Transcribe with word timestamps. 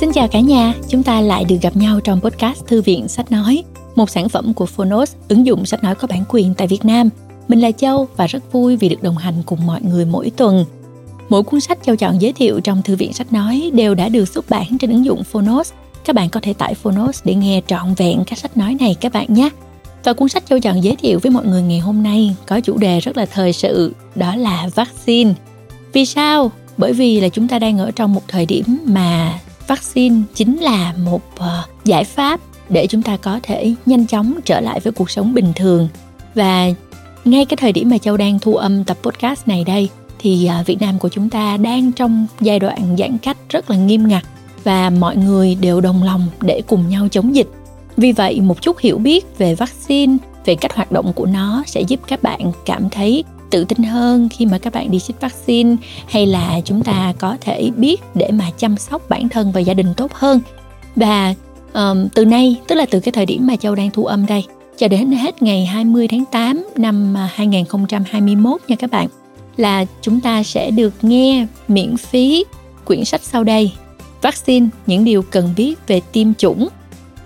Xin 0.00 0.12
chào 0.12 0.28
cả 0.28 0.40
nhà, 0.40 0.74
chúng 0.88 1.02
ta 1.02 1.20
lại 1.20 1.44
được 1.44 1.56
gặp 1.62 1.76
nhau 1.76 2.00
trong 2.00 2.20
podcast 2.20 2.66
Thư 2.66 2.82
viện 2.82 3.08
Sách 3.08 3.32
Nói, 3.32 3.64
một 3.96 4.10
sản 4.10 4.28
phẩm 4.28 4.54
của 4.54 4.66
Phonos, 4.66 5.14
ứng 5.28 5.46
dụng 5.46 5.66
sách 5.66 5.84
nói 5.84 5.94
có 5.94 6.08
bản 6.08 6.24
quyền 6.28 6.54
tại 6.54 6.66
Việt 6.66 6.84
Nam. 6.84 7.08
Mình 7.48 7.60
là 7.60 7.70
Châu 7.72 8.08
và 8.16 8.26
rất 8.26 8.52
vui 8.52 8.76
vì 8.76 8.88
được 8.88 9.02
đồng 9.02 9.16
hành 9.16 9.42
cùng 9.46 9.66
mọi 9.66 9.82
người 9.82 10.04
mỗi 10.04 10.30
tuần. 10.30 10.64
Mỗi 11.28 11.42
cuốn 11.42 11.60
sách 11.60 11.78
Châu 11.82 11.96
chọn 11.96 12.22
giới 12.22 12.32
thiệu 12.32 12.60
trong 12.60 12.82
Thư 12.82 12.96
viện 12.96 13.12
Sách 13.12 13.32
Nói 13.32 13.70
đều 13.74 13.94
đã 13.94 14.08
được 14.08 14.28
xuất 14.28 14.50
bản 14.50 14.78
trên 14.78 14.90
ứng 14.90 15.04
dụng 15.04 15.24
Phonos. 15.24 15.72
Các 16.04 16.16
bạn 16.16 16.28
có 16.28 16.40
thể 16.42 16.52
tải 16.52 16.74
Phonos 16.74 17.20
để 17.24 17.34
nghe 17.34 17.62
trọn 17.66 17.94
vẹn 17.94 18.24
các 18.26 18.38
sách 18.38 18.56
nói 18.56 18.76
này 18.80 18.96
các 19.00 19.12
bạn 19.12 19.26
nhé. 19.28 19.50
Và 20.04 20.12
cuốn 20.12 20.28
sách 20.28 20.46
Châu 20.48 20.60
chọn 20.60 20.84
giới 20.84 20.96
thiệu 20.96 21.18
với 21.22 21.30
mọi 21.30 21.46
người 21.46 21.62
ngày 21.62 21.78
hôm 21.78 22.02
nay 22.02 22.36
có 22.46 22.60
chủ 22.60 22.78
đề 22.78 23.00
rất 23.00 23.16
là 23.16 23.26
thời 23.26 23.52
sự, 23.52 23.94
đó 24.14 24.36
là 24.36 24.68
vaccine. 24.74 25.34
Vì 25.92 26.06
sao? 26.06 26.50
Bởi 26.76 26.92
vì 26.92 27.20
là 27.20 27.28
chúng 27.28 27.48
ta 27.48 27.58
đang 27.58 27.78
ở 27.78 27.90
trong 27.90 28.14
một 28.14 28.22
thời 28.28 28.46
điểm 28.46 28.64
mà 28.84 29.38
vaccine 29.70 30.22
chính 30.34 30.60
là 30.60 30.94
một 31.04 31.22
uh, 31.40 31.84
giải 31.84 32.04
pháp 32.04 32.40
để 32.68 32.86
chúng 32.86 33.02
ta 33.02 33.16
có 33.16 33.40
thể 33.42 33.74
nhanh 33.86 34.06
chóng 34.06 34.34
trở 34.44 34.60
lại 34.60 34.80
với 34.80 34.92
cuộc 34.92 35.10
sống 35.10 35.34
bình 35.34 35.52
thường. 35.56 35.88
Và 36.34 36.66
ngay 37.24 37.44
cái 37.44 37.56
thời 37.56 37.72
điểm 37.72 37.90
mà 37.90 37.98
châu 37.98 38.16
đang 38.16 38.38
thu 38.38 38.56
âm 38.56 38.84
tập 38.84 38.96
podcast 39.02 39.48
này 39.48 39.64
đây 39.64 39.88
thì 40.18 40.50
uh, 40.60 40.66
việt 40.66 40.80
nam 40.80 40.98
của 40.98 41.08
chúng 41.08 41.30
ta 41.30 41.56
đang 41.56 41.92
trong 41.92 42.26
giai 42.40 42.58
đoạn 42.58 42.96
giãn 42.98 43.18
cách 43.18 43.36
rất 43.48 43.70
là 43.70 43.76
nghiêm 43.76 44.08
ngặt 44.08 44.24
và 44.64 44.90
mọi 44.90 45.16
người 45.16 45.54
đều 45.54 45.80
đồng 45.80 46.02
lòng 46.02 46.26
để 46.40 46.62
cùng 46.66 46.88
nhau 46.88 47.08
chống 47.08 47.34
dịch. 47.34 47.48
Vì 47.96 48.12
vậy 48.12 48.40
một 48.40 48.62
chút 48.62 48.78
hiểu 48.78 48.98
biết 48.98 49.38
về 49.38 49.54
vaccine 49.54 50.16
về 50.44 50.54
cách 50.54 50.74
hoạt 50.74 50.92
động 50.92 51.12
của 51.12 51.26
nó 51.26 51.62
sẽ 51.66 51.80
giúp 51.80 52.00
các 52.06 52.22
bạn 52.22 52.52
cảm 52.66 52.90
thấy 52.90 53.24
tự 53.50 53.64
tin 53.64 53.82
hơn 53.82 54.28
khi 54.28 54.46
mà 54.46 54.58
các 54.58 54.72
bạn 54.72 54.90
đi 54.90 55.00
chích 55.00 55.20
vaccine 55.20 55.76
hay 56.08 56.26
là 56.26 56.60
chúng 56.64 56.82
ta 56.82 57.12
có 57.18 57.36
thể 57.40 57.70
biết 57.76 58.00
để 58.14 58.30
mà 58.30 58.50
chăm 58.58 58.76
sóc 58.76 59.02
bản 59.08 59.28
thân 59.28 59.52
và 59.52 59.60
gia 59.60 59.74
đình 59.74 59.94
tốt 59.96 60.12
hơn. 60.12 60.40
Và 60.96 61.34
um, 61.72 62.08
từ 62.08 62.24
nay 62.24 62.56
tức 62.68 62.74
là 62.74 62.86
từ 62.90 63.00
cái 63.00 63.12
thời 63.12 63.26
điểm 63.26 63.46
mà 63.46 63.56
Châu 63.56 63.74
đang 63.74 63.90
thu 63.90 64.04
âm 64.04 64.26
đây 64.26 64.44
cho 64.76 64.88
đến 64.88 65.12
hết 65.12 65.42
ngày 65.42 65.66
20 65.66 66.08
tháng 66.08 66.24
8 66.24 66.64
năm 66.76 67.16
à, 67.16 67.30
2021 67.34 68.60
nha 68.68 68.76
các 68.76 68.90
bạn 68.90 69.08
là 69.56 69.84
chúng 70.02 70.20
ta 70.20 70.42
sẽ 70.42 70.70
được 70.70 70.94
nghe 71.02 71.46
miễn 71.68 71.96
phí 71.96 72.44
quyển 72.84 73.04
sách 73.04 73.20
sau 73.24 73.44
đây 73.44 73.72
vaccine 74.22 74.68
những 74.86 75.04
điều 75.04 75.22
cần 75.22 75.54
biết 75.56 75.74
về 75.86 76.00
tiêm 76.12 76.34
chủng 76.34 76.68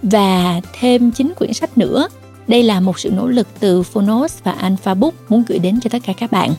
và 0.02 0.60
thêm 0.80 1.10
9 1.10 1.32
quyển 1.38 1.52
sách 1.52 1.78
nữa 1.78 2.08
đây 2.48 2.62
là 2.62 2.80
một 2.80 2.98
sự 2.98 3.10
nỗ 3.10 3.26
lực 3.26 3.48
từ 3.60 3.82
Phonos 3.82 4.38
và 4.44 4.52
Alpha 4.52 4.94
Book 4.94 5.14
muốn 5.28 5.44
gửi 5.48 5.58
đến 5.58 5.80
cho 5.80 5.90
tất 5.90 5.98
cả 6.06 6.12
các 6.12 6.32
bạn. 6.32 6.50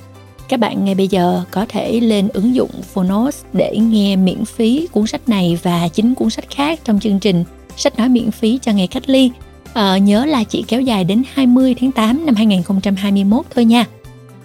Các 0.50 0.60
bạn 0.60 0.86
ngay 0.86 0.96
bây 0.96 1.08
giờ 1.08 1.44
có 1.52 1.66
thể 1.70 2.00
lên 2.00 2.28
ứng 2.34 2.56
dụng 2.56 2.70
Phonos 2.94 3.44
để 3.54 3.78
nghe 3.78 4.16
miễn 4.16 4.46
phí 4.46 4.88
cuốn 4.92 5.08
sách 5.08 5.30
này 5.30 5.60
và 5.64 5.88
chính 5.88 6.16
cuốn 6.16 6.30
sách 6.30 6.46
khác 6.50 6.80
trong 6.84 7.00
chương 7.00 7.20
trình 7.20 7.44
sách 7.78 7.98
nói 7.98 8.10
miễn 8.10 8.32
phí 8.32 8.60
cho 8.62 8.72
ngày 8.72 8.88
cách 8.88 9.10
ly. 9.10 9.32
Ờ, 9.74 9.98
nhớ 9.98 10.26
là 10.26 10.44
chỉ 10.44 10.64
kéo 10.68 10.82
dài 10.82 11.04
đến 11.04 11.24
20 11.34 11.76
tháng 11.80 11.92
8 11.92 12.26
năm 12.26 12.36
2021 12.36 13.46
thôi 13.56 13.66
nha. 13.66 13.86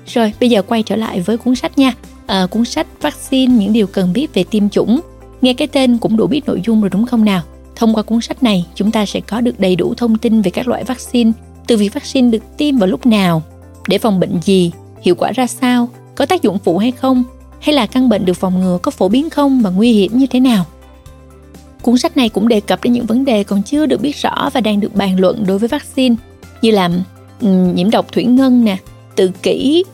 Rồi, 0.06 0.33
bây 0.41 0.50
giờ 0.50 0.62
quay 0.62 0.83
trở 0.83 0.96
lại 0.96 1.20
với 1.20 1.36
cuốn 1.36 1.55
sách 1.55 1.78
nha. 1.78 1.92
Ờ, 2.27 2.46
cuốn 2.46 2.64
sách 2.64 2.86
Vaccine 3.00 3.55
những 3.55 3.72
điều 3.72 3.86
cần 3.86 4.12
biết 4.12 4.34
về 4.34 4.44
tiêm 4.50 4.68
chủng. 4.68 5.00
Nghe 5.42 5.55
cái 5.55 5.68
tên 5.68 5.98
cũng 5.98 6.16
đủ 6.16 6.27
biết 6.27 6.46
nội 6.46 6.62
dung 6.66 6.80
rồi 6.80 6.91
đúng 6.91 7.06
không 7.06 7.24
nào? 7.24 7.42
Thông 7.81 7.95
qua 7.95 8.03
cuốn 8.03 8.20
sách 8.20 8.42
này, 8.42 8.67
chúng 8.75 8.91
ta 8.91 9.06
sẽ 9.06 9.20
có 9.20 9.41
được 9.41 9.61
đầy 9.61 9.77
đủ 9.77 9.95
thông 9.95 10.19
tin 10.19 10.42
về 10.42 10.50
các 10.50 10.69
loại 10.69 10.84
vaccine, 10.84 11.33
từ 11.67 11.77
việc 11.77 11.95
vaccine 11.95 12.31
được 12.31 12.56
tiêm 12.56 12.78
vào 12.78 12.86
lúc 12.86 13.06
nào, 13.06 13.42
để 13.89 13.98
phòng 13.98 14.20
bệnh 14.20 14.41
gì, 14.42 14.73
hiệu 15.03 15.14
quả 15.14 15.33
ra 15.33 15.47
sao, 15.47 15.89
có 16.14 16.27
tác 16.27 16.42
dụng 16.42 16.58
phụ 16.64 16.78
hay 16.78 16.91
không, 16.91 17.25
hay 17.61 17.75
là 17.75 17.86
căn 17.86 18.08
bệnh 18.08 18.25
được 18.25 18.34
phòng 18.34 18.61
ngừa 18.61 18.78
có 18.83 18.91
phổ 18.91 19.08
biến 19.08 19.31
không 19.31 19.61
và 19.62 19.70
nguy 19.70 19.92
hiểm 19.92 20.19
như 20.19 20.27
thế 20.27 20.41
nào. 20.41 20.64
Cuốn 21.83 21.98
sách 21.98 22.17
này 22.17 22.28
cũng 22.28 22.48
đề 22.48 22.61
cập 22.61 22.84
đến 22.84 22.92
những 22.92 23.06
vấn 23.06 23.25
đề 23.25 23.45
còn 23.45 23.62
chưa 23.62 23.86
được 23.86 24.01
biết 24.01 24.17
rõ 24.17 24.51
và 24.53 24.61
đang 24.61 24.81
được 24.81 24.95
bàn 24.95 25.20
luận 25.20 25.45
đối 25.47 25.58
với 25.58 25.69
vaccine, 25.69 26.17
như 26.62 26.70
là 26.70 26.91
um, 27.41 27.75
nhiễm 27.75 27.91
độc 27.91 28.12
thủy 28.12 28.24
ngân 28.24 28.64
nè, 28.64 28.77
tự 29.17 29.30
kỷ, 29.42 29.85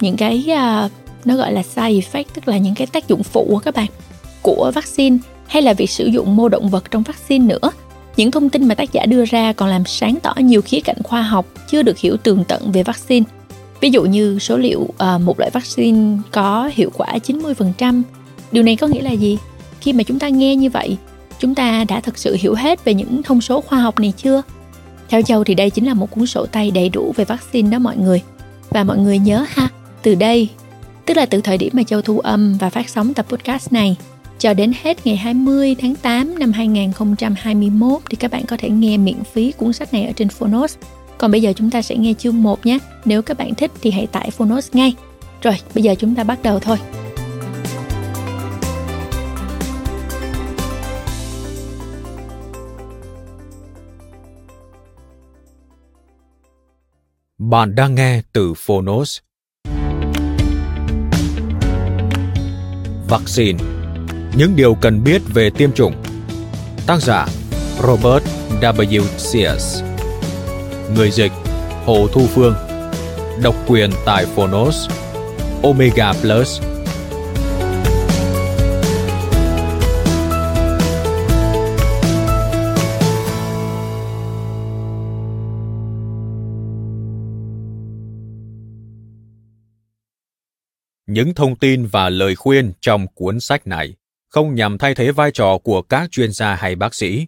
những 0.00 0.16
cái 0.16 0.44
uh, 0.46 0.90
nó 1.24 1.36
gọi 1.36 1.52
là 1.52 1.62
side 1.62 2.00
effect 2.00 2.24
tức 2.34 2.48
là 2.48 2.58
những 2.58 2.74
cái 2.74 2.86
tác 2.86 3.08
dụng 3.08 3.22
phụ 3.22 3.60
các 3.64 3.74
bạn 3.74 3.88
của 4.42 4.72
vaccine 4.74 5.18
hay 5.52 5.62
là 5.62 5.72
việc 5.72 5.90
sử 5.90 6.06
dụng 6.06 6.36
mô 6.36 6.48
động 6.48 6.68
vật 6.68 6.90
trong 6.90 7.02
vaccine 7.02 7.46
nữa. 7.46 7.70
Những 8.16 8.30
thông 8.30 8.50
tin 8.50 8.68
mà 8.68 8.74
tác 8.74 8.92
giả 8.92 9.06
đưa 9.06 9.24
ra 9.24 9.52
còn 9.52 9.68
làm 9.68 9.84
sáng 9.84 10.18
tỏ 10.22 10.34
nhiều 10.38 10.62
khía 10.62 10.80
cạnh 10.80 11.02
khoa 11.04 11.22
học 11.22 11.46
chưa 11.70 11.82
được 11.82 11.98
hiểu 11.98 12.16
tường 12.16 12.44
tận 12.48 12.72
về 12.72 12.82
vaccine. 12.82 13.26
Ví 13.80 13.90
dụ 13.90 14.02
như 14.04 14.38
số 14.38 14.56
liệu 14.56 14.88
à, 14.98 15.18
một 15.18 15.38
loại 15.38 15.50
vaccine 15.50 16.18
có 16.30 16.70
hiệu 16.74 16.90
quả 16.96 17.08
90%. 17.26 18.02
Điều 18.52 18.62
này 18.62 18.76
có 18.76 18.86
nghĩa 18.86 19.02
là 19.02 19.10
gì? 19.10 19.38
Khi 19.80 19.92
mà 19.92 20.02
chúng 20.02 20.18
ta 20.18 20.28
nghe 20.28 20.56
như 20.56 20.70
vậy, 20.70 20.96
chúng 21.38 21.54
ta 21.54 21.84
đã 21.88 22.00
thực 22.00 22.18
sự 22.18 22.36
hiểu 22.40 22.54
hết 22.54 22.84
về 22.84 22.94
những 22.94 23.22
thông 23.22 23.40
số 23.40 23.60
khoa 23.60 23.78
học 23.78 24.00
này 24.00 24.12
chưa? 24.16 24.42
Theo 25.08 25.22
Châu 25.22 25.44
thì 25.44 25.54
đây 25.54 25.70
chính 25.70 25.86
là 25.86 25.94
một 25.94 26.10
cuốn 26.10 26.26
sổ 26.26 26.46
tay 26.46 26.70
đầy 26.70 26.88
đủ 26.88 27.12
về 27.16 27.24
vaccine 27.24 27.70
đó 27.70 27.78
mọi 27.78 27.96
người. 27.96 28.22
Và 28.70 28.84
mọi 28.84 28.98
người 28.98 29.18
nhớ 29.18 29.44
ha, 29.48 29.68
từ 30.02 30.14
đây, 30.14 30.48
tức 31.06 31.16
là 31.16 31.26
từ 31.26 31.40
thời 31.40 31.58
điểm 31.58 31.70
mà 31.72 31.82
Châu 31.82 32.02
thu 32.02 32.18
âm 32.18 32.58
và 32.58 32.70
phát 32.70 32.88
sóng 32.88 33.14
tập 33.14 33.26
podcast 33.28 33.72
này, 33.72 33.96
cho 34.42 34.54
đến 34.54 34.72
hết 34.82 35.06
ngày 35.06 35.16
20 35.16 35.76
tháng 35.78 35.94
8 35.94 36.38
năm 36.38 36.52
2021 36.52 38.02
thì 38.10 38.16
các 38.16 38.30
bạn 38.30 38.46
có 38.46 38.56
thể 38.56 38.70
nghe 38.70 38.96
miễn 38.96 39.24
phí 39.24 39.52
cuốn 39.52 39.72
sách 39.72 39.92
này 39.92 40.06
ở 40.06 40.12
trên 40.16 40.28
Phonos. 40.28 40.76
Còn 41.18 41.30
bây 41.30 41.42
giờ 41.42 41.52
chúng 41.56 41.70
ta 41.70 41.82
sẽ 41.82 41.96
nghe 41.96 42.14
chương 42.14 42.42
1 42.42 42.66
nhé. 42.66 42.78
Nếu 43.04 43.22
các 43.22 43.38
bạn 43.38 43.54
thích 43.54 43.70
thì 43.82 43.90
hãy 43.90 44.06
tải 44.06 44.30
Phonos 44.30 44.68
ngay. 44.72 44.94
Rồi, 45.42 45.54
bây 45.74 45.82
giờ 45.82 45.94
chúng 45.98 46.14
ta 46.14 46.24
bắt 46.24 46.42
đầu 46.42 46.58
thôi. 46.58 46.76
Bạn 57.38 57.74
đang 57.74 57.94
nghe 57.94 58.22
từ 58.32 58.54
Phonos. 58.54 59.18
Vaccine 63.08 63.81
những 64.36 64.56
điều 64.56 64.74
cần 64.74 65.04
biết 65.04 65.22
về 65.34 65.50
tiêm 65.50 65.72
chủng. 65.72 65.94
Tác 66.86 67.02
giả 67.02 67.26
Robert 67.82 68.24
W. 68.60 69.02
Sears 69.16 69.82
Người 70.96 71.10
dịch 71.10 71.32
Hồ 71.84 72.06
Thu 72.12 72.26
Phương 72.26 72.54
Độc 73.42 73.54
quyền 73.66 73.90
tại 74.06 74.26
Phonos 74.26 74.90
Omega 75.62 76.12
Plus 76.12 76.62
Những 91.06 91.34
thông 91.34 91.56
tin 91.56 91.86
và 91.86 92.08
lời 92.08 92.34
khuyên 92.34 92.72
trong 92.80 93.06
cuốn 93.14 93.40
sách 93.40 93.66
này 93.66 93.94
không 94.32 94.54
nhằm 94.54 94.78
thay 94.78 94.94
thế 94.94 95.12
vai 95.12 95.30
trò 95.30 95.58
của 95.58 95.82
các 95.82 96.10
chuyên 96.10 96.32
gia 96.32 96.54
hay 96.54 96.74
bác 96.74 96.94
sĩ. 96.94 97.26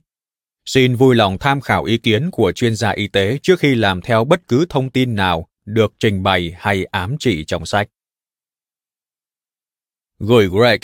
Xin 0.65 0.97
vui 0.97 1.15
lòng 1.15 1.39
tham 1.39 1.61
khảo 1.61 1.85
ý 1.85 1.99
kiến 1.99 2.31
của 2.31 2.53
chuyên 2.53 2.77
gia 2.77 2.91
y 2.91 3.09
tế 3.09 3.39
trước 3.43 3.61
khi 3.61 3.75
làm 3.75 4.01
theo 4.01 4.25
bất 4.25 4.49
cứ 4.49 4.67
thông 4.69 4.91
tin 4.91 5.15
nào 5.15 5.49
được 5.65 5.93
trình 5.99 6.23
bày 6.23 6.55
hay 6.59 6.85
ám 6.85 7.17
chỉ 7.19 7.45
trong 7.45 7.67
sách. 7.67 7.89
Gửi 10.19 10.49
Greg, 10.49 10.81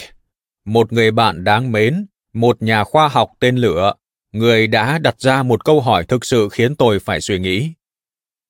một 0.65 0.93
người 0.93 1.11
bạn 1.11 1.45
đáng 1.45 1.73
mến, 1.73 2.07
một 2.33 2.63
nhà 2.63 2.85
khoa 2.85 3.09
học 3.09 3.31
tên 3.41 3.57
lửa, 3.57 3.93
người 4.33 4.67
đã 4.67 4.99
đặt 4.99 5.21
ra 5.21 5.43
một 5.43 5.65
câu 5.65 5.81
hỏi 5.81 6.05
thực 6.05 6.25
sự 6.25 6.49
khiến 6.53 6.77
tôi 6.77 6.99
phải 6.99 7.21
suy 7.21 7.39
nghĩ. 7.39 7.73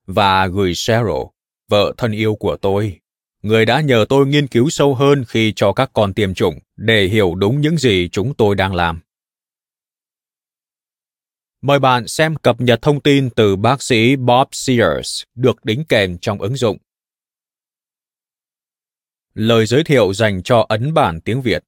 Và 0.07 0.47
gửi 0.47 0.73
Cheryl, 0.75 1.23
vợ 1.69 1.95
thân 1.97 2.13
yêu 2.13 2.35
của 2.35 2.57
tôi, 2.57 3.01
người 3.43 3.67
đã 3.67 3.81
nhờ 3.81 4.05
tôi 4.09 4.27
nghiên 4.27 4.47
cứu 4.47 4.71
sâu 4.71 4.95
hơn 4.95 5.25
khi 5.29 5.53
cho 5.57 5.73
các 5.73 5.91
con 5.93 6.15
tiêm 6.15 6.35
chủng 6.35 6.59
để 6.81 7.07
hiểu 7.07 7.35
đúng 7.35 7.61
những 7.61 7.77
gì 7.77 8.09
chúng 8.13 8.35
tôi 8.35 8.55
đang 8.55 8.75
làm. 8.75 9.01
Mời 11.63 11.79
bạn 11.79 12.09
xem 12.09 12.37
cập 12.37 12.61
nhật 12.61 12.83
thông 12.83 13.01
tin 13.01 13.31
từ 13.31 13.57
bác 13.57 13.83
sĩ 13.83 14.17
Bob 14.17 14.49
Sears 14.53 15.23
được 15.35 15.65
đính 15.65 15.85
kèm 15.85 16.19
trong 16.19 16.41
ứng 16.41 16.57
dụng. 16.57 16.79
Lời 19.35 19.67
giới 19.67 19.85
thiệu 19.85 20.13
dành 20.13 20.43
cho 20.43 20.67
ấn 20.69 20.95
bản 20.95 21.21
tiếng 21.21 21.43
Việt. 21.43 21.65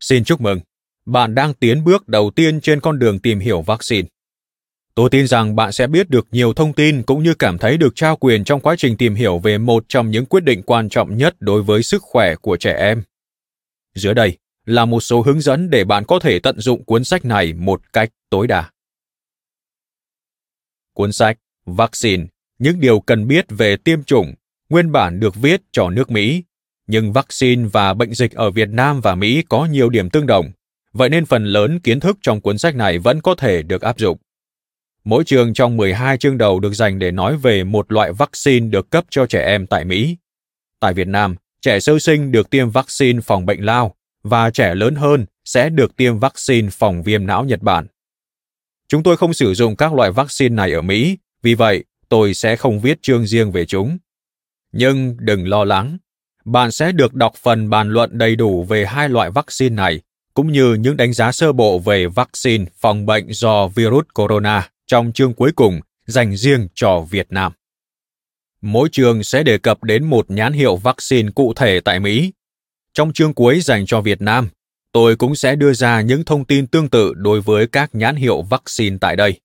Xin 0.00 0.24
chúc 0.24 0.40
mừng, 0.40 0.60
bạn 1.06 1.34
đang 1.34 1.54
tiến 1.54 1.84
bước 1.84 2.08
đầu 2.08 2.30
tiên 2.30 2.60
trên 2.60 2.80
con 2.80 2.98
đường 2.98 3.18
tìm 3.18 3.38
hiểu 3.38 3.62
vaccine. 3.62 4.08
Tôi 4.94 5.10
tin 5.10 5.26
rằng 5.26 5.56
bạn 5.56 5.72
sẽ 5.72 5.86
biết 5.86 6.10
được 6.10 6.26
nhiều 6.30 6.52
thông 6.52 6.72
tin 6.72 7.02
cũng 7.02 7.22
như 7.22 7.34
cảm 7.34 7.58
thấy 7.58 7.76
được 7.76 7.92
trao 7.94 8.16
quyền 8.16 8.44
trong 8.44 8.60
quá 8.60 8.74
trình 8.78 8.96
tìm 8.96 9.14
hiểu 9.14 9.38
về 9.38 9.58
một 9.58 9.84
trong 9.88 10.10
những 10.10 10.26
quyết 10.26 10.44
định 10.44 10.62
quan 10.62 10.88
trọng 10.88 11.16
nhất 11.16 11.36
đối 11.40 11.62
với 11.62 11.82
sức 11.82 12.02
khỏe 12.02 12.34
của 12.34 12.56
trẻ 12.56 12.72
em. 12.72 13.02
Dưới 13.96 14.14
đây 14.14 14.38
là 14.64 14.84
một 14.84 15.00
số 15.00 15.22
hướng 15.22 15.40
dẫn 15.40 15.70
để 15.70 15.84
bạn 15.84 16.04
có 16.04 16.18
thể 16.18 16.38
tận 16.38 16.60
dụng 16.60 16.84
cuốn 16.84 17.04
sách 17.04 17.24
này 17.24 17.52
một 17.52 17.92
cách 17.92 18.10
tối 18.30 18.46
đa. 18.46 18.70
Cuốn 20.92 21.12
sách 21.12 21.38
Vaccine, 21.66 22.24
những 22.58 22.80
điều 22.80 23.00
cần 23.00 23.26
biết 23.26 23.46
về 23.48 23.76
tiêm 23.76 24.02
chủng, 24.02 24.34
nguyên 24.68 24.92
bản 24.92 25.20
được 25.20 25.34
viết 25.34 25.60
cho 25.72 25.90
nước 25.90 26.10
Mỹ, 26.10 26.44
nhưng 26.86 27.12
vaccine 27.12 27.68
và 27.72 27.94
bệnh 27.94 28.14
dịch 28.14 28.32
ở 28.32 28.50
Việt 28.50 28.68
Nam 28.68 29.00
và 29.00 29.14
Mỹ 29.14 29.42
có 29.48 29.64
nhiều 29.64 29.90
điểm 29.90 30.10
tương 30.10 30.26
đồng 30.26 30.52
vậy 30.96 31.08
nên 31.08 31.26
phần 31.26 31.44
lớn 31.44 31.80
kiến 31.80 32.00
thức 32.00 32.18
trong 32.22 32.40
cuốn 32.40 32.58
sách 32.58 32.74
này 32.76 32.98
vẫn 32.98 33.20
có 33.20 33.34
thể 33.34 33.62
được 33.62 33.82
áp 33.82 33.98
dụng. 33.98 34.18
Mỗi 35.04 35.24
chương 35.24 35.54
trong 35.54 35.76
12 35.76 36.18
chương 36.18 36.38
đầu 36.38 36.60
được 36.60 36.74
dành 36.74 36.98
để 36.98 37.10
nói 37.10 37.36
về 37.36 37.64
một 37.64 37.92
loại 37.92 38.12
vaccine 38.12 38.68
được 38.68 38.90
cấp 38.90 39.04
cho 39.10 39.26
trẻ 39.26 39.46
em 39.46 39.66
tại 39.66 39.84
Mỹ. 39.84 40.16
Tại 40.80 40.94
Việt 40.94 41.08
Nam, 41.08 41.36
trẻ 41.66 41.80
sơ 41.80 41.98
sinh 41.98 42.32
được 42.32 42.50
tiêm 42.50 42.70
vaccine 42.70 43.20
phòng 43.20 43.46
bệnh 43.46 43.64
lao 43.64 43.94
và 44.22 44.50
trẻ 44.50 44.74
lớn 44.74 44.94
hơn 44.94 45.26
sẽ 45.44 45.68
được 45.70 45.96
tiêm 45.96 46.18
vaccine 46.18 46.68
phòng 46.70 47.02
viêm 47.02 47.26
não 47.26 47.44
Nhật 47.44 47.62
Bản. 47.62 47.86
Chúng 48.88 49.02
tôi 49.02 49.16
không 49.16 49.34
sử 49.34 49.54
dụng 49.54 49.76
các 49.76 49.94
loại 49.94 50.10
vaccine 50.10 50.54
này 50.54 50.72
ở 50.72 50.82
Mỹ, 50.82 51.18
vì 51.42 51.54
vậy 51.54 51.84
tôi 52.08 52.34
sẽ 52.34 52.56
không 52.56 52.80
viết 52.80 53.02
chương 53.02 53.26
riêng 53.26 53.52
về 53.52 53.66
chúng. 53.66 53.98
Nhưng 54.72 55.16
đừng 55.18 55.48
lo 55.48 55.64
lắng, 55.64 55.98
bạn 56.44 56.72
sẽ 56.72 56.92
được 56.92 57.14
đọc 57.14 57.34
phần 57.42 57.70
bàn 57.70 57.88
luận 57.88 58.18
đầy 58.18 58.36
đủ 58.36 58.64
về 58.64 58.86
hai 58.86 59.08
loại 59.08 59.30
vaccine 59.30 59.74
này, 59.74 60.00
cũng 60.34 60.52
như 60.52 60.74
những 60.74 60.96
đánh 60.96 61.12
giá 61.12 61.32
sơ 61.32 61.52
bộ 61.52 61.78
về 61.78 62.06
vaccine 62.06 62.64
phòng 62.76 63.06
bệnh 63.06 63.32
do 63.32 63.68
virus 63.68 64.06
corona 64.14 64.70
trong 64.86 65.12
chương 65.12 65.34
cuối 65.34 65.52
cùng 65.56 65.80
dành 66.06 66.36
riêng 66.36 66.68
cho 66.74 67.00
Việt 67.00 67.26
Nam. 67.30 67.52
Mỗi 68.60 68.88
chương 68.92 69.22
sẽ 69.22 69.42
đề 69.42 69.58
cập 69.58 69.84
đến 69.84 70.04
một 70.04 70.30
nhãn 70.30 70.52
hiệu 70.52 70.76
vaccine 70.76 71.30
cụ 71.34 71.54
thể 71.54 71.80
tại 71.80 72.00
Mỹ. 72.00 72.32
Trong 72.94 73.12
chương 73.12 73.34
cuối 73.34 73.60
dành 73.60 73.86
cho 73.86 74.00
Việt 74.00 74.22
Nam, 74.22 74.48
tôi 74.92 75.16
cũng 75.16 75.34
sẽ 75.34 75.56
đưa 75.56 75.72
ra 75.72 76.00
những 76.00 76.24
thông 76.24 76.44
tin 76.44 76.66
tương 76.66 76.90
tự 76.90 77.14
đối 77.16 77.40
với 77.40 77.66
các 77.66 77.94
nhãn 77.94 78.16
hiệu 78.16 78.42
vaccine 78.42 78.96
tại 79.00 79.16
đây. 79.16 79.40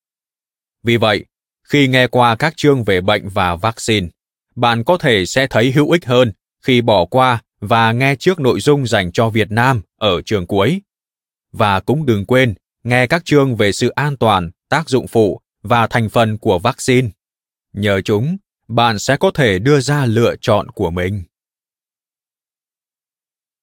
Vì 0.84 0.98
vậy, 0.98 1.26
khi 1.64 1.88
nghe 1.88 2.08
qua 2.08 2.36
các 2.36 2.54
chương 2.58 2.84
về 2.84 3.02
bệnh 3.02 3.30
và 3.30 3.56
vaccine, 3.56 4.08
bạn 4.56 4.84
có 4.84 4.98
thể 4.98 5.26
sẽ 5.26 5.48
thấy 5.48 5.72
hữu 5.72 5.92
ích 5.92 6.06
hơn 6.06 6.32
khi 6.62 6.82
bỏ 6.82 7.06
qua 7.06 7.42
và 7.60 7.92
nghe 7.92 8.16
trước 8.16 8.40
nội 8.40 8.60
dung 8.60 8.88
dành 8.88 9.12
cho 9.12 9.30
Việt 9.30 9.52
Nam 9.52 9.82
ở 9.98 10.22
chương 10.22 10.48
cuối. 10.48 10.82
Và 11.52 11.80
cũng 11.80 12.06
đừng 12.06 12.26
quên 12.26 12.54
nghe 12.84 13.08
các 13.08 13.26
chương 13.26 13.56
về 13.56 13.72
sự 13.72 13.90
an 13.90 14.18
toàn, 14.18 14.52
tác 14.70 14.90
dụng 14.90 15.08
phụ 15.08 15.42
và 15.64 15.88
thành 15.88 16.10
phần 16.10 16.38
của 16.38 16.60
vaccine. 16.60 17.10
Nhờ 17.74 18.02
chúng, 18.02 18.38
bạn 18.72 19.00
sẽ 19.00 19.18
có 19.18 19.32
thể 19.32 19.60
đưa 19.60 19.80
ra 19.80 20.06
lựa 20.06 20.36
chọn 20.42 20.70
của 20.70 20.92
mình. 20.92 21.24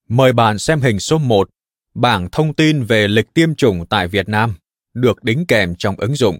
Mời 0.09 0.33
bạn 0.33 0.59
xem 0.59 0.81
hình 0.81 1.01
số 1.01 1.19
1, 1.19 1.51
bảng 1.95 2.31
thông 2.33 2.55
tin 2.55 2.85
về 2.85 3.09
lịch 3.09 3.35
tiêm 3.35 3.55
chủng 3.55 3.87
tại 3.87 4.09
Việt 4.09 4.29
Nam, 4.29 4.55
được 4.95 5.25
đính 5.25 5.47
kèm 5.47 5.75
trong 5.79 5.97
ứng 5.97 6.15
dụng. 6.15 6.39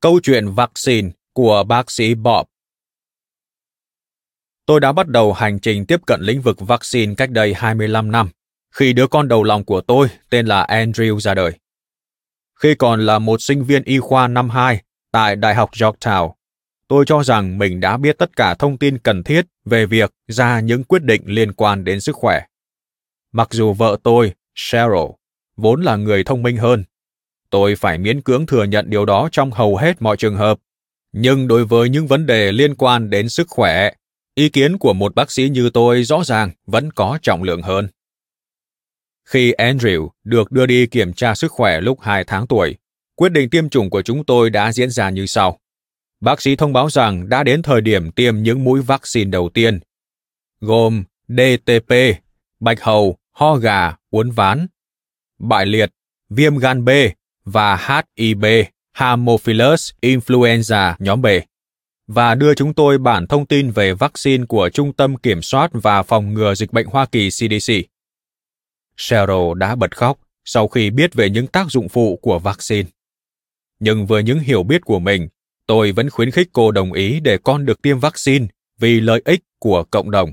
Câu 0.00 0.20
chuyện 0.22 0.48
vaccine 0.54 1.10
của 1.32 1.64
bác 1.68 1.90
sĩ 1.90 2.14
Bob 2.14 2.46
Tôi 4.66 4.80
đã 4.80 4.92
bắt 4.92 5.08
đầu 5.08 5.32
hành 5.32 5.60
trình 5.60 5.86
tiếp 5.86 6.00
cận 6.06 6.20
lĩnh 6.22 6.42
vực 6.42 6.56
vaccine 6.60 7.14
cách 7.14 7.30
đây 7.30 7.54
25 7.54 8.10
năm, 8.10 8.28
khi 8.70 8.92
đứa 8.92 9.06
con 9.06 9.28
đầu 9.28 9.42
lòng 9.42 9.64
của 9.64 9.80
tôi 9.80 10.08
tên 10.30 10.46
là 10.46 10.66
Andrew 10.66 11.20
ra 11.20 11.34
đời. 11.34 11.52
Khi 12.62 12.74
còn 12.74 13.06
là 13.06 13.18
một 13.18 13.42
sinh 13.42 13.64
viên 13.64 13.82
y 13.84 13.98
khoa 13.98 14.28
năm 14.28 14.50
2 14.50 14.82
tại 15.12 15.36
Đại 15.36 15.54
học 15.54 15.70
Yorktown, 15.72 16.32
tôi 16.88 17.04
cho 17.06 17.22
rằng 17.22 17.58
mình 17.58 17.80
đã 17.80 17.96
biết 17.96 18.18
tất 18.18 18.36
cả 18.36 18.54
thông 18.54 18.78
tin 18.78 18.98
cần 18.98 19.22
thiết 19.22 19.46
về 19.64 19.86
việc 19.86 20.10
ra 20.28 20.60
những 20.60 20.84
quyết 20.84 21.02
định 21.02 21.22
liên 21.24 21.52
quan 21.52 21.84
đến 21.84 22.00
sức 22.00 22.16
khỏe. 22.16 22.40
Mặc 23.32 23.48
dù 23.50 23.72
vợ 23.72 23.96
tôi, 24.02 24.32
Cheryl, 24.54 25.10
vốn 25.56 25.82
là 25.82 25.96
người 25.96 26.24
thông 26.24 26.42
minh 26.42 26.56
hơn, 26.56 26.84
tôi 27.50 27.76
phải 27.76 27.98
miễn 27.98 28.20
cưỡng 28.20 28.46
thừa 28.46 28.64
nhận 28.64 28.90
điều 28.90 29.04
đó 29.04 29.28
trong 29.32 29.50
hầu 29.50 29.76
hết 29.76 30.02
mọi 30.02 30.16
trường 30.16 30.36
hợp. 30.36 30.58
Nhưng 31.12 31.48
đối 31.48 31.64
với 31.64 31.88
những 31.88 32.06
vấn 32.06 32.26
đề 32.26 32.52
liên 32.52 32.74
quan 32.74 33.10
đến 33.10 33.28
sức 33.28 33.46
khỏe, 33.50 33.90
ý 34.34 34.48
kiến 34.48 34.78
của 34.78 34.92
một 34.92 35.14
bác 35.14 35.30
sĩ 35.30 35.48
như 35.48 35.70
tôi 35.70 36.02
rõ 36.02 36.24
ràng 36.24 36.50
vẫn 36.66 36.90
có 36.92 37.18
trọng 37.22 37.42
lượng 37.42 37.62
hơn. 37.62 37.88
Khi 39.30 39.52
Andrew 39.52 40.08
được 40.24 40.52
đưa 40.52 40.66
đi 40.66 40.86
kiểm 40.86 41.12
tra 41.12 41.34
sức 41.34 41.52
khỏe 41.52 41.80
lúc 41.80 42.00
2 42.00 42.24
tháng 42.24 42.46
tuổi, 42.46 42.76
quyết 43.16 43.28
định 43.32 43.50
tiêm 43.50 43.68
chủng 43.68 43.90
của 43.90 44.02
chúng 44.02 44.24
tôi 44.24 44.50
đã 44.50 44.72
diễn 44.72 44.90
ra 44.90 45.10
như 45.10 45.26
sau. 45.26 45.58
Bác 46.20 46.40
sĩ 46.40 46.56
thông 46.56 46.72
báo 46.72 46.90
rằng 46.90 47.28
đã 47.28 47.42
đến 47.42 47.62
thời 47.62 47.80
điểm 47.80 48.10
tiêm 48.10 48.42
những 48.42 48.64
mũi 48.64 48.82
vaccine 48.82 49.30
đầu 49.30 49.48
tiên, 49.54 49.80
gồm 50.60 51.04
DTP, 51.28 51.94
bạch 52.60 52.80
hầu, 52.80 53.16
ho 53.32 53.54
gà, 53.54 53.96
uốn 54.10 54.30
ván, 54.30 54.66
bại 55.38 55.66
liệt, 55.66 55.90
viêm 56.30 56.56
gan 56.56 56.84
B 56.84 56.88
và 57.44 58.02
HIB, 58.16 58.44
Haemophilus 58.92 59.90
influenza 60.02 60.94
nhóm 60.98 61.22
B 61.22 61.26
và 62.06 62.34
đưa 62.34 62.54
chúng 62.54 62.74
tôi 62.74 62.98
bản 62.98 63.26
thông 63.26 63.46
tin 63.46 63.70
về 63.70 63.92
vaccine 63.92 64.44
của 64.46 64.70
Trung 64.72 64.92
tâm 64.92 65.16
Kiểm 65.16 65.42
soát 65.42 65.70
và 65.72 66.02
Phòng 66.02 66.34
ngừa 66.34 66.54
Dịch 66.54 66.72
bệnh 66.72 66.86
Hoa 66.86 67.06
Kỳ 67.06 67.28
CDC. 67.30 67.89
Cheryl 69.00 69.54
đã 69.56 69.74
bật 69.74 69.96
khóc 69.96 70.18
sau 70.44 70.68
khi 70.68 70.90
biết 70.90 71.14
về 71.14 71.30
những 71.30 71.46
tác 71.46 71.70
dụng 71.70 71.88
phụ 71.88 72.18
của 72.22 72.38
vaccine. 72.38 72.88
Nhưng 73.80 74.06
với 74.06 74.22
những 74.22 74.38
hiểu 74.38 74.62
biết 74.62 74.80
của 74.84 74.98
mình, 74.98 75.28
tôi 75.66 75.92
vẫn 75.92 76.10
khuyến 76.10 76.30
khích 76.30 76.48
cô 76.52 76.70
đồng 76.70 76.92
ý 76.92 77.20
để 77.20 77.38
con 77.38 77.66
được 77.66 77.82
tiêm 77.82 77.98
vaccine 77.98 78.46
vì 78.78 79.00
lợi 79.00 79.22
ích 79.24 79.40
của 79.58 79.84
cộng 79.90 80.10
đồng. 80.10 80.32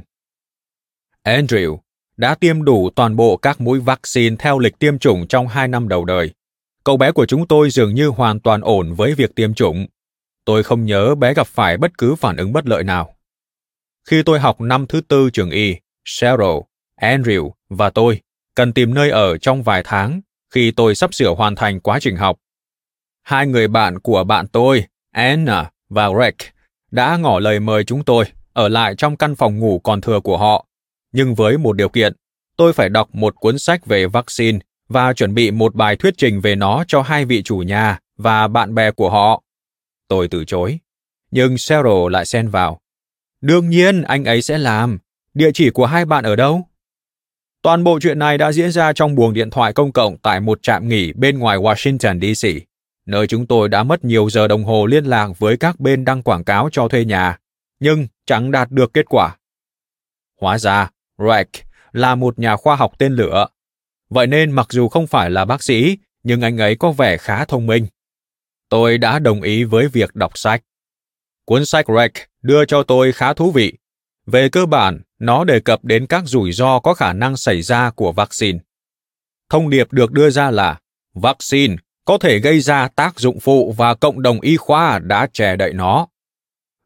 Andrew 1.24 1.78
đã 2.18 2.36
tiêm 2.36 2.64
đủ 2.64 2.90
toàn 2.96 3.16
bộ 3.16 3.38
các 3.38 3.62
mũi 3.62 3.80
vaccine 3.80 4.36
theo 4.40 4.60
lịch 4.60 4.80
tiêm 4.80 5.00
chủng 5.00 5.28
trong 5.28 5.48
hai 5.48 5.68
năm 5.68 5.88
đầu 5.88 6.06
đời. 6.06 6.34
Cậu 6.84 6.98
bé 6.98 7.12
của 7.12 7.26
chúng 7.26 7.48
tôi 7.48 7.70
dường 7.70 7.94
như 7.94 8.08
hoàn 8.08 8.40
toàn 8.40 8.62
ổn 8.62 8.94
với 8.94 9.14
việc 9.14 9.36
tiêm 9.36 9.54
chủng. 9.54 9.88
Tôi 10.46 10.64
không 10.64 10.86
nhớ 10.86 11.16
bé 11.16 11.34
gặp 11.34 11.48
phải 11.48 11.78
bất 11.78 11.98
cứ 11.98 12.16
phản 12.16 12.38
ứng 12.38 12.54
bất 12.54 12.68
lợi 12.68 12.84
nào. 12.84 13.16
Khi 14.10 14.24
tôi 14.24 14.40
học 14.40 14.62
năm 14.62 14.86
thứ 14.88 15.02
tư 15.02 15.30
trường 15.34 15.50
y, 15.50 15.76
Cheryl, 16.06 16.58
Andrew 17.02 17.52
và 17.70 17.90
tôi 17.90 18.22
cần 18.58 18.74
tìm 18.74 18.94
nơi 18.94 19.10
ở 19.10 19.38
trong 19.38 19.64
vài 19.64 19.82
tháng 19.86 20.22
khi 20.54 20.72
tôi 20.72 20.96
sắp 20.96 21.14
sửa 21.14 21.34
hoàn 21.36 21.56
thành 21.56 21.80
quá 21.80 22.00
trình 22.02 22.16
học. 22.16 22.38
Hai 23.24 23.48
người 23.48 23.68
bạn 23.68 24.00
của 24.00 24.24
bạn 24.24 24.48
tôi, 24.48 24.86
Anna 25.12 25.72
và 25.90 26.10
Greg, 26.10 26.34
đã 26.92 27.18
ngỏ 27.18 27.40
lời 27.40 27.60
mời 27.60 27.84
chúng 27.84 28.06
tôi 28.06 28.26
ở 28.54 28.68
lại 28.68 28.96
trong 28.98 29.18
căn 29.18 29.36
phòng 29.36 29.60
ngủ 29.60 29.80
còn 29.80 30.02
thừa 30.02 30.20
của 30.20 30.38
họ, 30.38 30.66
nhưng 31.12 31.36
với 31.36 31.58
một 31.58 31.74
điều 31.74 31.90
kiện, 31.90 32.14
tôi 32.58 32.74
phải 32.74 32.90
đọc 32.90 33.10
một 33.16 33.36
cuốn 33.36 33.60
sách 33.60 33.86
về 33.86 34.08
vaccine 34.08 34.60
và 34.90 35.14
chuẩn 35.14 35.34
bị 35.34 35.52
một 35.52 35.76
bài 35.76 35.96
thuyết 35.96 36.14
trình 36.18 36.42
về 36.42 36.56
nó 36.56 36.84
cho 36.88 37.02
hai 37.02 37.26
vị 37.26 37.44
chủ 37.44 37.58
nhà 37.58 38.00
và 38.18 38.48
bạn 38.48 38.76
bè 38.76 38.92
của 38.92 39.10
họ. 39.10 39.44
Tôi 40.08 40.28
từ 40.28 40.46
chối, 40.46 40.80
nhưng 41.32 41.58
Cheryl 41.58 42.12
lại 42.12 42.26
xen 42.26 42.50
vào. 42.50 42.80
Đương 43.42 43.70
nhiên 43.70 44.02
anh 44.02 44.26
ấy 44.26 44.42
sẽ 44.42 44.58
làm. 44.58 45.00
Địa 45.34 45.52
chỉ 45.54 45.70
của 45.70 45.86
hai 45.86 46.06
bạn 46.06 46.24
ở 46.24 46.36
đâu? 46.36 46.68
Toàn 47.62 47.84
bộ 47.84 48.00
chuyện 48.02 48.20
này 48.20 48.38
đã 48.38 48.52
diễn 48.52 48.72
ra 48.72 48.94
trong 48.94 49.16
buồng 49.16 49.34
điện 49.34 49.50
thoại 49.50 49.74
công 49.74 49.92
cộng 49.92 50.18
tại 50.18 50.40
một 50.40 50.60
trạm 50.64 50.88
nghỉ 50.88 51.14
bên 51.14 51.40
ngoài 51.40 51.58
Washington 51.58 52.34
DC, 52.34 52.48
nơi 53.06 53.28
chúng 53.28 53.48
tôi 53.48 53.70
đã 53.70 53.84
mất 53.84 54.06
nhiều 54.06 54.30
giờ 54.30 54.48
đồng 54.48 54.64
hồ 54.64 54.86
liên 54.86 55.06
lạc 55.06 55.30
với 55.40 55.58
các 55.58 55.80
bên 55.80 56.06
đăng 56.06 56.24
quảng 56.24 56.44
cáo 56.44 56.70
cho 56.72 56.88
thuê 56.88 57.06
nhà, 57.06 57.38
nhưng 57.80 58.08
chẳng 58.26 58.52
đạt 58.52 58.72
được 58.72 58.94
kết 58.94 59.06
quả. 59.10 59.38
Hóa 60.42 60.58
ra, 60.58 60.90
Reich 61.18 61.52
là 61.92 62.16
một 62.16 62.40
nhà 62.40 62.56
khoa 62.56 62.76
học 62.76 62.94
tên 62.98 63.14
lửa. 63.14 63.48
Vậy 64.10 64.28
nên 64.28 64.52
mặc 64.52 64.68
dù 64.70 64.90
không 64.90 65.08
phải 65.08 65.30
là 65.30 65.46
bác 65.46 65.64
sĩ, 65.64 65.98
nhưng 66.24 66.42
anh 66.42 66.58
ấy 66.58 66.76
có 66.76 66.92
vẻ 66.92 67.18
khá 67.18 67.46
thông 67.46 67.68
minh. 67.68 67.88
Tôi 68.70 68.98
đã 68.98 69.20
đồng 69.20 69.42
ý 69.42 69.64
với 69.64 69.88
việc 69.88 70.16
đọc 70.16 70.38
sách. 70.38 70.64
Cuốn 71.46 71.66
sách 71.66 71.86
Reich 71.96 72.14
đưa 72.42 72.66
cho 72.66 72.84
tôi 72.84 73.12
khá 73.12 73.34
thú 73.34 73.52
vị. 73.52 73.74
Về 74.28 74.50
cơ 74.50 74.66
bản, 74.66 75.02
nó 75.20 75.44
đề 75.44 75.60
cập 75.60 75.86
đến 75.86 76.08
các 76.08 76.24
rủi 76.26 76.52
ro 76.52 76.80
có 76.80 76.94
khả 76.94 77.14
năng 77.14 77.38
xảy 77.38 77.62
ra 77.62 77.90
của 77.90 78.12
vaccine. 78.12 78.60
Thông 79.50 79.70
điệp 79.70 79.94
được 79.94 80.12
đưa 80.12 80.30
ra 80.30 80.52
là 80.52 80.80
vaccine 81.14 81.76
có 82.06 82.18
thể 82.18 82.40
gây 82.40 82.60
ra 82.60 82.88
tác 82.88 83.20
dụng 83.20 83.40
phụ 83.40 83.74
và 83.78 83.94
cộng 83.94 84.22
đồng 84.22 84.42
y 84.42 84.58
khoa 84.58 85.00
đã 85.00 85.28
che 85.34 85.56
đậy 85.56 85.74
nó. 85.74 86.08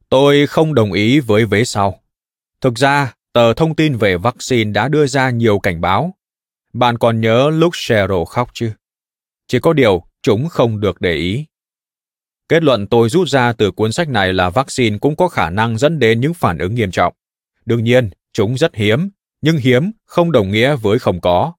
Tôi 0.09 0.47
không 0.47 0.73
đồng 0.73 0.93
ý 0.93 1.19
với 1.19 1.45
vế 1.45 1.63
sau. 1.63 1.99
Thực 2.61 2.75
ra, 2.75 3.13
tờ 3.33 3.53
thông 3.53 3.75
tin 3.75 3.97
về 3.97 4.17
vaccine 4.17 4.71
đã 4.71 4.87
đưa 4.87 5.07
ra 5.07 5.29
nhiều 5.29 5.59
cảnh 5.59 5.81
báo. 5.81 6.15
Bạn 6.73 6.97
còn 6.97 7.21
nhớ 7.21 7.49
lúc 7.49 7.73
Cheryl 7.75 8.23
khóc 8.29 8.49
chứ? 8.53 8.71
Chỉ 9.47 9.59
có 9.59 9.73
điều, 9.73 10.03
chúng 10.23 10.49
không 10.49 10.79
được 10.79 11.01
để 11.01 11.13
ý. 11.13 11.45
Kết 12.49 12.63
luận 12.63 12.87
tôi 12.87 13.09
rút 13.09 13.27
ra 13.27 13.53
từ 13.53 13.71
cuốn 13.71 13.91
sách 13.91 14.09
này 14.09 14.33
là 14.33 14.49
vaccine 14.49 14.97
cũng 14.97 15.15
có 15.15 15.27
khả 15.27 15.49
năng 15.49 15.77
dẫn 15.77 15.99
đến 15.99 16.21
những 16.21 16.33
phản 16.33 16.57
ứng 16.57 16.75
nghiêm 16.75 16.91
trọng. 16.91 17.13
Đương 17.65 17.83
nhiên, 17.83 18.09
Chúng 18.33 18.57
rất 18.57 18.75
hiếm, 18.75 19.09
nhưng 19.41 19.57
hiếm 19.57 19.91
không 20.05 20.31
đồng 20.31 20.51
nghĩa 20.51 20.75
với 20.75 20.99
không 20.99 21.21
có. 21.21 21.53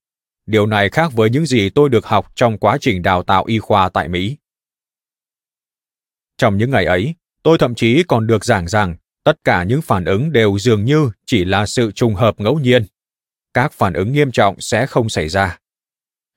Điều 0.46 0.66
này 0.66 0.88
khác 0.88 1.12
với 1.12 1.30
những 1.30 1.46
gì 1.46 1.70
tôi 1.70 1.88
được 1.88 2.06
học 2.06 2.32
trong 2.34 2.58
quá 2.58 2.78
trình 2.80 3.02
đào 3.02 3.22
tạo 3.22 3.44
y 3.44 3.58
khoa 3.58 3.88
tại 3.88 4.08
Mỹ. 4.08 4.36
Trong 6.38 6.56
những 6.56 6.70
ngày 6.70 6.84
ấy, 6.84 7.14
tôi 7.42 7.58
thậm 7.58 7.74
chí 7.74 8.02
còn 8.08 8.26
được 8.26 8.44
giảng 8.44 8.68
rằng 8.68 8.96
tất 9.24 9.44
cả 9.44 9.64
những 9.64 9.82
phản 9.82 10.04
ứng 10.04 10.32
đều 10.32 10.58
dường 10.58 10.84
như 10.84 11.10
chỉ 11.26 11.44
là 11.44 11.66
sự 11.66 11.92
trùng 11.92 12.14
hợp 12.14 12.40
ngẫu 12.40 12.58
nhiên. 12.58 12.86
Các 13.54 13.72
phản 13.72 13.92
ứng 13.92 14.12
nghiêm 14.12 14.32
trọng 14.32 14.60
sẽ 14.60 14.86
không 14.86 15.08
xảy 15.08 15.28
ra. 15.28 15.58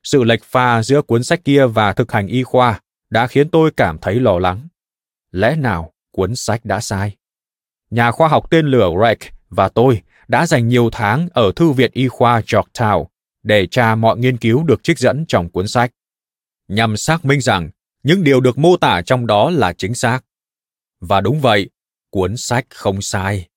Sự 0.03 0.23
lệch 0.23 0.43
pha 0.43 0.83
giữa 0.83 1.01
cuốn 1.01 1.23
sách 1.23 1.43
kia 1.43 1.65
và 1.65 1.93
thực 1.93 2.11
hành 2.11 2.27
y 2.27 2.43
khoa 2.43 2.79
đã 3.09 3.27
khiến 3.27 3.49
tôi 3.49 3.71
cảm 3.77 3.97
thấy 4.01 4.19
lo 4.19 4.39
lắng. 4.39 4.67
Lẽ 5.31 5.55
nào 5.55 5.93
cuốn 6.11 6.35
sách 6.35 6.65
đã 6.65 6.81
sai? 6.81 7.15
Nhà 7.89 8.11
khoa 8.11 8.27
học 8.27 8.49
tên 8.49 8.65
lửa 8.65 8.89
Reich 9.01 9.34
và 9.49 9.69
tôi 9.69 10.01
đã 10.27 10.47
dành 10.47 10.67
nhiều 10.67 10.89
tháng 10.91 11.27
ở 11.33 11.51
Thư 11.55 11.71
viện 11.71 11.91
Y 11.93 12.07
khoa 12.07 12.39
Georgetown 12.39 13.05
để 13.43 13.67
tra 13.67 13.95
mọi 13.95 14.17
nghiên 14.17 14.37
cứu 14.37 14.63
được 14.63 14.83
trích 14.83 14.99
dẫn 14.99 15.25
trong 15.27 15.49
cuốn 15.49 15.67
sách, 15.67 15.91
nhằm 16.67 16.97
xác 16.97 17.25
minh 17.25 17.41
rằng 17.41 17.69
những 18.03 18.23
điều 18.23 18.41
được 18.41 18.57
mô 18.57 18.77
tả 18.77 19.01
trong 19.01 19.27
đó 19.27 19.49
là 19.49 19.73
chính 19.73 19.93
xác. 19.93 20.19
Và 20.99 21.21
đúng 21.21 21.39
vậy, 21.41 21.69
cuốn 22.09 22.37
sách 22.37 22.65
không 22.69 23.01
sai. 23.01 23.47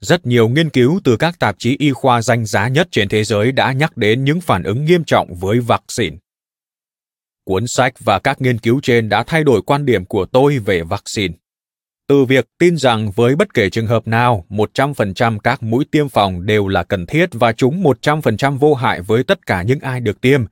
Rất 0.00 0.26
nhiều 0.26 0.48
nghiên 0.48 0.70
cứu 0.70 1.00
từ 1.04 1.16
các 1.16 1.38
tạp 1.38 1.56
chí 1.58 1.76
y 1.78 1.92
khoa 1.92 2.22
danh 2.22 2.46
giá 2.46 2.68
nhất 2.68 2.88
trên 2.90 3.08
thế 3.08 3.24
giới 3.24 3.52
đã 3.52 3.72
nhắc 3.72 3.96
đến 3.96 4.24
những 4.24 4.40
phản 4.40 4.62
ứng 4.62 4.84
nghiêm 4.84 5.04
trọng 5.04 5.34
với 5.34 5.60
vaccine. 5.60 6.16
Cuốn 7.44 7.66
sách 7.66 7.94
và 8.00 8.18
các 8.18 8.40
nghiên 8.40 8.58
cứu 8.58 8.80
trên 8.82 9.08
đã 9.08 9.22
thay 9.22 9.44
đổi 9.44 9.62
quan 9.62 9.86
điểm 9.86 10.04
của 10.04 10.26
tôi 10.26 10.58
về 10.58 10.82
vaccine. 10.82 11.34
Từ 12.12 12.24
việc 12.24 12.48
tin 12.58 12.76
rằng 12.76 13.10
với 13.10 13.36
bất 13.36 13.54
kể 13.54 13.70
trường 13.70 13.86
hợp 13.86 14.06
nào, 14.06 14.44
100% 14.48 15.38
các 15.38 15.62
mũi 15.62 15.84
tiêm 15.90 16.08
phòng 16.08 16.46
đều 16.46 16.68
là 16.68 16.82
cần 16.82 17.06
thiết 17.06 17.28
và 17.32 17.52
chúng 17.52 17.82
100% 17.82 18.58
vô 18.58 18.74
hại 18.74 19.00
với 19.02 19.24
tất 19.24 19.46
cả 19.46 19.62
những 19.62 19.80
ai 19.80 20.00
được 20.00 20.20
tiêm, 20.20 20.44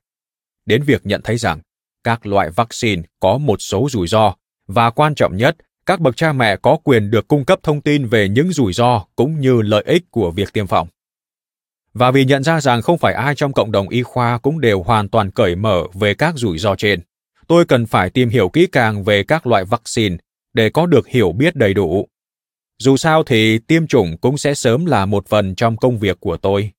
đến 0.67 0.83
việc 0.83 1.07
nhận 1.07 1.23
thấy 1.23 1.37
rằng 1.37 1.61
các 2.05 2.27
loại 2.27 2.51
vaccine 2.51 3.03
có 3.21 3.39
một 3.39 3.57
số 3.61 3.89
rủi 3.91 4.09
ro 4.09 4.35
và 4.67 4.91
quan 4.91 5.15
trọng 5.15 5.37
nhất 5.37 5.57
các 5.87 6.01
bậc 6.01 6.17
cha 6.17 6.33
mẹ 6.33 6.57
có 6.57 6.77
quyền 6.85 7.11
được 7.11 7.29
cung 7.29 7.45
cấp 7.45 7.59
thông 7.63 7.81
tin 7.81 8.07
về 8.07 8.29
những 8.29 8.53
rủi 8.53 8.73
ro 8.73 9.05
cũng 9.17 9.41
như 9.41 9.63
lợi 9.63 9.85
ích 9.87 10.11
của 10.11 10.31
việc 10.31 10.53
tiêm 10.53 10.67
phòng. 10.67 10.89
Và 11.95 12.11
vì 12.11 12.25
nhận 12.25 12.43
ra 12.43 12.61
rằng 12.61 12.83
không 12.83 12.99
phải 12.99 13.15
ai 13.15 13.35
trong 13.35 13.53
cộng 13.53 13.73
đồng 13.73 13.89
y 13.89 14.03
khoa 14.03 14.39
cũng 14.39 14.61
đều 14.61 14.83
hoàn 14.83 15.09
toàn 15.09 15.31
cởi 15.31 15.57
mở 15.57 15.83
về 15.95 16.15
các 16.15 16.35
rủi 16.37 16.59
ro 16.59 16.77
trên, 16.77 17.01
tôi 17.47 17.65
cần 17.65 17.87
phải 17.87 18.11
tìm 18.11 18.29
hiểu 18.29 18.49
kỹ 18.49 18.67
càng 18.73 19.05
về 19.05 19.23
các 19.23 19.47
loại 19.47 19.65
vaccine 19.65 20.17
để 20.53 20.71
có 20.71 20.87
được 20.87 21.09
hiểu 21.09 21.33
biết 21.33 21.57
đầy 21.57 21.75
đủ. 21.75 22.09
Dù 22.79 22.97
sao 22.97 23.23
thì 23.23 23.59
tiêm 23.59 23.87
chủng 23.87 24.17
cũng 24.21 24.39
sẽ 24.39 24.55
sớm 24.55 24.87
là 24.87 25.07
một 25.07 25.29
phần 25.29 25.55
trong 25.55 25.77
công 25.77 25.99
việc 25.99 26.21
của 26.21 26.37
tôi. 26.37 26.71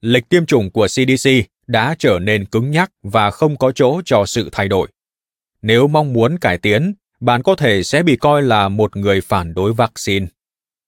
Lịch 0.00 0.28
tiêm 0.28 0.46
chủng 0.46 0.70
của 0.70 0.86
CDC 0.86 1.30
đã 1.66 1.94
trở 1.98 2.18
nên 2.18 2.44
cứng 2.44 2.70
nhắc 2.70 2.90
và 3.02 3.30
không 3.30 3.56
có 3.56 3.72
chỗ 3.72 4.02
cho 4.04 4.26
sự 4.26 4.48
thay 4.52 4.68
đổi. 4.68 4.88
Nếu 5.62 5.88
mong 5.88 6.12
muốn 6.12 6.38
cải 6.38 6.58
tiến, 6.58 6.94
bạn 7.20 7.42
có 7.42 7.54
thể 7.54 7.82
sẽ 7.82 8.02
bị 8.02 8.16
coi 8.16 8.42
là 8.42 8.68
một 8.68 8.96
người 8.96 9.20
phản 9.20 9.54
đối 9.54 9.72
vaccine. 9.72 10.26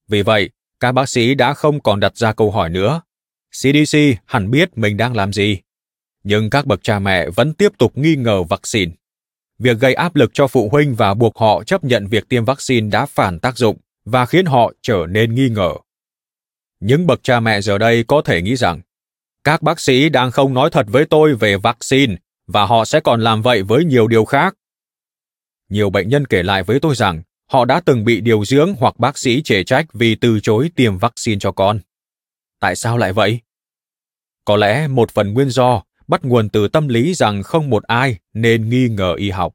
Vì 0.09 0.23
vậy, 0.23 0.51
các 0.81 0.93
bác 0.93 1.09
sĩ 1.09 1.35
đã 1.35 1.55
không 1.55 1.81
còn 1.81 2.01
đặt 2.01 2.17
ra 2.17 2.33
câu 2.33 2.51
hỏi 2.51 2.71
nữa. 2.71 3.01
CDC 3.51 3.99
hẳn 4.27 4.51
biết 4.51 4.79
mình 4.79 4.97
đang 4.97 5.17
làm 5.17 5.33
gì. 5.33 5.59
Nhưng 6.25 6.51
các 6.51 6.67
bậc 6.67 6.83
cha 6.83 6.99
mẹ 6.99 7.31
vẫn 7.31 7.55
tiếp 7.55 7.73
tục 7.79 7.93
nghi 7.99 8.17
ngờ 8.17 8.43
vaccine. 8.43 8.93
Việc 9.59 9.79
gây 9.79 9.95
áp 9.95 10.17
lực 10.17 10.31
cho 10.35 10.47
phụ 10.47 10.69
huynh 10.73 10.95
và 10.95 11.15
buộc 11.15 11.39
họ 11.39 11.65
chấp 11.65 11.85
nhận 11.85 12.07
việc 12.07 12.29
tiêm 12.29 12.45
vaccine 12.45 12.91
đã 12.91 13.07
phản 13.07 13.39
tác 13.39 13.59
dụng 13.59 13.77
và 14.05 14.27
khiến 14.27 14.47
họ 14.47 14.73
trở 14.83 15.07
nên 15.09 15.35
nghi 15.35 15.49
ngờ. 15.49 15.73
Những 16.81 17.07
bậc 17.07 17.23
cha 17.23 17.41
mẹ 17.41 17.61
giờ 17.61 17.79
đây 17.79 18.05
có 18.05 18.23
thể 18.25 18.43
nghĩ 18.43 18.57
rằng, 18.57 18.81
các 19.45 19.63
bác 19.63 19.81
sĩ 19.81 20.09
đang 20.09 20.31
không 20.31 20.55
nói 20.55 20.71
thật 20.71 20.87
với 20.89 21.05
tôi 21.05 21.35
về 21.35 21.57
vaccine 21.57 22.17
và 22.47 22.67
họ 22.67 22.85
sẽ 22.85 23.01
còn 23.01 23.21
làm 23.21 23.43
vậy 23.43 23.63
với 23.63 23.85
nhiều 23.85 24.09
điều 24.09 24.25
khác 24.25 24.55
nhiều 25.69 25.91
bệnh 25.91 26.09
nhân 26.09 26.27
kể 26.27 26.43
lại 26.43 26.63
với 26.63 26.81
tôi 26.81 26.95
rằng 26.95 27.23
họ 27.51 27.65
đã 27.65 27.81
từng 27.81 28.05
bị 28.05 28.21
điều 28.21 28.45
dưỡng 28.45 28.75
hoặc 28.79 28.99
bác 28.99 29.19
sĩ 29.19 29.43
chê 29.43 29.65
trách 29.65 29.87
vì 29.93 30.15
từ 30.15 30.41
chối 30.41 30.71
tiêm 30.77 30.99
vaccine 30.99 31.39
cho 31.39 31.53
con. 31.53 31.81
Tại 32.61 32.77
sao 32.77 32.99
lại 32.99 33.13
vậy? 33.13 33.41
Có 34.45 34.57
lẽ 34.57 34.89
một 34.89 35.11
phần 35.11 35.35
nguyên 35.35 35.51
do 35.51 35.83
bắt 36.09 36.25
nguồn 36.25 36.49
từ 36.49 36.69
tâm 36.69 36.89
lý 36.89 37.15
rằng 37.15 37.43
không 37.43 37.71
một 37.71 37.85
ai 37.85 38.19
nên 38.33 38.69
nghi 38.69 38.89
ngờ 38.89 39.15
y 39.15 39.31
học. 39.31 39.55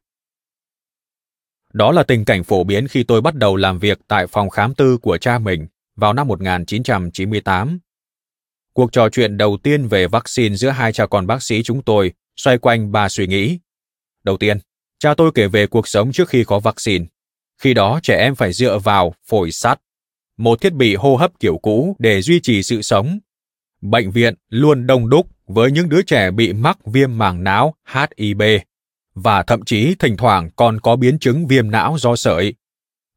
Đó 1.72 1.92
là 1.92 2.02
tình 2.02 2.24
cảnh 2.24 2.44
phổ 2.44 2.64
biến 2.64 2.88
khi 2.88 3.02
tôi 3.02 3.20
bắt 3.20 3.34
đầu 3.34 3.56
làm 3.56 3.78
việc 3.78 3.98
tại 4.08 4.26
phòng 4.26 4.50
khám 4.50 4.74
tư 4.74 4.98
của 4.98 5.18
cha 5.18 5.38
mình 5.38 5.66
vào 5.96 6.12
năm 6.12 6.28
1998. 6.28 7.78
Cuộc 8.72 8.92
trò 8.92 9.08
chuyện 9.08 9.36
đầu 9.36 9.58
tiên 9.62 9.86
về 9.86 10.06
vaccine 10.06 10.56
giữa 10.56 10.70
hai 10.70 10.92
cha 10.92 11.06
con 11.06 11.26
bác 11.26 11.42
sĩ 11.42 11.62
chúng 11.62 11.82
tôi 11.82 12.12
xoay 12.36 12.58
quanh 12.58 12.92
ba 12.92 13.08
suy 13.08 13.26
nghĩ. 13.26 13.58
Đầu 14.24 14.36
tiên, 14.36 14.58
Cha 15.04 15.14
tôi 15.14 15.30
kể 15.34 15.48
về 15.48 15.66
cuộc 15.66 15.88
sống 15.88 16.12
trước 16.12 16.28
khi 16.28 16.44
có 16.44 16.58
vaccine. 16.58 17.04
Khi 17.58 17.74
đó 17.74 18.00
trẻ 18.02 18.16
em 18.16 18.34
phải 18.34 18.52
dựa 18.52 18.78
vào 18.78 19.14
phổi 19.26 19.50
sắt, 19.50 19.80
một 20.36 20.60
thiết 20.60 20.72
bị 20.72 20.94
hô 20.94 21.16
hấp 21.16 21.40
kiểu 21.40 21.58
cũ 21.58 21.96
để 21.98 22.22
duy 22.22 22.40
trì 22.40 22.62
sự 22.62 22.82
sống. 22.82 23.18
Bệnh 23.84 24.10
viện 24.10 24.34
luôn 24.48 24.86
đông 24.86 25.08
đúc 25.08 25.28
với 25.46 25.70
những 25.70 25.88
đứa 25.88 26.02
trẻ 26.02 26.30
bị 26.30 26.52
mắc 26.52 26.78
viêm 26.86 27.18
màng 27.18 27.44
não 27.44 27.74
HIV 27.88 28.42
và 29.14 29.42
thậm 29.42 29.64
chí 29.64 29.94
thỉnh 29.98 30.16
thoảng 30.16 30.50
còn 30.56 30.80
có 30.80 30.96
biến 30.96 31.18
chứng 31.18 31.46
viêm 31.46 31.70
não 31.70 31.96
do 31.98 32.16
sởi. 32.16 32.54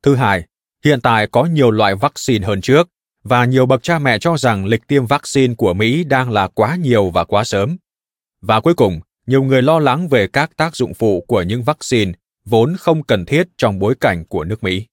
Thứ 0.03 0.15
hai, 0.15 0.43
hiện 0.85 1.01
tại 1.01 1.27
có 1.27 1.45
nhiều 1.45 1.71
loại 1.71 1.95
vaccine 1.95 2.47
hơn 2.47 2.61
trước 2.61 2.89
và 3.23 3.45
nhiều 3.45 3.65
bậc 3.65 3.83
cha 3.83 3.99
mẹ 3.99 4.19
cho 4.19 4.37
rằng 4.37 4.65
lịch 4.65 4.87
tiêm 4.87 5.05
vaccine 5.05 5.55
của 5.55 5.73
Mỹ 5.73 6.03
đang 6.03 6.31
là 6.31 6.47
quá 6.47 6.75
nhiều 6.75 7.09
và 7.09 7.25
quá 7.25 7.43
sớm. 7.43 7.77
Và 8.41 8.59
cuối 8.61 8.73
cùng, 8.73 8.99
nhiều 9.27 9.43
người 9.43 9.61
lo 9.61 9.79
lắng 9.79 10.07
về 10.07 10.27
các 10.27 10.57
tác 10.57 10.75
dụng 10.75 10.93
phụ 10.93 11.25
của 11.27 11.41
những 11.41 11.63
vaccine 11.63 12.11
vốn 12.45 12.75
không 12.79 13.03
cần 13.03 13.25
thiết 13.25 13.47
trong 13.57 13.79
bối 13.79 13.95
cảnh 13.99 14.25
của 14.25 14.43
nước 14.43 14.63
Mỹ. 14.63 14.85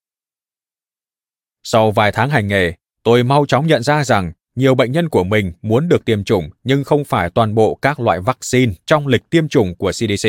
Sau 1.62 1.90
vài 1.90 2.12
tháng 2.12 2.30
hành 2.30 2.48
nghề, 2.48 2.72
tôi 3.02 3.22
mau 3.22 3.46
chóng 3.46 3.66
nhận 3.66 3.82
ra 3.82 4.04
rằng 4.04 4.32
nhiều 4.54 4.74
bệnh 4.74 4.92
nhân 4.92 5.08
của 5.08 5.24
mình 5.24 5.52
muốn 5.62 5.88
được 5.88 6.04
tiêm 6.04 6.24
chủng 6.24 6.50
nhưng 6.64 6.84
không 6.84 7.04
phải 7.04 7.30
toàn 7.30 7.54
bộ 7.54 7.78
các 7.82 8.00
loại 8.00 8.20
vaccine 8.20 8.72
trong 8.86 9.06
lịch 9.06 9.30
tiêm 9.30 9.48
chủng 9.48 9.74
của 9.74 9.92
CDC. 9.92 10.28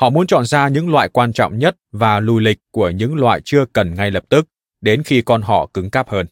Họ 0.00 0.10
muốn 0.10 0.26
chọn 0.26 0.44
ra 0.44 0.68
những 0.68 0.90
loại 0.90 1.08
quan 1.08 1.32
trọng 1.32 1.58
nhất 1.58 1.76
và 1.92 2.20
lùi 2.20 2.42
lịch 2.42 2.58
của 2.70 2.90
những 2.90 3.14
loại 3.14 3.40
chưa 3.44 3.64
cần 3.72 3.94
ngay 3.94 4.10
lập 4.10 4.24
tức, 4.28 4.48
đến 4.80 5.02
khi 5.02 5.22
con 5.22 5.42
họ 5.42 5.70
cứng 5.74 5.90
cáp 5.90 6.08
hơn. 6.08 6.26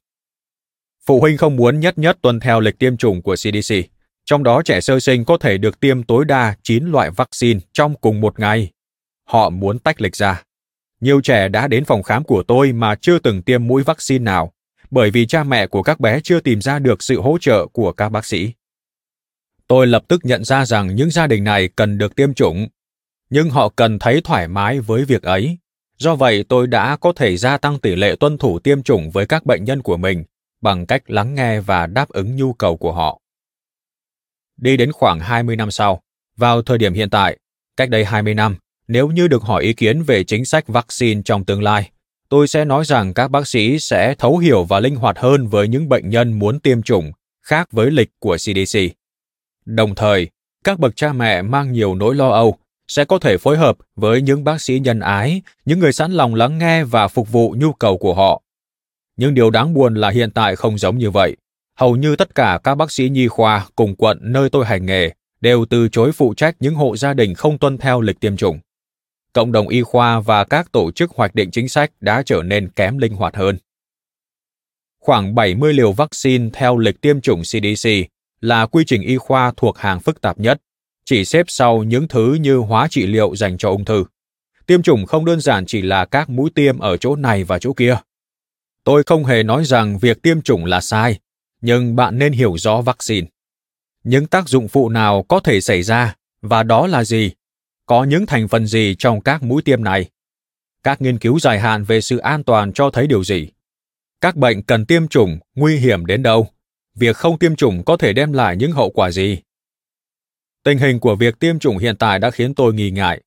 Phụ 1.06 1.20
huynh 1.20 1.36
không 1.36 1.56
muốn 1.56 1.80
nhất 1.80 1.98
nhất 1.98 2.18
tuân 2.22 2.40
theo 2.40 2.60
lịch 2.60 2.78
tiêm 2.78 2.96
chủng 2.96 3.22
của 3.22 3.34
CDC, 3.36 3.74
trong 4.24 4.42
đó 4.42 4.62
trẻ 4.62 4.80
sơ 4.80 5.00
sinh 5.00 5.24
có 5.24 5.38
thể 5.38 5.58
được 5.58 5.80
tiêm 5.80 6.02
tối 6.02 6.24
đa 6.24 6.54
9 6.62 6.84
loại 6.84 7.10
vaccine 7.10 7.60
trong 7.72 7.94
cùng 8.00 8.20
một 8.20 8.40
ngày. 8.40 8.70
Họ 9.28 9.50
muốn 9.50 9.78
tách 9.78 10.00
lịch 10.00 10.16
ra. 10.16 10.42
Nhiều 11.00 11.20
trẻ 11.20 11.48
đã 11.48 11.68
đến 11.68 11.84
phòng 11.84 12.02
khám 12.02 12.24
của 12.24 12.42
tôi 12.42 12.72
mà 12.72 12.94
chưa 12.94 13.18
từng 13.18 13.42
tiêm 13.42 13.66
mũi 13.66 13.82
vaccine 13.82 14.24
nào, 14.24 14.52
bởi 14.92 15.10
vì 15.10 15.26
cha 15.26 15.44
mẹ 15.44 15.66
của 15.66 15.82
các 15.82 16.00
bé 16.00 16.20
chưa 16.24 16.40
tìm 16.40 16.60
ra 16.60 16.78
được 16.78 17.02
sự 17.02 17.20
hỗ 17.20 17.38
trợ 17.40 17.66
của 17.66 17.92
các 17.92 18.08
bác 18.08 18.26
sĩ. 18.26 18.52
Tôi 19.66 19.86
lập 19.86 20.04
tức 20.08 20.24
nhận 20.24 20.44
ra 20.44 20.66
rằng 20.66 20.94
những 20.94 21.10
gia 21.10 21.26
đình 21.26 21.44
này 21.44 21.68
cần 21.68 21.98
được 21.98 22.16
tiêm 22.16 22.34
chủng, 22.34 22.68
nhưng 23.30 23.50
họ 23.50 23.68
cần 23.68 23.98
thấy 23.98 24.20
thoải 24.24 24.48
mái 24.48 24.80
với 24.80 25.04
việc 25.04 25.22
ấy. 25.22 25.58
Do 25.98 26.14
vậy, 26.14 26.44
tôi 26.48 26.66
đã 26.66 26.96
có 26.96 27.12
thể 27.16 27.36
gia 27.36 27.58
tăng 27.58 27.78
tỷ 27.78 27.96
lệ 27.96 28.16
tuân 28.20 28.38
thủ 28.38 28.58
tiêm 28.58 28.82
chủng 28.82 29.10
với 29.10 29.26
các 29.26 29.46
bệnh 29.46 29.64
nhân 29.64 29.82
của 29.82 29.96
mình 29.96 30.24
bằng 30.60 30.86
cách 30.86 31.10
lắng 31.10 31.34
nghe 31.34 31.60
và 31.60 31.86
đáp 31.86 32.08
ứng 32.08 32.36
nhu 32.36 32.52
cầu 32.52 32.76
của 32.76 32.92
họ 32.92 33.22
đi 34.62 34.76
đến 34.76 34.92
khoảng 34.92 35.20
20 35.20 35.56
năm 35.56 35.70
sau. 35.70 36.02
Vào 36.36 36.62
thời 36.62 36.78
điểm 36.78 36.94
hiện 36.94 37.10
tại, 37.10 37.38
cách 37.76 37.90
đây 37.90 38.04
20 38.04 38.34
năm, 38.34 38.56
nếu 38.88 39.08
như 39.08 39.28
được 39.28 39.42
hỏi 39.42 39.62
ý 39.62 39.72
kiến 39.72 40.02
về 40.02 40.24
chính 40.24 40.44
sách 40.44 40.68
vaccine 40.68 41.22
trong 41.24 41.44
tương 41.44 41.62
lai, 41.62 41.90
tôi 42.32 42.48
sẽ 42.48 42.64
nói 42.64 42.84
rằng 42.84 43.14
các 43.14 43.28
bác 43.28 43.48
sĩ 43.48 43.78
sẽ 43.78 44.14
thấu 44.18 44.38
hiểu 44.38 44.64
và 44.64 44.80
linh 44.80 44.96
hoạt 44.96 45.18
hơn 45.18 45.46
với 45.46 45.68
những 45.68 45.88
bệnh 45.88 46.10
nhân 46.10 46.38
muốn 46.38 46.60
tiêm 46.60 46.82
chủng, 46.82 47.12
khác 47.42 47.68
với 47.72 47.90
lịch 47.90 48.10
của 48.18 48.36
CDC. 48.36 48.78
Đồng 49.64 49.94
thời, 49.94 50.28
các 50.64 50.78
bậc 50.78 50.96
cha 50.96 51.12
mẹ 51.12 51.42
mang 51.42 51.72
nhiều 51.72 51.94
nỗi 51.94 52.14
lo 52.14 52.28
âu 52.28 52.56
sẽ 52.88 53.04
có 53.04 53.18
thể 53.18 53.38
phối 53.38 53.56
hợp 53.56 53.76
với 53.96 54.22
những 54.22 54.44
bác 54.44 54.60
sĩ 54.60 54.78
nhân 54.78 55.00
ái, 55.00 55.42
những 55.64 55.78
người 55.78 55.92
sẵn 55.92 56.12
lòng 56.12 56.34
lắng 56.34 56.58
nghe 56.58 56.84
và 56.84 57.08
phục 57.08 57.32
vụ 57.32 57.54
nhu 57.58 57.72
cầu 57.72 57.98
của 57.98 58.14
họ. 58.14 58.42
Nhưng 59.16 59.34
điều 59.34 59.50
đáng 59.50 59.74
buồn 59.74 59.94
là 59.94 60.10
hiện 60.10 60.30
tại 60.30 60.56
không 60.56 60.78
giống 60.78 60.98
như 60.98 61.10
vậy 61.10 61.36
hầu 61.78 61.96
như 61.96 62.16
tất 62.16 62.34
cả 62.34 62.60
các 62.64 62.74
bác 62.74 62.92
sĩ 62.92 63.08
nhi 63.08 63.28
khoa 63.28 63.66
cùng 63.76 63.94
quận 63.96 64.18
nơi 64.20 64.50
tôi 64.50 64.66
hành 64.66 64.86
nghề 64.86 65.10
đều 65.40 65.64
từ 65.64 65.88
chối 65.88 66.12
phụ 66.12 66.34
trách 66.34 66.56
những 66.60 66.74
hộ 66.74 66.96
gia 66.96 67.14
đình 67.14 67.34
không 67.34 67.58
tuân 67.58 67.78
theo 67.78 68.00
lịch 68.00 68.20
tiêm 68.20 68.36
chủng. 68.36 68.58
Cộng 69.32 69.52
đồng 69.52 69.68
y 69.68 69.82
khoa 69.82 70.20
và 70.20 70.44
các 70.44 70.72
tổ 70.72 70.90
chức 70.90 71.10
hoạch 71.10 71.34
định 71.34 71.50
chính 71.50 71.68
sách 71.68 71.90
đã 72.00 72.22
trở 72.26 72.42
nên 72.42 72.68
kém 72.68 72.98
linh 72.98 73.14
hoạt 73.14 73.36
hơn. 73.36 73.58
Khoảng 74.98 75.34
70 75.34 75.72
liều 75.72 75.92
vaccine 75.92 76.50
theo 76.52 76.78
lịch 76.78 77.00
tiêm 77.00 77.20
chủng 77.20 77.42
CDC 77.42 77.88
là 78.40 78.66
quy 78.66 78.84
trình 78.86 79.02
y 79.02 79.16
khoa 79.16 79.52
thuộc 79.56 79.78
hàng 79.78 80.00
phức 80.00 80.20
tạp 80.20 80.38
nhất, 80.38 80.60
chỉ 81.04 81.24
xếp 81.24 81.46
sau 81.48 81.82
những 81.82 82.08
thứ 82.08 82.34
như 82.34 82.56
hóa 82.56 82.88
trị 82.90 83.06
liệu 83.06 83.36
dành 83.36 83.58
cho 83.58 83.68
ung 83.68 83.84
thư. 83.84 84.04
Tiêm 84.66 84.82
chủng 84.82 85.06
không 85.06 85.24
đơn 85.24 85.40
giản 85.40 85.66
chỉ 85.66 85.82
là 85.82 86.04
các 86.04 86.30
mũi 86.30 86.50
tiêm 86.54 86.78
ở 86.78 86.96
chỗ 86.96 87.16
này 87.16 87.44
và 87.44 87.58
chỗ 87.58 87.72
kia. 87.72 87.96
Tôi 88.84 89.02
không 89.06 89.24
hề 89.24 89.42
nói 89.42 89.64
rằng 89.64 89.98
việc 89.98 90.22
tiêm 90.22 90.42
chủng 90.42 90.64
là 90.64 90.80
sai, 90.80 91.18
nhưng 91.60 91.96
bạn 91.96 92.18
nên 92.18 92.32
hiểu 92.32 92.58
rõ 92.58 92.80
vaccine. 92.80 93.26
Những 94.04 94.26
tác 94.26 94.48
dụng 94.48 94.68
phụ 94.68 94.88
nào 94.88 95.22
có 95.28 95.40
thể 95.40 95.60
xảy 95.60 95.82
ra 95.82 96.14
và 96.42 96.62
đó 96.62 96.86
là 96.86 97.04
gì? 97.04 97.30
Có 97.86 98.04
những 98.04 98.26
thành 98.26 98.48
phần 98.48 98.66
gì 98.66 98.94
trong 98.98 99.20
các 99.20 99.42
mũi 99.42 99.62
tiêm 99.62 99.84
này? 99.84 100.10
Các 100.82 101.02
nghiên 101.02 101.18
cứu 101.18 101.38
dài 101.38 101.60
hạn 101.60 101.84
về 101.84 102.00
sự 102.00 102.18
an 102.18 102.44
toàn 102.44 102.72
cho 102.72 102.90
thấy 102.90 103.06
điều 103.06 103.24
gì? 103.24 103.48
Các 104.20 104.36
bệnh 104.36 104.62
cần 104.62 104.86
tiêm 104.86 105.08
chủng 105.08 105.38
nguy 105.54 105.76
hiểm 105.76 106.06
đến 106.06 106.22
đâu? 106.22 106.48
Việc 106.94 107.16
không 107.16 107.38
tiêm 107.38 107.56
chủng 107.56 107.84
có 107.84 107.96
thể 107.96 108.12
đem 108.12 108.32
lại 108.32 108.56
những 108.56 108.72
hậu 108.72 108.90
quả 108.90 109.10
gì? 109.10 109.38
Tình 110.64 110.78
hình 110.78 111.00
của 111.00 111.16
việc 111.16 111.38
tiêm 111.38 111.58
chủng 111.58 111.78
hiện 111.78 111.96
tại 111.96 112.18
đã 112.18 112.30
khiến 112.30 112.54
tôi 112.54 112.74
nghi 112.74 112.90
ngại. 112.90 113.20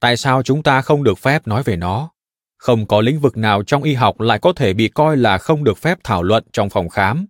Tại 0.00 0.16
sao 0.16 0.42
chúng 0.42 0.62
ta 0.62 0.82
không 0.82 1.04
được 1.04 1.18
phép 1.18 1.46
nói 1.46 1.62
về 1.62 1.76
nó? 1.76 2.10
Không 2.58 2.86
có 2.86 3.00
lĩnh 3.00 3.20
vực 3.20 3.36
nào 3.36 3.62
trong 3.62 3.82
y 3.82 3.94
học 3.94 4.20
lại 4.20 4.38
có 4.38 4.52
thể 4.52 4.72
bị 4.72 4.88
coi 4.88 5.16
là 5.16 5.38
không 5.38 5.64
được 5.64 5.78
phép 5.78 5.98
thảo 6.04 6.22
luận 6.22 6.44
trong 6.52 6.70
phòng 6.70 6.88
khám 6.88 7.26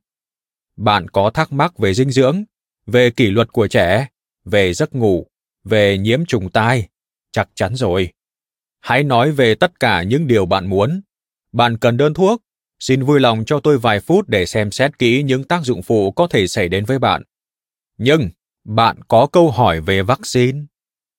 bạn 0.76 1.08
có 1.08 1.30
thắc 1.30 1.52
mắc 1.52 1.78
về 1.78 1.94
dinh 1.94 2.10
dưỡng, 2.10 2.44
về 2.86 3.10
kỷ 3.10 3.30
luật 3.30 3.52
của 3.52 3.68
trẻ, 3.68 4.06
về 4.44 4.72
giấc 4.72 4.94
ngủ, 4.94 5.26
về 5.64 5.98
nhiễm 5.98 6.24
trùng 6.24 6.50
tai, 6.50 6.88
chắc 7.32 7.48
chắn 7.54 7.74
rồi. 7.74 8.12
Hãy 8.80 9.02
nói 9.02 9.32
về 9.32 9.54
tất 9.54 9.80
cả 9.80 10.02
những 10.02 10.26
điều 10.26 10.46
bạn 10.46 10.66
muốn. 10.66 11.00
Bạn 11.52 11.78
cần 11.78 11.96
đơn 11.96 12.14
thuốc, 12.14 12.42
xin 12.80 13.02
vui 13.02 13.20
lòng 13.20 13.44
cho 13.46 13.60
tôi 13.60 13.78
vài 13.78 14.00
phút 14.00 14.28
để 14.28 14.46
xem 14.46 14.70
xét 14.70 14.98
kỹ 14.98 15.22
những 15.22 15.44
tác 15.44 15.64
dụng 15.64 15.82
phụ 15.82 16.12
có 16.12 16.26
thể 16.26 16.46
xảy 16.46 16.68
đến 16.68 16.84
với 16.84 16.98
bạn. 16.98 17.22
Nhưng 17.98 18.30
bạn 18.64 19.00
có 19.08 19.26
câu 19.26 19.50
hỏi 19.50 19.80
về 19.80 20.02
vaccine. 20.02 20.58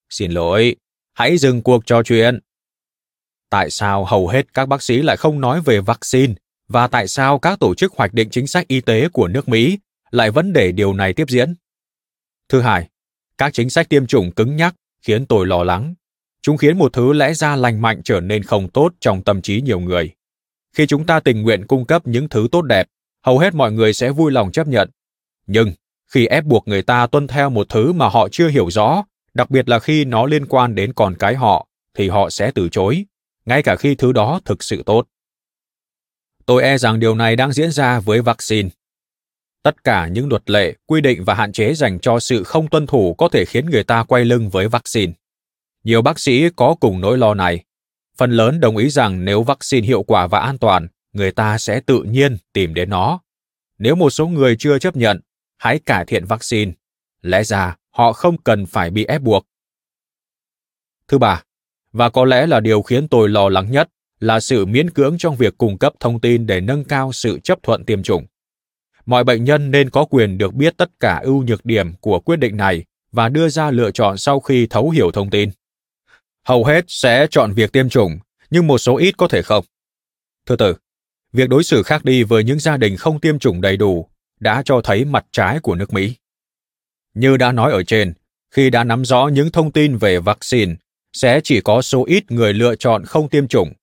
Xin 0.09 0.31
lỗi, 0.31 0.75
hãy 1.13 1.37
dừng 1.37 1.61
cuộc 1.61 1.85
trò 1.85 2.03
chuyện. 2.03 2.39
Tại 3.49 3.69
sao 3.69 4.05
hầu 4.05 4.27
hết 4.27 4.53
các 4.53 4.65
bác 4.65 4.83
sĩ 4.83 5.01
lại 5.01 5.17
không 5.17 5.41
nói 5.41 5.61
về 5.61 5.79
vaccine 5.79 6.33
và 6.67 6.87
tại 6.87 7.07
sao 7.07 7.39
các 7.39 7.59
tổ 7.59 7.75
chức 7.75 7.93
hoạch 7.93 8.13
định 8.13 8.29
chính 8.29 8.47
sách 8.47 8.67
y 8.67 8.81
tế 8.81 9.09
của 9.09 9.27
nước 9.27 9.49
Mỹ 9.49 9.79
lại 10.11 10.31
vẫn 10.31 10.53
để 10.53 10.71
điều 10.71 10.93
này 10.93 11.13
tiếp 11.13 11.29
diễn? 11.29 11.53
Thứ 12.49 12.61
hai, 12.61 12.89
các 13.37 13.53
chính 13.53 13.69
sách 13.69 13.89
tiêm 13.89 14.07
chủng 14.07 14.31
cứng 14.31 14.55
nhắc 14.55 14.75
khiến 15.01 15.25
tôi 15.25 15.47
lo 15.47 15.63
lắng. 15.63 15.93
Chúng 16.41 16.57
khiến 16.57 16.77
một 16.77 16.93
thứ 16.93 17.13
lẽ 17.13 17.33
ra 17.33 17.55
lành 17.55 17.81
mạnh 17.81 18.01
trở 18.03 18.19
nên 18.19 18.43
không 18.43 18.69
tốt 18.69 18.93
trong 18.99 19.23
tâm 19.23 19.41
trí 19.41 19.61
nhiều 19.61 19.79
người. 19.79 20.11
Khi 20.75 20.87
chúng 20.87 21.05
ta 21.05 21.19
tình 21.19 21.41
nguyện 21.41 21.67
cung 21.67 21.85
cấp 21.85 22.07
những 22.07 22.29
thứ 22.29 22.47
tốt 22.51 22.61
đẹp, 22.61 22.87
hầu 23.25 23.39
hết 23.39 23.55
mọi 23.55 23.71
người 23.71 23.93
sẽ 23.93 24.09
vui 24.09 24.31
lòng 24.31 24.51
chấp 24.51 24.67
nhận. 24.67 24.89
Nhưng 25.47 25.71
khi 26.11 26.25
ép 26.25 26.43
buộc 26.43 26.67
người 26.67 26.81
ta 26.81 27.07
tuân 27.07 27.27
theo 27.27 27.49
một 27.49 27.69
thứ 27.69 27.93
mà 27.93 28.09
họ 28.09 28.27
chưa 28.31 28.47
hiểu 28.47 28.71
rõ, 28.71 29.03
đặc 29.33 29.49
biệt 29.49 29.69
là 29.69 29.79
khi 29.79 30.05
nó 30.05 30.25
liên 30.25 30.45
quan 30.45 30.75
đến 30.75 30.93
con 30.93 31.15
cái 31.19 31.35
họ, 31.35 31.67
thì 31.93 32.09
họ 32.09 32.29
sẽ 32.29 32.51
từ 32.51 32.69
chối, 32.69 33.05
ngay 33.45 33.63
cả 33.63 33.75
khi 33.75 33.95
thứ 33.95 34.11
đó 34.11 34.39
thực 34.45 34.63
sự 34.63 34.83
tốt. 34.85 35.07
Tôi 36.45 36.63
e 36.63 36.77
rằng 36.77 36.99
điều 36.99 37.15
này 37.15 37.35
đang 37.35 37.51
diễn 37.51 37.71
ra 37.71 37.99
với 37.99 38.21
vaccine. 38.21 38.69
Tất 39.63 39.83
cả 39.83 40.07
những 40.07 40.29
luật 40.29 40.49
lệ, 40.49 40.73
quy 40.85 41.01
định 41.01 41.23
và 41.23 41.33
hạn 41.33 41.51
chế 41.51 41.73
dành 41.73 41.99
cho 41.99 42.19
sự 42.19 42.43
không 42.43 42.69
tuân 42.69 42.87
thủ 42.87 43.13
có 43.13 43.29
thể 43.29 43.45
khiến 43.45 43.69
người 43.69 43.83
ta 43.83 44.03
quay 44.03 44.25
lưng 44.25 44.49
với 44.49 44.67
vaccine. 44.67 45.13
Nhiều 45.83 46.01
bác 46.01 46.19
sĩ 46.19 46.49
có 46.55 46.75
cùng 46.79 47.01
nỗi 47.01 47.17
lo 47.17 47.33
này. 47.33 47.63
Phần 48.17 48.31
lớn 48.31 48.59
đồng 48.59 48.77
ý 48.77 48.89
rằng 48.89 49.25
nếu 49.25 49.43
vaccine 49.43 49.87
hiệu 49.87 50.03
quả 50.03 50.27
và 50.27 50.39
an 50.39 50.57
toàn, 50.57 50.87
người 51.13 51.31
ta 51.31 51.57
sẽ 51.57 51.79
tự 51.79 52.03
nhiên 52.03 52.37
tìm 52.53 52.73
đến 52.73 52.89
nó. 52.89 53.19
Nếu 53.77 53.95
một 53.95 54.09
số 54.09 54.27
người 54.27 54.55
chưa 54.59 54.79
chấp 54.79 54.95
nhận, 54.95 55.19
hãy 55.57 55.79
cải 55.79 56.05
thiện 56.05 56.25
vaccine. 56.25 56.71
Lẽ 57.21 57.43
ra 57.43 57.75
họ 57.89 58.13
không 58.13 58.37
cần 58.37 58.65
phải 58.65 58.89
bị 58.89 59.05
ép 59.05 59.21
buộc. 59.21 59.45
Thứ 61.07 61.17
ba, 61.17 61.43
và 61.91 62.09
có 62.09 62.25
lẽ 62.25 62.47
là 62.47 62.59
điều 62.59 62.81
khiến 62.81 63.07
tôi 63.07 63.29
lo 63.29 63.49
lắng 63.49 63.71
nhất 63.71 63.89
là 64.19 64.39
sự 64.39 64.65
miễn 64.65 64.89
cưỡng 64.89 65.17
trong 65.17 65.35
việc 65.35 65.57
cung 65.57 65.77
cấp 65.77 65.93
thông 65.99 66.19
tin 66.19 66.47
để 66.47 66.61
nâng 66.61 66.83
cao 66.83 67.13
sự 67.13 67.39
chấp 67.39 67.63
thuận 67.63 67.85
tiêm 67.85 68.03
chủng. 68.03 68.25
Mọi 69.05 69.23
bệnh 69.23 69.43
nhân 69.43 69.71
nên 69.71 69.89
có 69.89 70.05
quyền 70.05 70.37
được 70.37 70.53
biết 70.53 70.77
tất 70.77 70.89
cả 70.99 71.21
ưu 71.23 71.43
nhược 71.43 71.65
điểm 71.65 71.93
của 71.93 72.19
quyết 72.19 72.35
định 72.35 72.57
này 72.57 72.83
và 73.11 73.29
đưa 73.29 73.49
ra 73.49 73.71
lựa 73.71 73.91
chọn 73.91 74.17
sau 74.17 74.39
khi 74.39 74.67
thấu 74.67 74.89
hiểu 74.89 75.11
thông 75.11 75.29
tin. 75.29 75.49
Hầu 76.47 76.65
hết 76.65 76.85
sẽ 76.87 77.27
chọn 77.31 77.53
việc 77.53 77.71
tiêm 77.71 77.89
chủng, 77.89 78.19
nhưng 78.49 78.67
một 78.67 78.77
số 78.77 78.97
ít 78.97 79.17
có 79.17 79.27
thể 79.27 79.41
không. 79.41 79.65
Thứ 80.45 80.55
tư, 80.55 80.75
việc 81.33 81.49
đối 81.49 81.63
xử 81.63 81.83
khác 81.83 82.05
đi 82.05 82.23
với 82.23 82.43
những 82.43 82.59
gia 82.59 82.77
đình 82.77 82.97
không 82.97 83.19
tiêm 83.19 83.39
chủng 83.39 83.61
đầy 83.61 83.77
đủ 83.77 84.07
đã 84.39 84.61
cho 84.65 84.81
thấy 84.83 85.05
mặt 85.05 85.25
trái 85.31 85.59
của 85.59 85.75
nước 85.75 85.93
Mỹ. 85.93 86.15
Như 87.13 87.37
đã 87.37 87.51
nói 87.51 87.71
ở 87.71 87.83
trên, 87.83 88.13
khi 88.51 88.69
đã 88.69 88.83
nắm 88.83 89.05
rõ 89.05 89.27
những 89.27 89.51
thông 89.51 89.71
tin 89.71 89.97
về 89.97 90.19
vaccine, 90.19 90.75
sẽ 91.13 91.41
chỉ 91.43 91.61
có 91.61 91.81
số 91.81 92.05
ít 92.05 92.31
người 92.31 92.53
lựa 92.53 92.75
chọn 92.75 93.05
không 93.05 93.29
tiêm 93.29 93.47
chủng. 93.47 93.73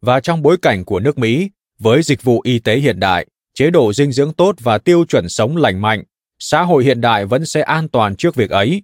Và 0.00 0.20
trong 0.20 0.42
bối 0.42 0.56
cảnh 0.62 0.84
của 0.84 1.00
nước 1.00 1.18
Mỹ, 1.18 1.50
với 1.78 2.02
dịch 2.02 2.22
vụ 2.22 2.40
y 2.44 2.58
tế 2.58 2.76
hiện 2.76 3.00
đại, 3.00 3.26
chế 3.58 3.70
độ 3.70 3.92
dinh 3.92 4.12
dưỡng 4.12 4.32
tốt 4.32 4.54
và 4.60 4.78
tiêu 4.78 5.04
chuẩn 5.08 5.28
sống 5.28 5.56
lành 5.56 5.80
mạnh, 5.80 6.02
xã 6.38 6.62
hội 6.62 6.84
hiện 6.84 7.00
đại 7.00 7.24
vẫn 7.24 7.46
sẽ 7.46 7.60
an 7.60 7.88
toàn 7.88 8.16
trước 8.16 8.34
việc 8.34 8.50
ấy. 8.50 8.82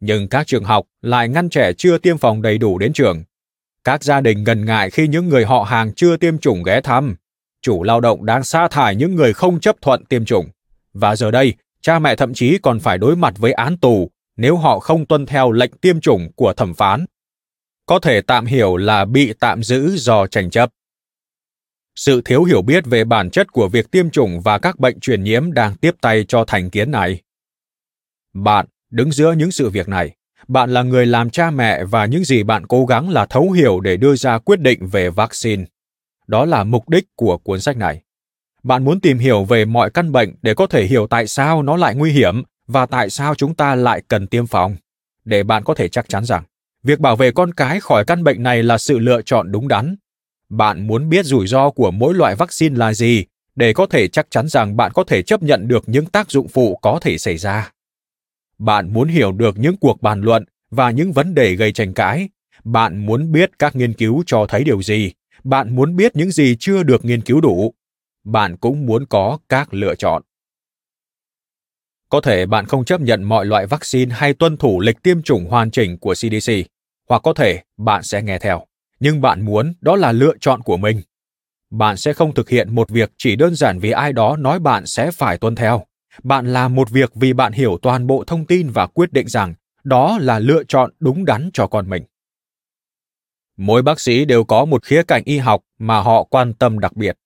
Nhưng 0.00 0.28
các 0.28 0.46
trường 0.46 0.64
học 0.64 0.86
lại 1.02 1.28
ngăn 1.28 1.48
trẻ 1.48 1.72
chưa 1.72 1.98
tiêm 1.98 2.18
phòng 2.18 2.42
đầy 2.42 2.58
đủ 2.58 2.78
đến 2.78 2.92
trường. 2.92 3.24
Các 3.84 4.04
gia 4.04 4.20
đình 4.20 4.44
ngần 4.44 4.64
ngại 4.64 4.90
khi 4.90 5.08
những 5.08 5.28
người 5.28 5.44
họ 5.44 5.62
hàng 5.62 5.94
chưa 5.94 6.16
tiêm 6.16 6.38
chủng 6.38 6.62
ghé 6.62 6.80
thăm. 6.80 7.16
Chủ 7.62 7.82
lao 7.82 8.00
động 8.00 8.26
đang 8.26 8.44
sa 8.44 8.68
thải 8.68 8.96
những 8.96 9.14
người 9.14 9.32
không 9.32 9.60
chấp 9.60 9.76
thuận 9.80 10.04
tiêm 10.04 10.24
chủng. 10.24 10.48
Và 10.92 11.16
giờ 11.16 11.30
đây, 11.30 11.54
cha 11.82 11.98
mẹ 11.98 12.16
thậm 12.16 12.34
chí 12.34 12.58
còn 12.58 12.80
phải 12.80 12.98
đối 12.98 13.16
mặt 13.16 13.34
với 13.38 13.52
án 13.52 13.76
tù 13.76 14.10
nếu 14.36 14.56
họ 14.56 14.78
không 14.78 15.06
tuân 15.06 15.26
theo 15.26 15.52
lệnh 15.52 15.72
tiêm 15.80 16.00
chủng 16.00 16.32
của 16.36 16.52
thẩm 16.52 16.74
phán. 16.74 17.04
Có 17.86 17.98
thể 17.98 18.20
tạm 18.20 18.46
hiểu 18.46 18.76
là 18.76 19.04
bị 19.04 19.32
tạm 19.40 19.62
giữ 19.62 19.96
do 19.96 20.26
tranh 20.26 20.50
chấp. 20.50 20.70
Sự 21.98 22.22
thiếu 22.24 22.44
hiểu 22.44 22.62
biết 22.62 22.86
về 22.86 23.04
bản 23.04 23.30
chất 23.30 23.52
của 23.52 23.68
việc 23.68 23.90
tiêm 23.90 24.10
chủng 24.10 24.40
và 24.40 24.58
các 24.58 24.78
bệnh 24.78 25.00
truyền 25.00 25.24
nhiễm 25.24 25.52
đang 25.52 25.76
tiếp 25.76 25.94
tay 26.00 26.24
cho 26.28 26.44
thành 26.44 26.70
kiến 26.70 26.90
này. 26.90 27.22
Bạn 28.34 28.66
đứng 28.90 29.12
giữa 29.12 29.32
những 29.32 29.50
sự 29.50 29.70
việc 29.70 29.88
này, 29.88 30.16
bạn 30.48 30.70
là 30.70 30.82
người 30.82 31.06
làm 31.06 31.30
cha 31.30 31.50
mẹ 31.50 31.84
và 31.84 32.06
những 32.06 32.24
gì 32.24 32.42
bạn 32.42 32.66
cố 32.66 32.86
gắng 32.86 33.08
là 33.08 33.26
thấu 33.26 33.50
hiểu 33.50 33.80
để 33.80 33.96
đưa 33.96 34.16
ra 34.16 34.38
quyết 34.38 34.60
định 34.60 34.86
về 34.86 35.10
vaccine. 35.10 35.64
Đó 36.26 36.44
là 36.44 36.64
mục 36.64 36.88
đích 36.88 37.04
của 37.16 37.38
cuốn 37.38 37.60
sách 37.60 37.76
này. 37.76 38.02
Bạn 38.62 38.84
muốn 38.84 39.00
tìm 39.00 39.18
hiểu 39.18 39.44
về 39.44 39.64
mọi 39.64 39.90
căn 39.90 40.12
bệnh 40.12 40.34
để 40.42 40.54
có 40.54 40.66
thể 40.66 40.84
hiểu 40.84 41.06
tại 41.06 41.26
sao 41.26 41.62
nó 41.62 41.76
lại 41.76 41.94
nguy 41.94 42.12
hiểm 42.12 42.42
và 42.66 42.86
tại 42.86 43.10
sao 43.10 43.34
chúng 43.34 43.54
ta 43.54 43.74
lại 43.74 44.02
cần 44.08 44.26
tiêm 44.26 44.46
phòng, 44.46 44.76
để 45.24 45.42
bạn 45.42 45.64
có 45.64 45.74
thể 45.74 45.88
chắc 45.88 46.08
chắn 46.08 46.24
rằng 46.24 46.42
việc 46.82 47.00
bảo 47.00 47.16
vệ 47.16 47.30
con 47.30 47.54
cái 47.54 47.80
khỏi 47.80 48.04
căn 48.04 48.24
bệnh 48.24 48.42
này 48.42 48.62
là 48.62 48.78
sự 48.78 48.98
lựa 48.98 49.22
chọn 49.22 49.52
đúng 49.52 49.68
đắn. 49.68 49.96
Bạn 50.48 50.86
muốn 50.86 51.08
biết 51.08 51.26
rủi 51.26 51.46
ro 51.46 51.70
của 51.70 51.90
mỗi 51.90 52.14
loại 52.14 52.34
vaccine 52.34 52.76
là 52.76 52.94
gì 52.94 53.24
để 53.54 53.72
có 53.72 53.86
thể 53.86 54.08
chắc 54.08 54.26
chắn 54.30 54.48
rằng 54.48 54.76
bạn 54.76 54.92
có 54.94 55.04
thể 55.04 55.22
chấp 55.22 55.42
nhận 55.42 55.68
được 55.68 55.84
những 55.86 56.06
tác 56.06 56.30
dụng 56.30 56.48
phụ 56.48 56.76
có 56.82 56.98
thể 57.02 57.18
xảy 57.18 57.36
ra. 57.36 57.72
Bạn 58.58 58.92
muốn 58.92 59.08
hiểu 59.08 59.32
được 59.32 59.58
những 59.58 59.76
cuộc 59.76 60.02
bàn 60.02 60.20
luận 60.20 60.44
và 60.70 60.90
những 60.90 61.12
vấn 61.12 61.34
đề 61.34 61.54
gây 61.54 61.72
tranh 61.72 61.94
cãi. 61.94 62.28
Bạn 62.64 63.06
muốn 63.06 63.32
biết 63.32 63.58
các 63.58 63.76
nghiên 63.76 63.92
cứu 63.92 64.22
cho 64.26 64.46
thấy 64.48 64.64
điều 64.64 64.82
gì. 64.82 65.12
Bạn 65.44 65.76
muốn 65.76 65.96
biết 65.96 66.16
những 66.16 66.30
gì 66.30 66.56
chưa 66.60 66.82
được 66.82 67.04
nghiên 67.04 67.20
cứu 67.20 67.40
đủ 67.40 67.74
bạn 68.28 68.56
cũng 68.56 68.86
muốn 68.86 69.06
có 69.06 69.38
các 69.48 69.74
lựa 69.74 69.94
chọn. 69.94 70.22
Có 72.08 72.20
thể 72.20 72.46
bạn 72.46 72.66
không 72.66 72.84
chấp 72.84 73.00
nhận 73.00 73.22
mọi 73.22 73.46
loại 73.46 73.66
vaccine 73.66 74.14
hay 74.14 74.34
tuân 74.34 74.56
thủ 74.56 74.80
lịch 74.80 75.02
tiêm 75.02 75.22
chủng 75.22 75.46
hoàn 75.46 75.70
chỉnh 75.70 75.98
của 75.98 76.14
CDC, 76.14 76.52
hoặc 77.08 77.22
có 77.22 77.32
thể 77.32 77.62
bạn 77.76 78.02
sẽ 78.02 78.22
nghe 78.22 78.38
theo, 78.38 78.66
nhưng 79.00 79.20
bạn 79.20 79.44
muốn 79.44 79.74
đó 79.80 79.96
là 79.96 80.12
lựa 80.12 80.32
chọn 80.40 80.62
của 80.62 80.76
mình. 80.76 81.02
Bạn 81.70 81.96
sẽ 81.96 82.12
không 82.12 82.34
thực 82.34 82.48
hiện 82.48 82.74
một 82.74 82.90
việc 82.90 83.12
chỉ 83.18 83.36
đơn 83.36 83.54
giản 83.54 83.78
vì 83.78 83.90
ai 83.90 84.12
đó 84.12 84.36
nói 84.36 84.58
bạn 84.58 84.86
sẽ 84.86 85.10
phải 85.10 85.38
tuân 85.38 85.54
theo. 85.54 85.84
Bạn 86.22 86.52
làm 86.52 86.74
một 86.74 86.90
việc 86.90 87.14
vì 87.14 87.32
bạn 87.32 87.52
hiểu 87.52 87.78
toàn 87.82 88.06
bộ 88.06 88.24
thông 88.26 88.46
tin 88.46 88.70
và 88.70 88.86
quyết 88.86 89.12
định 89.12 89.28
rằng 89.28 89.54
đó 89.84 90.18
là 90.20 90.38
lựa 90.38 90.64
chọn 90.64 90.90
đúng 91.00 91.24
đắn 91.24 91.50
cho 91.52 91.66
con 91.66 91.88
mình. 91.88 92.02
Mỗi 93.56 93.82
bác 93.82 94.00
sĩ 94.00 94.24
đều 94.24 94.44
có 94.44 94.64
một 94.64 94.84
khía 94.84 95.02
cạnh 95.02 95.22
y 95.24 95.38
học 95.38 95.62
mà 95.78 96.00
họ 96.00 96.24
quan 96.24 96.54
tâm 96.54 96.78
đặc 96.78 96.96
biệt. 96.96 97.16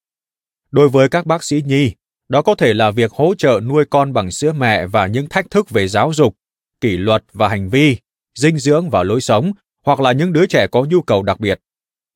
Đối 0.71 0.89
với 0.89 1.09
các 1.09 1.27
bác 1.27 1.45
sĩ 1.45 1.63
nhi, 1.67 1.93
đó 2.29 2.43
có 2.43 2.55
thể 2.55 2.75
là 2.75 2.91
việc 2.91 3.13
hỗ 3.13 3.35
trợ 3.35 3.61
nuôi 3.63 3.85
con 3.91 4.13
bằng 4.13 4.31
sữa 4.31 4.53
mẹ 4.53 4.87
và 4.87 5.07
những 5.07 5.29
thách 5.29 5.51
thức 5.51 5.71
về 5.71 5.89
giáo 5.89 6.13
dục, 6.15 6.37
kỷ 6.81 6.97
luật 6.97 7.25
và 7.33 7.49
hành 7.49 7.69
vi, 7.69 7.97
dinh 8.39 8.59
dưỡng 8.59 8.91
và 8.91 9.03
lối 9.03 9.21
sống, 9.21 9.53
hoặc 9.83 10.01
là 10.01 10.13
những 10.13 10.33
đứa 10.33 10.47
trẻ 10.47 10.67
có 10.73 10.85
nhu 10.85 11.03
cầu 11.03 11.23
đặc 11.23 11.41
biệt. 11.41 11.61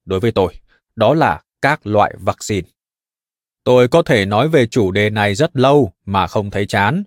Đối 0.05 0.21
với 0.21 0.33
tôi, 0.33 0.55
đó 0.97 1.15
là 1.15 1.41
các 1.63 1.87
loại 1.87 2.15
vaccine. 2.21 2.69
Tôi 3.65 3.89
có 3.89 4.03
thể 4.03 4.27
nói 4.27 4.49
về 4.49 4.67
chủ 4.67 4.91
đề 4.91 5.11
này 5.11 5.35
rất 5.35 5.57
lâu 5.57 5.93
mà 6.05 6.27
không 6.27 6.51
thấy 6.51 6.67
chán. 6.67 7.03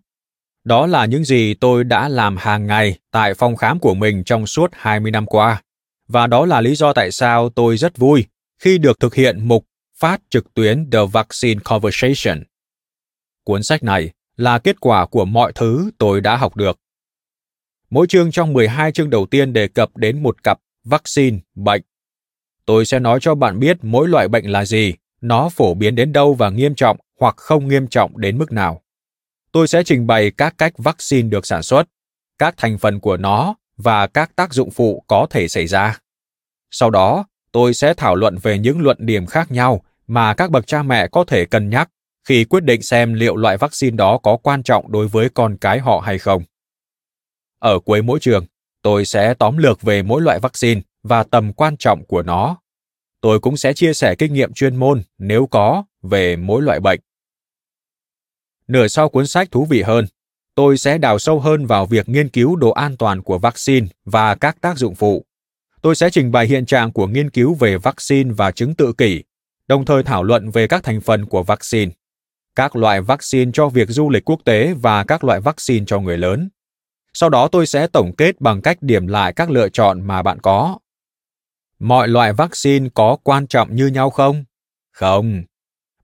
Đó 0.64 0.88
là 0.88 1.06
những 1.06 1.24
gì 1.24 1.54
tôi 1.54 1.84
đã 1.84 2.10
làm 2.10 2.38
hàng 2.38 2.68
ngày 2.68 3.00
tại 3.12 3.34
phòng 3.34 3.56
khám 3.56 3.80
của 3.80 3.94
mình 3.94 4.24
trong 4.24 4.48
suốt 4.48 4.70
20 4.74 5.12
năm 5.12 5.26
qua. 5.26 5.64
Và 6.08 6.28
đó 6.28 6.46
là 6.46 6.62
lý 6.62 6.76
do 6.76 6.94
tại 6.94 7.12
sao 7.12 7.50
tôi 7.50 7.78
rất 7.78 7.98
vui 7.98 8.26
khi 8.60 8.78
được 8.78 9.00
thực 9.00 9.16
hiện 9.16 9.48
mục 9.48 9.66
phát 10.00 10.22
trực 10.30 10.54
tuyến 10.54 10.92
The 10.92 11.00
Vaccine 11.12 11.60
Conversation. 11.64 12.44
Cuốn 13.44 13.64
sách 13.64 13.84
này 13.84 14.10
là 14.38 14.60
kết 14.60 14.80
quả 14.80 15.06
của 15.06 15.26
mọi 15.26 15.52
thứ 15.56 15.92
tôi 15.98 16.22
đã 16.22 16.38
học 16.38 16.56
được. 16.56 16.80
Mỗi 17.92 18.08
chương 18.08 18.32
trong 18.32 18.54
12 18.54 18.92
chương 18.92 19.10
đầu 19.10 19.26
tiên 19.26 19.54
đề 19.54 19.68
cập 19.68 19.98
đến 19.98 20.24
một 20.24 20.44
cặp 20.44 20.60
vaccine, 20.84 21.38
bệnh. 21.56 21.82
Tôi 22.66 22.86
sẽ 22.86 23.00
nói 23.00 23.20
cho 23.22 23.36
bạn 23.36 23.60
biết 23.60 23.78
mỗi 23.82 24.08
loại 24.08 24.28
bệnh 24.28 24.52
là 24.52 24.66
gì, 24.66 24.94
nó 25.22 25.50
phổ 25.50 25.74
biến 25.74 25.96
đến 25.96 26.14
đâu 26.14 26.34
và 26.34 26.50
nghiêm 26.50 26.76
trọng 26.76 26.98
hoặc 27.20 27.38
không 27.38 27.68
nghiêm 27.68 27.88
trọng 27.88 28.18
đến 28.18 28.38
mức 28.38 28.52
nào. 28.52 28.82
Tôi 29.52 29.68
sẽ 29.68 29.84
trình 29.84 30.08
bày 30.08 30.32
các 30.32 30.56
cách 30.58 30.74
vaccine 30.78 31.30
được 31.30 31.46
sản 31.46 31.64
xuất, 31.64 31.84
các 32.38 32.54
thành 32.58 32.78
phần 32.78 33.00
của 33.00 33.18
nó 33.18 33.56
và 33.78 34.08
các 34.08 34.36
tác 34.36 34.54
dụng 34.54 34.72
phụ 34.72 35.04
có 35.08 35.28
thể 35.30 35.48
xảy 35.48 35.68
ra. 35.68 36.00
Sau 36.72 36.90
đó, 36.90 37.26
tôi 37.52 37.74
sẽ 37.74 37.94
thảo 37.94 38.16
luận 38.16 38.38
về 38.42 38.60
những 38.60 38.82
luận 38.82 38.98
điểm 39.00 39.26
khác 39.26 39.52
nhau 39.52 39.84
mà 40.08 40.34
các 40.34 40.52
bậc 40.52 40.68
cha 40.68 40.84
mẹ 40.84 41.08
có 41.08 41.24
thể 41.28 41.46
cân 41.46 41.70
nhắc 41.70 41.90
khi 42.28 42.46
quyết 42.46 42.64
định 42.64 42.82
xem 42.82 43.14
liệu 43.14 43.36
loại 43.36 43.58
vaccine 43.58 43.96
đó 43.96 44.18
có 44.18 44.38
quan 44.38 44.64
trọng 44.64 44.92
đối 44.92 45.08
với 45.08 45.30
con 45.30 45.58
cái 45.58 45.80
họ 45.80 46.00
hay 46.06 46.20
không. 46.20 46.44
Ở 47.60 47.80
cuối 47.80 48.02
mỗi 48.02 48.20
trường, 48.20 48.46
tôi 48.82 49.06
sẽ 49.06 49.34
tóm 49.34 49.58
lược 49.58 49.82
về 49.82 50.04
mỗi 50.04 50.22
loại 50.22 50.40
vaccine 50.40 50.82
và 51.04 51.24
tầm 51.24 51.54
quan 51.54 51.78
trọng 51.78 52.06
của 52.06 52.24
nó. 52.24 52.58
Tôi 53.22 53.40
cũng 53.40 53.58
sẽ 53.58 53.74
chia 53.74 53.94
sẻ 53.94 54.16
kinh 54.16 54.34
nghiệm 54.34 54.54
chuyên 54.54 54.76
môn 54.76 55.04
nếu 55.18 55.48
có 55.48 55.84
về 56.02 56.36
mỗi 56.36 56.62
loại 56.62 56.80
bệnh. 56.80 57.00
nửa 58.68 58.88
sau 58.88 59.10
cuốn 59.10 59.28
sách 59.28 59.52
thú 59.52 59.66
vị 59.66 59.82
hơn, 59.82 60.06
tôi 60.56 60.78
sẽ 60.78 60.98
đào 60.98 61.20
sâu 61.20 61.40
hơn 61.40 61.66
vào 61.66 61.86
việc 61.86 62.10
nghiên 62.10 62.30
cứu 62.30 62.56
độ 62.56 62.72
an 62.72 62.98
toàn 62.98 63.22
của 63.22 63.38
vaccine 63.38 63.88
và 64.06 64.36
các 64.36 64.62
tác 64.62 64.78
dụng 64.78 64.96
phụ. 64.96 65.26
Tôi 65.82 65.96
sẽ 65.96 66.10
trình 66.10 66.32
bày 66.32 66.48
hiện 66.48 66.66
trạng 66.66 66.92
của 66.92 67.08
nghiên 67.08 67.30
cứu 67.30 67.54
về 67.54 67.78
vaccine 67.78 68.32
và 68.38 68.52
chứng 68.52 68.76
tự 68.76 68.94
kỷ, 68.94 69.24
đồng 69.68 69.86
thời 69.86 70.04
thảo 70.04 70.24
luận 70.24 70.52
về 70.52 70.68
các 70.68 70.84
thành 70.84 71.02
phần 71.02 71.26
của 71.26 71.44
vaccine, 71.44 71.92
các 72.56 72.76
loại 72.76 73.02
vaccine 73.02 73.52
cho 73.54 73.70
việc 73.70 73.90
du 73.90 74.10
lịch 74.10 74.30
quốc 74.30 74.40
tế 74.46 74.74
và 74.74 75.04
các 75.04 75.24
loại 75.24 75.42
vaccine 75.42 75.86
cho 75.88 76.00
người 76.00 76.18
lớn. 76.18 76.50
Sau 77.14 77.30
đó 77.30 77.48
tôi 77.48 77.66
sẽ 77.66 77.88
tổng 77.88 78.16
kết 78.16 78.42
bằng 78.42 78.62
cách 78.62 78.78
điểm 78.82 79.08
lại 79.08 79.34
các 79.34 79.50
lựa 79.50 79.70
chọn 79.70 80.08
mà 80.08 80.22
bạn 80.22 80.40
có. 80.40 80.80
Mọi 81.80 82.08
loại 82.08 82.34
vaccine 82.34 82.90
có 82.94 83.18
quan 83.24 83.48
trọng 83.48 83.76
như 83.76 83.88
nhau 83.88 84.10
không? 84.10 84.44
Không. 84.92 85.44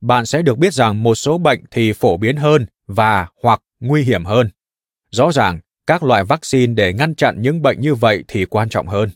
Bạn 0.01 0.25
sẽ 0.25 0.41
được 0.41 0.57
biết 0.57 0.73
rằng 0.73 1.03
một 1.03 1.15
số 1.15 1.37
bệnh 1.37 1.63
thì 1.71 1.93
phổ 1.93 2.17
biến 2.17 2.37
hơn 2.37 2.65
và 2.87 3.27
hoặc 3.43 3.61
nguy 3.79 4.03
hiểm 4.03 4.25
hơn. 4.25 4.49
Rõ 5.11 5.31
ràng, 5.31 5.59
các 5.87 6.03
loại 6.03 6.23
vaccine 6.23 6.73
để 6.73 6.93
ngăn 6.93 7.15
chặn 7.15 7.41
những 7.41 7.61
bệnh 7.61 7.81
như 7.81 7.95
vậy 7.95 8.23
thì 8.27 8.45
quan 8.45 8.69
trọng 8.69 8.87
hơn. 8.87 9.09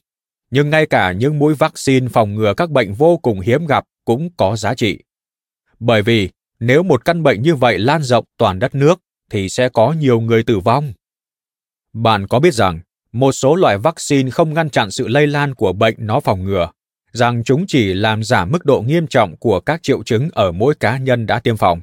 Nhưng 0.51 0.69
ngay 0.69 0.85
cả 0.85 1.11
những 1.11 1.39
mũi 1.39 1.53
vaccine 1.53 2.07
phòng 2.07 2.35
ngừa 2.35 2.53
các 2.57 2.69
bệnh 2.69 2.93
vô 2.93 3.17
cùng 3.17 3.39
hiếm 3.39 3.65
gặp 3.65 3.83
cũng 4.05 4.29
có 4.37 4.55
giá 4.55 4.73
trị. 4.73 5.03
Bởi 5.79 6.01
vì 6.01 6.29
nếu 6.59 6.83
một 6.83 7.05
căn 7.05 7.23
bệnh 7.23 7.41
như 7.41 7.55
vậy 7.55 7.79
lan 7.79 8.03
rộng 8.03 8.25
toàn 8.37 8.59
đất 8.59 8.75
nước 8.75 9.01
thì 9.29 9.49
sẽ 9.49 9.69
có 9.69 9.93
nhiều 9.93 10.19
người 10.19 10.43
tử 10.43 10.59
vong. 10.59 10.93
Bạn 11.93 12.27
có 12.27 12.39
biết 12.39 12.53
rằng 12.53 12.79
một 13.11 13.31
số 13.31 13.55
loại 13.55 13.77
vaccine 13.77 14.29
không 14.29 14.53
ngăn 14.53 14.69
chặn 14.69 14.91
sự 14.91 15.07
lây 15.07 15.27
lan 15.27 15.55
của 15.55 15.73
bệnh 15.73 15.95
nó 15.97 16.19
phòng 16.19 16.43
ngừa, 16.43 16.71
rằng 17.11 17.43
chúng 17.43 17.65
chỉ 17.67 17.93
làm 17.93 18.23
giảm 18.23 18.51
mức 18.51 18.65
độ 18.65 18.81
nghiêm 18.81 19.07
trọng 19.07 19.37
của 19.37 19.59
các 19.59 19.83
triệu 19.83 20.03
chứng 20.03 20.29
ở 20.31 20.51
mỗi 20.51 20.75
cá 20.75 20.97
nhân 20.97 21.25
đã 21.25 21.39
tiêm 21.39 21.57
phòng. 21.57 21.81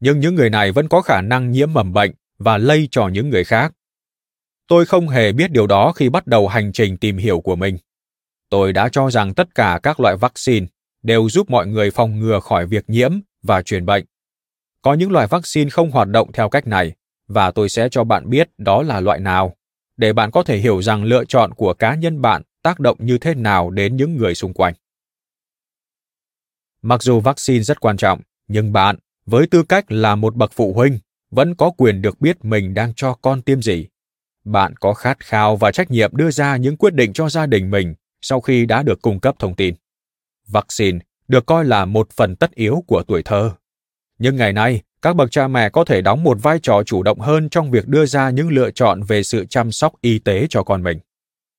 Nhưng 0.00 0.20
những 0.20 0.34
người 0.34 0.50
này 0.50 0.72
vẫn 0.72 0.88
có 0.88 1.02
khả 1.02 1.20
năng 1.20 1.50
nhiễm 1.50 1.72
mầm 1.72 1.92
bệnh 1.92 2.10
và 2.38 2.58
lây 2.58 2.88
cho 2.90 3.08
những 3.08 3.30
người 3.30 3.44
khác. 3.44 3.72
Tôi 4.68 4.86
không 4.86 5.08
hề 5.08 5.32
biết 5.32 5.50
điều 5.50 5.66
đó 5.66 5.92
khi 5.92 6.08
bắt 6.08 6.26
đầu 6.26 6.48
hành 6.48 6.72
trình 6.72 6.96
tìm 6.96 7.16
hiểu 7.16 7.40
của 7.40 7.56
mình. 7.56 7.78
Tôi 8.50 8.72
đã 8.72 8.88
cho 8.88 9.10
rằng 9.10 9.34
tất 9.34 9.54
cả 9.54 9.80
các 9.82 10.00
loại 10.00 10.16
vaccine 10.16 10.66
đều 11.02 11.28
giúp 11.28 11.50
mọi 11.50 11.66
người 11.66 11.90
phòng 11.90 12.20
ngừa 12.20 12.40
khỏi 12.40 12.66
việc 12.66 12.84
nhiễm 12.90 13.12
và 13.42 13.62
truyền 13.62 13.86
bệnh. 13.86 14.04
Có 14.82 14.94
những 14.94 15.12
loại 15.12 15.26
vaccine 15.26 15.70
không 15.70 15.90
hoạt 15.90 16.08
động 16.08 16.32
theo 16.32 16.48
cách 16.48 16.66
này 16.66 16.94
và 17.28 17.50
tôi 17.50 17.68
sẽ 17.68 17.88
cho 17.88 18.04
bạn 18.04 18.30
biết 18.30 18.48
đó 18.58 18.82
là 18.82 19.00
loại 19.00 19.20
nào 19.20 19.54
để 19.96 20.12
bạn 20.12 20.30
có 20.30 20.42
thể 20.42 20.58
hiểu 20.58 20.82
rằng 20.82 21.04
lựa 21.04 21.24
chọn 21.24 21.54
của 21.54 21.74
cá 21.74 21.94
nhân 21.94 22.22
bạn 22.22 22.42
tác 22.62 22.80
động 22.80 22.96
như 23.00 23.18
thế 23.18 23.34
nào 23.34 23.70
đến 23.70 23.96
những 23.96 24.16
người 24.16 24.34
xung 24.34 24.52
quanh. 24.52 24.74
Mặc 26.82 27.02
dù 27.02 27.20
vaccine 27.20 27.62
rất 27.62 27.80
quan 27.80 27.96
trọng, 27.96 28.20
nhưng 28.48 28.72
bạn, 28.72 28.96
với 29.26 29.46
tư 29.46 29.62
cách 29.62 29.92
là 29.92 30.14
một 30.14 30.36
bậc 30.36 30.52
phụ 30.52 30.72
huynh, 30.72 30.98
vẫn 31.30 31.54
có 31.54 31.70
quyền 31.70 32.02
được 32.02 32.20
biết 32.20 32.44
mình 32.44 32.74
đang 32.74 32.94
cho 32.94 33.14
con 33.14 33.42
tiêm 33.42 33.62
gì. 33.62 33.86
Bạn 34.44 34.76
có 34.76 34.94
khát 34.94 35.18
khao 35.20 35.56
và 35.56 35.72
trách 35.72 35.90
nhiệm 35.90 36.16
đưa 36.16 36.30
ra 36.30 36.56
những 36.56 36.76
quyết 36.76 36.94
định 36.94 37.12
cho 37.12 37.28
gia 37.28 37.46
đình 37.46 37.70
mình 37.70 37.94
sau 38.20 38.40
khi 38.40 38.66
đã 38.66 38.82
được 38.82 39.02
cung 39.02 39.20
cấp 39.20 39.34
thông 39.38 39.54
tin. 39.54 39.74
Vaccine 40.48 40.98
được 41.28 41.46
coi 41.46 41.64
là 41.64 41.84
một 41.84 42.10
phần 42.10 42.36
tất 42.36 42.54
yếu 42.54 42.84
của 42.86 43.02
tuổi 43.02 43.22
thơ. 43.22 43.50
Nhưng 44.18 44.36
ngày 44.36 44.52
nay, 44.52 44.82
các 45.04 45.16
bậc 45.16 45.30
cha 45.30 45.48
mẹ 45.48 45.68
có 45.68 45.84
thể 45.84 46.00
đóng 46.00 46.22
một 46.24 46.42
vai 46.42 46.58
trò 46.62 46.82
chủ 46.86 47.02
động 47.02 47.20
hơn 47.20 47.48
trong 47.48 47.70
việc 47.70 47.88
đưa 47.88 48.06
ra 48.06 48.30
những 48.30 48.48
lựa 48.48 48.70
chọn 48.70 49.02
về 49.02 49.22
sự 49.22 49.44
chăm 49.44 49.72
sóc 49.72 49.92
y 50.00 50.18
tế 50.18 50.46
cho 50.50 50.62
con 50.62 50.82
mình. 50.82 50.98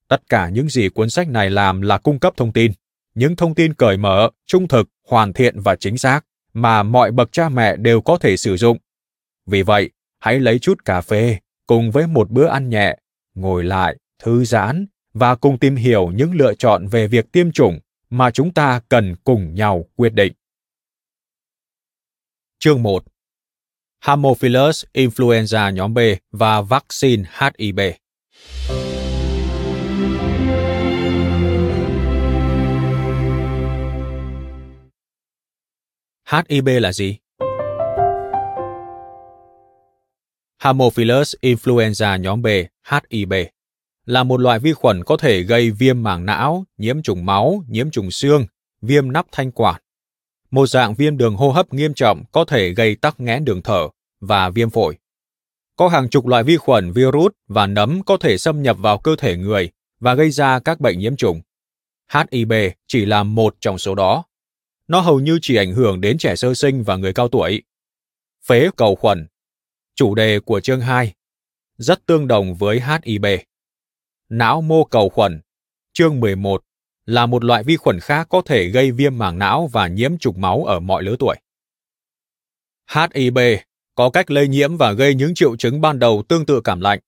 Tất 0.07 0.29
cả 0.29 0.49
những 0.49 0.69
gì 0.69 0.89
cuốn 0.89 1.09
sách 1.09 1.29
này 1.29 1.49
làm 1.49 1.81
là 1.81 1.97
cung 1.97 2.19
cấp 2.19 2.33
thông 2.37 2.51
tin, 2.51 2.71
những 3.15 3.35
thông 3.35 3.55
tin 3.55 3.73
cởi 3.73 3.97
mở, 3.97 4.29
trung 4.45 4.67
thực, 4.67 4.89
hoàn 5.07 5.33
thiện 5.33 5.59
và 5.59 5.75
chính 5.75 5.97
xác 5.97 6.25
mà 6.53 6.83
mọi 6.83 7.11
bậc 7.11 7.31
cha 7.31 7.49
mẹ 7.49 7.75
đều 7.75 8.01
có 8.01 8.17
thể 8.17 8.37
sử 8.37 8.57
dụng. 8.57 8.77
Vì 9.45 9.61
vậy, 9.61 9.89
hãy 10.19 10.39
lấy 10.39 10.59
chút 10.59 10.85
cà 10.85 11.01
phê 11.01 11.37
cùng 11.67 11.91
với 11.91 12.07
một 12.07 12.29
bữa 12.29 12.47
ăn 12.47 12.69
nhẹ, 12.69 12.97
ngồi 13.35 13.63
lại, 13.63 13.95
thư 14.23 14.45
giãn 14.45 14.85
và 15.13 15.35
cùng 15.35 15.59
tìm 15.59 15.75
hiểu 15.75 16.11
những 16.15 16.33
lựa 16.33 16.53
chọn 16.53 16.87
về 16.87 17.07
việc 17.07 17.31
tiêm 17.31 17.51
chủng 17.51 17.79
mà 18.09 18.31
chúng 18.31 18.53
ta 18.53 18.81
cần 18.89 19.15
cùng 19.23 19.55
nhau 19.55 19.85
quyết 19.95 20.13
định. 20.13 20.33
Chương 22.59 22.83
1 22.83 23.03
Haemophilus 24.05 24.85
influenza 24.93 25.69
nhóm 25.69 25.93
B 25.93 25.99
và 26.31 26.61
vaccine 26.61 27.23
HIV. 27.39 27.79
HIV 36.31 36.67
là 36.81 36.91
gì? 36.91 37.17
Haemophilus 40.57 41.35
influenza 41.41 42.17
nhóm 42.17 42.41
B, 42.41 42.47
HIB, 42.89 43.33
là 44.05 44.23
một 44.23 44.39
loại 44.39 44.59
vi 44.59 44.73
khuẩn 44.73 45.03
có 45.03 45.17
thể 45.17 45.41
gây 45.41 45.71
viêm 45.71 46.03
màng 46.03 46.25
não, 46.25 46.65
nhiễm 46.77 47.01
trùng 47.01 47.25
máu, 47.25 47.63
nhiễm 47.67 47.91
trùng 47.91 48.11
xương, 48.11 48.45
viêm 48.81 49.11
nắp 49.11 49.25
thanh 49.31 49.51
quản. 49.51 49.81
Một 50.51 50.65
dạng 50.65 50.95
viêm 50.95 51.17
đường 51.17 51.35
hô 51.35 51.51
hấp 51.51 51.73
nghiêm 51.73 51.93
trọng 51.93 52.23
có 52.31 52.45
thể 52.45 52.69
gây 52.69 52.95
tắc 52.95 53.19
nghẽn 53.19 53.45
đường 53.45 53.61
thở 53.61 53.87
và 54.19 54.49
viêm 54.49 54.69
phổi. 54.69 54.97
Có 55.75 55.87
hàng 55.87 56.09
chục 56.09 56.27
loại 56.27 56.43
vi 56.43 56.57
khuẩn, 56.57 56.91
virus 56.91 57.31
và 57.47 57.67
nấm 57.67 58.03
có 58.03 58.17
thể 58.17 58.37
xâm 58.37 58.61
nhập 58.61 58.77
vào 58.79 58.97
cơ 58.97 59.15
thể 59.15 59.37
người 59.37 59.71
và 59.99 60.13
gây 60.13 60.31
ra 60.31 60.59
các 60.59 60.79
bệnh 60.79 60.99
nhiễm 60.99 61.15
trùng. 61.15 61.41
HIV 62.13 62.53
chỉ 62.87 63.05
là 63.05 63.23
một 63.23 63.55
trong 63.59 63.77
số 63.77 63.95
đó. 63.95 64.23
Nó 64.87 64.99
hầu 64.99 65.19
như 65.19 65.39
chỉ 65.41 65.55
ảnh 65.55 65.73
hưởng 65.73 66.01
đến 66.01 66.17
trẻ 66.17 66.35
sơ 66.35 66.53
sinh 66.53 66.83
và 66.83 66.95
người 66.95 67.13
cao 67.13 67.27
tuổi. 67.27 67.63
Phế 68.45 68.69
cầu 68.77 68.95
khuẩn 68.95 69.27
Chủ 69.95 70.15
đề 70.15 70.39
của 70.39 70.59
chương 70.59 70.81
2 70.81 71.13
rất 71.77 72.05
tương 72.05 72.27
đồng 72.27 72.55
với 72.55 72.81
HIV. 72.81 73.25
Não 74.29 74.61
mô 74.61 74.83
cầu 74.83 75.09
khuẩn, 75.09 75.41
chương 75.93 76.19
11 76.19 76.63
là 77.05 77.25
một 77.25 77.43
loại 77.43 77.63
vi 77.63 77.77
khuẩn 77.77 77.99
khác 77.99 78.27
có 78.29 78.41
thể 78.45 78.67
gây 78.67 78.91
viêm 78.91 79.17
màng 79.17 79.39
não 79.39 79.69
và 79.71 79.87
nhiễm 79.87 80.17
trùng 80.17 80.41
máu 80.41 80.63
ở 80.63 80.79
mọi 80.79 81.03
lứa 81.03 81.15
tuổi. 81.19 81.35
HIV 82.95 83.37
có 83.95 84.09
cách 84.09 84.31
lây 84.31 84.47
nhiễm 84.47 84.77
và 84.77 84.91
gây 84.91 85.15
những 85.15 85.35
triệu 85.35 85.55
chứng 85.55 85.81
ban 85.81 85.99
đầu 85.99 86.23
tương 86.27 86.45
tự 86.45 86.61
cảm 86.61 86.79
lạnh. 86.79 86.99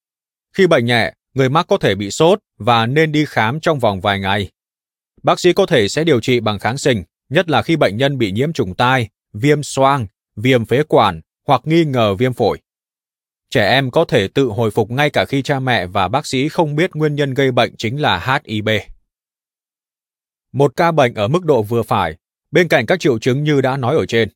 Khi 0.53 0.67
bệnh 0.67 0.85
nhẹ, 0.85 1.13
người 1.33 1.49
mắc 1.49 1.65
có 1.67 1.77
thể 1.77 1.95
bị 1.95 2.11
sốt 2.11 2.39
và 2.57 2.85
nên 2.85 3.11
đi 3.11 3.25
khám 3.25 3.59
trong 3.59 3.79
vòng 3.79 4.01
vài 4.01 4.19
ngày. 4.19 4.51
Bác 5.23 5.39
sĩ 5.39 5.53
có 5.53 5.65
thể 5.65 5.87
sẽ 5.87 6.03
điều 6.03 6.19
trị 6.19 6.39
bằng 6.39 6.59
kháng 6.59 6.77
sinh, 6.77 7.03
nhất 7.29 7.49
là 7.49 7.61
khi 7.61 7.75
bệnh 7.75 7.97
nhân 7.97 8.17
bị 8.17 8.31
nhiễm 8.31 8.53
trùng 8.53 8.75
tai, 8.75 9.09
viêm 9.33 9.63
xoang, 9.63 10.07
viêm 10.35 10.65
phế 10.65 10.83
quản 10.83 11.21
hoặc 11.47 11.61
nghi 11.63 11.85
ngờ 11.85 12.15
viêm 12.15 12.33
phổi. 12.33 12.57
Trẻ 13.49 13.69
em 13.69 13.91
có 13.91 14.05
thể 14.05 14.27
tự 14.27 14.45
hồi 14.45 14.71
phục 14.71 14.91
ngay 14.91 15.09
cả 15.09 15.25
khi 15.25 15.41
cha 15.41 15.59
mẹ 15.59 15.87
và 15.87 16.07
bác 16.07 16.27
sĩ 16.27 16.49
không 16.49 16.75
biết 16.75 16.95
nguyên 16.95 17.15
nhân 17.15 17.33
gây 17.33 17.51
bệnh 17.51 17.75
chính 17.77 18.01
là 18.01 18.39
HIV. 18.47 18.69
Một 20.51 20.75
ca 20.75 20.91
bệnh 20.91 21.13
ở 21.13 21.27
mức 21.27 21.45
độ 21.45 21.63
vừa 21.63 21.83
phải, 21.83 22.15
bên 22.51 22.67
cạnh 22.67 22.85
các 22.85 22.99
triệu 22.99 23.19
chứng 23.19 23.43
như 23.43 23.61
đã 23.61 23.77
nói 23.77 23.95
ở 23.95 24.05
trên, 24.05 24.29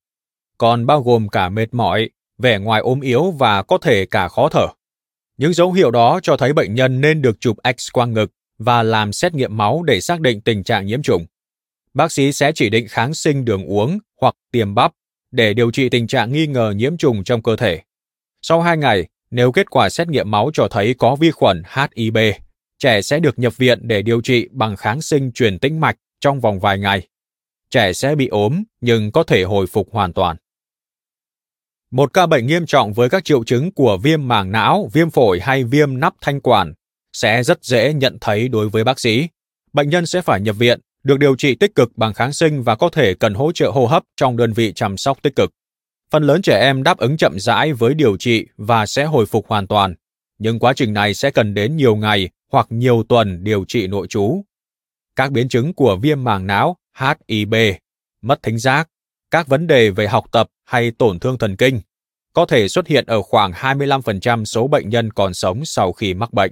còn 0.57 0.85
bao 0.85 1.01
gồm 1.01 1.29
cả 1.29 1.49
mệt 1.49 1.73
mỏi, 1.73 2.09
vẻ 2.41 2.59
ngoài 2.59 2.81
ốm 2.81 3.01
yếu 3.01 3.31
và 3.31 3.63
có 3.63 3.77
thể 3.77 4.05
cả 4.05 4.27
khó 4.27 4.49
thở. 4.49 4.67
Những 5.37 5.53
dấu 5.53 5.71
hiệu 5.71 5.91
đó 5.91 6.19
cho 6.23 6.37
thấy 6.37 6.53
bệnh 6.53 6.75
nhân 6.75 7.01
nên 7.01 7.21
được 7.21 7.39
chụp 7.39 7.57
X-quang 7.63 8.13
ngực 8.13 8.31
và 8.57 8.83
làm 8.83 9.13
xét 9.13 9.33
nghiệm 9.33 9.57
máu 9.57 9.83
để 9.83 10.01
xác 10.01 10.21
định 10.21 10.41
tình 10.41 10.63
trạng 10.63 10.85
nhiễm 10.85 11.01
trùng. 11.01 11.25
Bác 11.93 12.11
sĩ 12.11 12.31
sẽ 12.31 12.51
chỉ 12.55 12.69
định 12.69 12.87
kháng 12.89 13.13
sinh 13.13 13.45
đường 13.45 13.65
uống 13.65 13.99
hoặc 14.21 14.35
tiêm 14.51 14.75
bắp 14.75 14.91
để 15.31 15.53
điều 15.53 15.71
trị 15.71 15.89
tình 15.89 16.07
trạng 16.07 16.31
nghi 16.31 16.47
ngờ 16.47 16.73
nhiễm 16.75 16.97
trùng 16.97 17.23
trong 17.23 17.43
cơ 17.43 17.55
thể. 17.55 17.81
Sau 18.41 18.61
2 18.61 18.77
ngày, 18.77 19.07
nếu 19.31 19.51
kết 19.51 19.69
quả 19.69 19.89
xét 19.89 20.07
nghiệm 20.07 20.31
máu 20.31 20.49
cho 20.53 20.67
thấy 20.67 20.95
có 20.97 21.15
vi 21.15 21.31
khuẩn 21.31 21.63
HIB, 21.95 22.17
trẻ 22.79 23.01
sẽ 23.01 23.19
được 23.19 23.39
nhập 23.39 23.57
viện 23.57 23.79
để 23.81 24.01
điều 24.01 24.21
trị 24.21 24.47
bằng 24.51 24.75
kháng 24.75 25.01
sinh 25.01 25.31
truyền 25.31 25.59
tĩnh 25.59 25.79
mạch 25.79 25.97
trong 26.19 26.39
vòng 26.39 26.59
vài 26.59 26.79
ngày. 26.79 27.07
Trẻ 27.69 27.93
sẽ 27.93 28.15
bị 28.15 28.27
ốm 28.27 28.63
nhưng 28.81 29.11
có 29.11 29.23
thể 29.23 29.43
hồi 29.43 29.67
phục 29.67 29.87
hoàn 29.91 30.13
toàn. 30.13 30.37
Một 31.91 32.13
ca 32.13 32.25
bệnh 32.27 32.47
nghiêm 32.47 32.65
trọng 32.65 32.93
với 32.93 33.09
các 33.09 33.25
triệu 33.25 33.43
chứng 33.43 33.71
của 33.71 33.97
viêm 34.03 34.27
màng 34.27 34.51
não, 34.51 34.89
viêm 34.93 35.09
phổi 35.09 35.39
hay 35.39 35.63
viêm 35.63 35.99
nắp 35.99 36.13
thanh 36.21 36.41
quản 36.41 36.73
sẽ 37.13 37.43
rất 37.43 37.63
dễ 37.63 37.93
nhận 37.93 38.17
thấy 38.21 38.47
đối 38.47 38.69
với 38.69 38.83
bác 38.83 38.99
sĩ. 38.99 39.27
Bệnh 39.73 39.89
nhân 39.89 40.05
sẽ 40.05 40.21
phải 40.21 40.41
nhập 40.41 40.55
viện, 40.59 40.79
được 41.03 41.19
điều 41.19 41.35
trị 41.35 41.55
tích 41.55 41.75
cực 41.75 41.97
bằng 41.97 42.13
kháng 42.13 42.33
sinh 42.33 42.63
và 42.63 42.75
có 42.75 42.89
thể 42.89 43.13
cần 43.13 43.33
hỗ 43.33 43.51
trợ 43.51 43.71
hô 43.71 43.85
hấp 43.85 44.03
trong 44.17 44.37
đơn 44.37 44.53
vị 44.53 44.73
chăm 44.75 44.97
sóc 44.97 45.17
tích 45.21 45.35
cực. 45.35 45.51
Phần 46.11 46.23
lớn 46.23 46.41
trẻ 46.41 46.59
em 46.59 46.83
đáp 46.83 46.97
ứng 46.97 47.17
chậm 47.17 47.39
rãi 47.39 47.73
với 47.73 47.93
điều 47.93 48.17
trị 48.17 48.45
và 48.57 48.85
sẽ 48.85 49.05
hồi 49.05 49.25
phục 49.25 49.47
hoàn 49.47 49.67
toàn, 49.67 49.95
nhưng 50.39 50.59
quá 50.59 50.73
trình 50.73 50.93
này 50.93 51.13
sẽ 51.13 51.31
cần 51.31 51.53
đến 51.53 51.77
nhiều 51.77 51.95
ngày 51.95 52.29
hoặc 52.51 52.67
nhiều 52.69 53.03
tuần 53.09 53.43
điều 53.43 53.65
trị 53.67 53.87
nội 53.87 54.07
trú. 54.07 54.41
Các 55.15 55.31
biến 55.31 55.49
chứng 55.49 55.73
của 55.73 55.97
viêm 56.01 56.23
màng 56.23 56.47
não 56.47 56.77
HIB, 56.99 57.53
mất 58.21 58.43
thính 58.43 58.57
giác, 58.57 58.87
các 59.31 59.47
vấn 59.47 59.67
đề 59.67 59.89
về 59.89 60.07
học 60.07 60.25
tập 60.31 60.47
hay 60.63 60.91
tổn 60.91 61.19
thương 61.19 61.37
thần 61.37 61.55
kinh 61.55 61.81
có 62.33 62.45
thể 62.45 62.67
xuất 62.67 62.87
hiện 62.87 63.05
ở 63.05 63.21
khoảng 63.21 63.51
25% 63.51 64.45
số 64.45 64.67
bệnh 64.67 64.89
nhân 64.89 65.11
còn 65.13 65.33
sống 65.33 65.65
sau 65.65 65.93
khi 65.93 66.13
mắc 66.13 66.33
bệnh. 66.33 66.51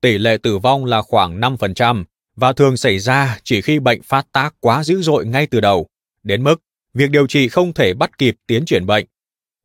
Tỷ 0.00 0.18
lệ 0.18 0.36
tử 0.42 0.58
vong 0.58 0.84
là 0.84 1.02
khoảng 1.02 1.40
5% 1.40 2.04
và 2.36 2.52
thường 2.52 2.76
xảy 2.76 2.98
ra 2.98 3.38
chỉ 3.44 3.62
khi 3.62 3.78
bệnh 3.78 4.02
phát 4.02 4.26
tác 4.32 4.54
quá 4.60 4.84
dữ 4.84 5.02
dội 5.02 5.26
ngay 5.26 5.46
từ 5.46 5.60
đầu, 5.60 5.86
đến 6.22 6.44
mức 6.44 6.62
việc 6.94 7.10
điều 7.10 7.26
trị 7.26 7.48
không 7.48 7.72
thể 7.72 7.94
bắt 7.94 8.18
kịp 8.18 8.36
tiến 8.46 8.64
triển 8.66 8.86
bệnh, 8.86 9.06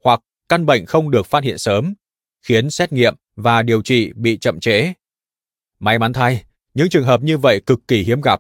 hoặc 0.04 0.20
căn 0.50 0.66
bệnh 0.66 0.86
không 0.86 1.12
được 1.12 1.26
phát 1.26 1.44
hiện 1.44 1.58
sớm, 1.58 1.94
khiến 2.42 2.70
xét 2.70 2.94
nghiệm 2.94 3.16
và 3.36 3.62
điều 3.62 3.82
trị 3.82 4.12
bị 4.16 4.38
chậm 4.38 4.60
trễ. 4.60 4.94
May 5.80 6.00
mắn 6.00 6.14
thay, 6.14 6.44
những 6.74 6.90
trường 6.90 7.06
hợp 7.06 7.22
như 7.24 7.38
vậy 7.38 7.62
cực 7.66 7.80
kỳ 7.88 8.04
hiếm 8.04 8.22
gặp. 8.22 8.40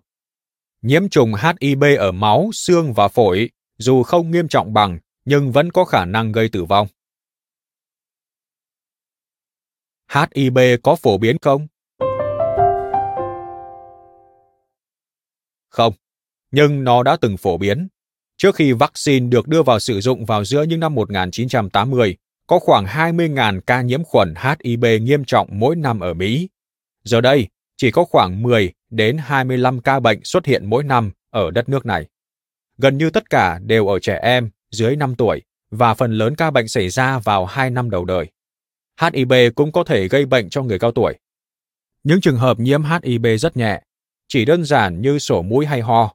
Nhiễm 0.83 1.09
trùng 1.09 1.33
HIV 1.33 1.83
ở 1.99 2.11
máu, 2.11 2.49
xương 2.53 2.93
và 2.93 3.07
phổi 3.07 3.49
dù 3.77 4.03
không 4.03 4.31
nghiêm 4.31 4.47
trọng 4.47 4.73
bằng 4.73 4.99
nhưng 5.25 5.51
vẫn 5.51 5.71
có 5.71 5.85
khả 5.85 6.05
năng 6.05 6.31
gây 6.31 6.49
tử 6.49 6.63
vong. 6.65 6.87
HIV 10.13 10.57
có 10.83 10.95
phổ 10.95 11.17
biến 11.17 11.37
không? 11.41 11.67
Không, 15.69 15.93
nhưng 16.51 16.83
nó 16.83 17.03
đã 17.03 17.17
từng 17.21 17.37
phổ 17.37 17.57
biến. 17.57 17.87
Trước 18.37 18.55
khi 18.55 18.71
vaccine 18.71 19.27
được 19.27 19.47
đưa 19.47 19.63
vào 19.63 19.79
sử 19.79 20.01
dụng 20.01 20.25
vào 20.25 20.45
giữa 20.45 20.63
những 20.63 20.79
năm 20.79 20.95
1980, 20.95 22.17
có 22.47 22.59
khoảng 22.59 22.85
20.000 22.85 23.61
ca 23.61 23.81
nhiễm 23.81 24.03
khuẩn 24.03 24.33
HIV 24.35 24.85
nghiêm 25.01 25.25
trọng 25.25 25.47
mỗi 25.51 25.75
năm 25.75 25.99
ở 25.99 26.13
Mỹ. 26.13 26.49
Giờ 27.03 27.21
đây, 27.21 27.47
chỉ 27.77 27.91
có 27.91 28.05
khoảng 28.05 28.41
10 28.41 28.73
đến 28.93 29.17
25 29.17 29.81
ca 29.81 29.99
bệnh 29.99 30.23
xuất 30.23 30.45
hiện 30.45 30.65
mỗi 30.65 30.83
năm 30.83 31.11
ở 31.29 31.51
đất 31.51 31.69
nước 31.69 31.85
này. 31.85 32.05
Gần 32.77 32.97
như 32.97 33.09
tất 33.09 33.29
cả 33.29 33.59
đều 33.65 33.87
ở 33.87 33.99
trẻ 33.99 34.19
em 34.23 34.49
dưới 34.71 34.95
5 34.95 35.15
tuổi 35.15 35.41
và 35.71 35.93
phần 35.93 36.11
lớn 36.11 36.35
ca 36.35 36.51
bệnh 36.51 36.67
xảy 36.67 36.89
ra 36.89 37.19
vào 37.19 37.45
2 37.45 37.69
năm 37.69 37.89
đầu 37.89 38.05
đời. 38.05 38.31
HIV 39.01 39.33
cũng 39.55 39.71
có 39.71 39.83
thể 39.83 40.07
gây 40.07 40.25
bệnh 40.25 40.49
cho 40.49 40.63
người 40.63 40.79
cao 40.79 40.91
tuổi. 40.91 41.13
Những 42.03 42.21
trường 42.21 42.37
hợp 42.37 42.59
nhiễm 42.59 42.83
HIV 42.83 43.25
rất 43.39 43.57
nhẹ, 43.57 43.81
chỉ 44.27 44.45
đơn 44.45 44.65
giản 44.65 45.01
như 45.01 45.19
sổ 45.19 45.41
mũi 45.41 45.65
hay 45.65 45.81
ho. 45.81 46.13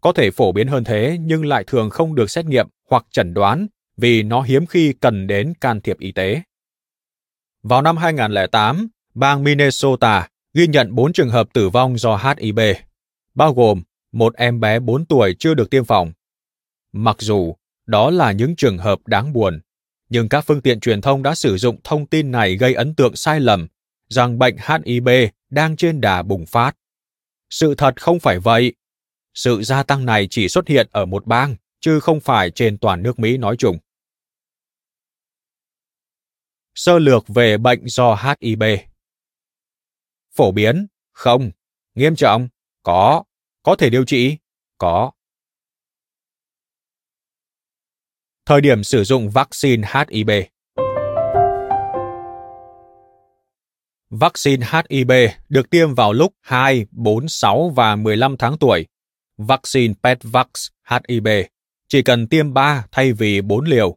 Có 0.00 0.12
thể 0.12 0.30
phổ 0.30 0.52
biến 0.52 0.68
hơn 0.68 0.84
thế 0.84 1.18
nhưng 1.20 1.46
lại 1.46 1.64
thường 1.66 1.90
không 1.90 2.14
được 2.14 2.30
xét 2.30 2.44
nghiệm 2.44 2.68
hoặc 2.90 3.06
chẩn 3.10 3.34
đoán 3.34 3.66
vì 3.96 4.22
nó 4.22 4.42
hiếm 4.42 4.66
khi 4.66 4.92
cần 5.00 5.26
đến 5.26 5.54
can 5.60 5.80
thiệp 5.80 5.98
y 5.98 6.12
tế. 6.12 6.42
Vào 7.62 7.82
năm 7.82 7.96
2008, 7.96 8.88
bang 9.14 9.44
Minnesota 9.44 10.28
ghi 10.56 10.66
nhận 10.66 10.94
4 10.94 11.12
trường 11.12 11.30
hợp 11.30 11.48
tử 11.52 11.68
vong 11.68 11.98
do 11.98 12.16
HIV, 12.16 12.60
bao 13.34 13.54
gồm 13.54 13.82
một 14.12 14.34
em 14.34 14.60
bé 14.60 14.78
4 14.78 15.06
tuổi 15.06 15.36
chưa 15.38 15.54
được 15.54 15.70
tiêm 15.70 15.84
phòng. 15.84 16.12
Mặc 16.92 17.16
dù 17.20 17.54
đó 17.86 18.10
là 18.10 18.32
những 18.32 18.56
trường 18.56 18.78
hợp 18.78 18.98
đáng 19.06 19.32
buồn, 19.32 19.60
nhưng 20.08 20.28
các 20.28 20.44
phương 20.46 20.60
tiện 20.60 20.80
truyền 20.80 21.00
thông 21.00 21.22
đã 21.22 21.34
sử 21.34 21.56
dụng 21.56 21.80
thông 21.84 22.06
tin 22.06 22.30
này 22.30 22.56
gây 22.56 22.74
ấn 22.74 22.94
tượng 22.94 23.16
sai 23.16 23.40
lầm 23.40 23.68
rằng 24.08 24.38
bệnh 24.38 24.56
HIV 24.56 25.08
đang 25.50 25.76
trên 25.76 26.00
đà 26.00 26.22
bùng 26.22 26.46
phát. 26.46 26.76
Sự 27.50 27.74
thật 27.74 28.02
không 28.02 28.20
phải 28.20 28.38
vậy. 28.38 28.74
Sự 29.34 29.62
gia 29.62 29.82
tăng 29.82 30.06
này 30.06 30.28
chỉ 30.30 30.48
xuất 30.48 30.68
hiện 30.68 30.88
ở 30.92 31.06
một 31.06 31.26
bang, 31.26 31.56
chứ 31.80 32.00
không 32.00 32.20
phải 32.20 32.50
trên 32.50 32.78
toàn 32.78 33.02
nước 33.02 33.18
Mỹ 33.18 33.36
nói 33.36 33.56
chung. 33.56 33.78
Sơ 36.74 36.98
lược 36.98 37.28
về 37.28 37.58
bệnh 37.58 37.88
do 37.88 38.14
HIV 38.14 38.62
Phổ 40.36 40.52
biến? 40.52 40.86
Không. 41.12 41.50
Nghiêm 41.94 42.16
trọng? 42.16 42.48
Có. 42.82 43.24
Có 43.62 43.76
thể 43.76 43.90
điều 43.90 44.04
trị? 44.04 44.36
Có. 44.78 45.10
Thời 48.46 48.60
điểm 48.60 48.84
sử 48.84 49.04
dụng 49.04 49.30
vaccine 49.30 49.88
HIV 49.92 50.30
Vaccine 54.10 54.66
HIV 54.72 55.12
được 55.48 55.70
tiêm 55.70 55.94
vào 55.94 56.12
lúc 56.12 56.32
2, 56.40 56.86
4, 56.90 57.28
6 57.28 57.70
và 57.70 57.96
15 57.96 58.36
tháng 58.36 58.58
tuổi. 58.58 58.86
Vaccine 59.36 59.94
Petvax 60.02 60.46
HIV 60.90 61.28
chỉ 61.88 62.02
cần 62.02 62.28
tiêm 62.28 62.54
3 62.54 62.86
thay 62.92 63.12
vì 63.12 63.40
4 63.40 63.64
liều. 63.64 63.96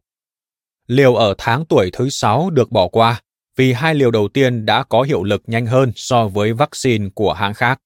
Liều 0.88 1.15
ở 1.15 1.34
tháng 1.38 1.65
tuổi 1.65 1.89
thứ 1.93 2.10
6 2.10 2.49
được 2.49 2.71
bỏ 2.71 2.88
qua 2.88 3.21
vì 3.60 3.74
hai 3.74 3.95
liều 3.95 4.12
đầu 4.12 4.28
tiên 4.28 4.65
đã 4.65 4.84
có 4.84 5.02
hiệu 5.02 5.24
lực 5.24 5.43
nhanh 5.48 5.65
hơn 5.65 5.91
so 5.95 6.28
với 6.28 6.54
vaccine 6.54 7.10
của 7.15 7.34
hãng 7.34 7.54
khác. 7.54 7.82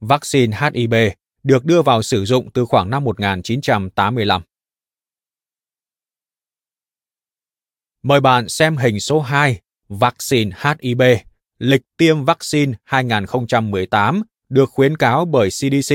Vaccine 0.00 0.56
HIV 0.60 0.94
được 1.42 1.64
đưa 1.64 1.82
vào 1.82 2.02
sử 2.02 2.24
dụng 2.24 2.50
từ 2.50 2.64
khoảng 2.64 2.90
năm 2.90 3.04
1985. 3.04 4.42
Mời 8.02 8.20
bạn 8.20 8.48
xem 8.48 8.76
hình 8.76 9.00
số 9.00 9.20
2, 9.20 9.60
vaccine 9.88 10.56
HIV, 10.62 11.02
lịch 11.58 11.82
tiêm 11.96 12.24
vaccine 12.24 12.72
2018 12.84 14.22
được 14.48 14.70
khuyến 14.70 14.96
cáo 14.96 15.24
bởi 15.24 15.48
CDC, 15.50 15.94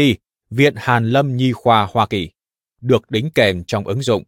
Viện 0.49 0.73
Hàn 0.77 1.09
Lâm 1.09 1.37
Nhi 1.37 1.51
khoa 1.51 1.87
Hoa 1.91 2.07
Kỳ, 2.07 2.29
được 2.81 3.11
đính 3.11 3.29
kèm 3.31 3.63
trong 3.63 3.87
ứng 3.87 4.01
dụng. 4.01 4.23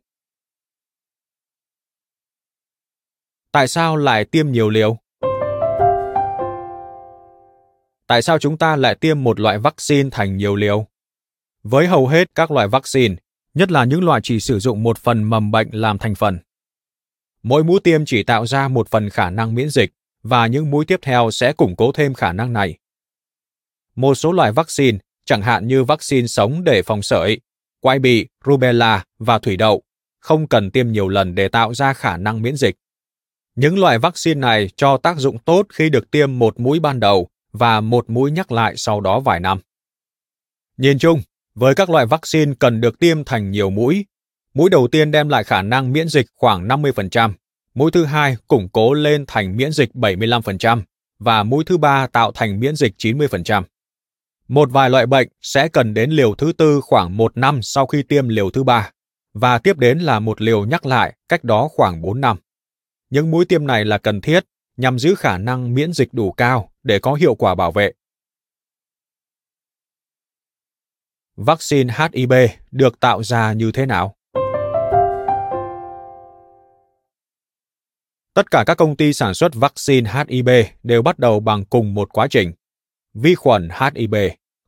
Tại 3.54 3.68
sao 3.68 3.96
lại 3.96 4.26
tiêm 4.26 4.52
nhiều 4.52 4.70
liều? 4.70 4.98
Tại 8.08 8.22
sao 8.22 8.40
chúng 8.40 8.58
ta 8.58 8.76
lại 8.76 8.96
tiêm 8.96 9.24
một 9.24 9.40
loại 9.40 9.58
vaccine 9.60 10.10
thành 10.12 10.38
nhiều 10.38 10.56
liều? 10.56 10.88
Với 11.64 11.88
hầu 11.88 12.08
hết 12.08 12.28
các 12.36 12.52
loại 12.52 12.68
vaccine, 12.68 13.16
nhất 13.54 13.72
là 13.72 13.86
những 13.86 14.04
loại 14.04 14.22
chỉ 14.24 14.40
sử 14.40 14.60
dụng 14.60 14.84
một 14.84 14.98
phần 14.98 15.24
mầm 15.24 15.52
bệnh 15.52 15.70
làm 15.72 15.98
thành 15.98 16.16
phần, 16.16 16.40
mỗi 17.44 17.64
mũi 17.64 17.80
tiêm 17.84 18.06
chỉ 18.06 18.24
tạo 18.24 18.46
ra 18.46 18.68
một 18.68 18.90
phần 18.90 19.10
khả 19.10 19.30
năng 19.30 19.56
miễn 19.56 19.70
dịch 19.70 19.92
và 20.24 20.48
những 20.48 20.72
mũi 20.72 20.86
tiếp 20.86 21.00
theo 21.02 21.32
sẽ 21.32 21.54
củng 21.54 21.76
cố 21.76 21.92
thêm 21.92 22.14
khả 22.14 22.34
năng 22.34 22.54
này. 22.54 22.78
Một 23.96 24.16
số 24.16 24.32
loại 24.32 24.52
vaccine, 24.52 24.98
chẳng 25.26 25.42
hạn 25.42 25.68
như 25.68 25.84
vaccine 25.84 26.28
sống 26.28 26.64
để 26.64 26.82
phòng 26.82 27.02
sởi, 27.02 27.42
quai 27.80 28.00
bị, 28.00 28.28
rubella 28.46 29.04
và 29.20 29.40
thủy 29.40 29.58
đậu, 29.58 29.84
không 30.20 30.48
cần 30.48 30.72
tiêm 30.72 30.92
nhiều 30.92 31.08
lần 31.08 31.36
để 31.36 31.48
tạo 31.48 31.74
ra 31.74 31.94
khả 31.94 32.18
năng 32.18 32.42
miễn 32.42 32.56
dịch. 32.56 32.76
Những 33.56 33.80
loại 33.80 34.00
vaccine 34.00 34.40
này 34.40 34.70
cho 34.76 34.98
tác 34.98 35.18
dụng 35.18 35.38
tốt 35.38 35.66
khi 35.74 35.90
được 35.90 36.12
tiêm 36.12 36.40
một 36.40 36.60
mũi 36.60 36.80
ban 36.80 37.00
đầu 37.00 37.28
và 37.52 37.82
một 37.82 38.10
mũi 38.10 38.32
nhắc 38.32 38.52
lại 38.52 38.74
sau 38.78 39.02
đó 39.02 39.20
vài 39.20 39.40
năm. 39.40 39.60
Nhìn 40.78 41.00
chung, 41.00 41.22
với 41.56 41.76
các 41.76 41.90
loại 41.90 42.06
vaccine 42.06 42.54
cần 42.60 42.82
được 42.82 43.00
tiêm 43.00 43.24
thành 43.24 43.52
nhiều 43.52 43.70
mũi, 43.70 44.06
Mũi 44.54 44.70
đầu 44.70 44.88
tiên 44.88 45.12
đem 45.12 45.30
lại 45.30 45.44
khả 45.44 45.62
năng 45.62 45.94
miễn 45.94 46.08
dịch 46.08 46.26
khoảng 46.36 46.68
50%, 46.68 47.34
mũi 47.74 47.92
thứ 47.92 48.06
hai 48.06 48.36
củng 48.48 48.70
cố 48.70 48.94
lên 48.94 49.26
thành 49.28 49.58
miễn 49.58 49.72
dịch 49.72 49.90
75% 49.94 50.82
và 51.20 51.44
mũi 51.44 51.64
thứ 51.64 51.78
ba 51.78 52.08
tạo 52.08 52.32
thành 52.32 52.60
miễn 52.60 52.76
dịch 52.76 52.94
90%. 52.98 53.64
Một 54.48 54.72
vài 54.72 54.90
loại 54.90 55.06
bệnh 55.06 55.28
sẽ 55.42 55.68
cần 55.68 55.94
đến 55.94 56.12
liều 56.12 56.36
thứ 56.36 56.52
tư 56.58 56.82
khoảng 56.82 57.18
một 57.18 57.38
năm 57.38 57.60
sau 57.62 57.86
khi 57.86 58.04
tiêm 58.04 58.28
liều 58.28 58.50
thứ 58.50 58.64
ba, 58.64 58.92
và 59.34 59.58
tiếp 59.58 59.78
đến 59.78 60.00
là 60.00 60.20
một 60.20 60.42
liều 60.42 60.66
nhắc 60.66 60.86
lại 60.86 61.14
cách 61.30 61.44
đó 61.44 61.68
khoảng 61.72 62.02
4 62.02 62.22
năm. 62.22 62.38
Những 63.14 63.32
mũi 63.32 63.46
tiêm 63.46 63.68
này 63.68 63.86
là 63.86 63.98
cần 63.98 64.22
thiết 64.22 64.44
nhằm 64.78 65.00
giữ 65.00 65.16
khả 65.16 65.38
năng 65.38 65.74
miễn 65.74 65.94
dịch 65.94 66.14
đủ 66.14 66.32
cao 66.32 66.72
để 66.84 67.00
có 67.00 67.14
hiệu 67.14 67.36
quả 67.36 67.56
bảo 67.56 67.72
vệ. 67.72 67.92
Vaccine 71.36 71.94
HIV 71.98 72.34
được 72.72 73.00
tạo 73.00 73.24
ra 73.24 73.54
như 73.54 73.72
thế 73.72 73.86
nào? 73.86 74.16
Tất 78.34 78.52
cả 78.52 78.64
các 78.68 78.76
công 78.78 78.96
ty 78.98 79.14
sản 79.14 79.34
xuất 79.34 79.52
vaccine 79.56 80.12
HIV 80.12 80.50
đều 80.84 81.02
bắt 81.02 81.20
đầu 81.20 81.40
bằng 81.40 81.66
cùng 81.66 81.94
một 81.94 82.10
quá 82.14 82.28
trình. 82.30 82.54
Vi 83.14 83.36
khuẩn 83.36 83.70
HIV 83.70 84.16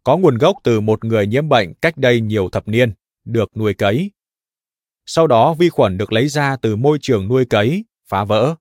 có 0.04 0.18
nguồn 0.18 0.38
gốc 0.38 0.58
từ 0.64 0.82
một 0.82 1.06
người 1.06 1.28
nhiễm 1.28 1.50
bệnh 1.50 1.74
cách 1.74 1.98
đây 1.98 2.22
nhiều 2.22 2.50
thập 2.50 2.68
niên, 2.68 2.94
được 3.24 3.58
nuôi 3.58 3.74
cấy. 3.74 4.12
Sau 5.06 5.28
đó 5.28 5.54
vi 5.54 5.70
khuẩn 5.70 5.98
được 5.98 6.14
lấy 6.14 6.28
ra 6.28 6.58
từ 6.62 6.76
môi 6.76 6.98
trường 7.02 7.28
nuôi 7.28 7.46
cấy, 7.46 7.86
phá 8.08 8.24
vỡ. 8.24 8.56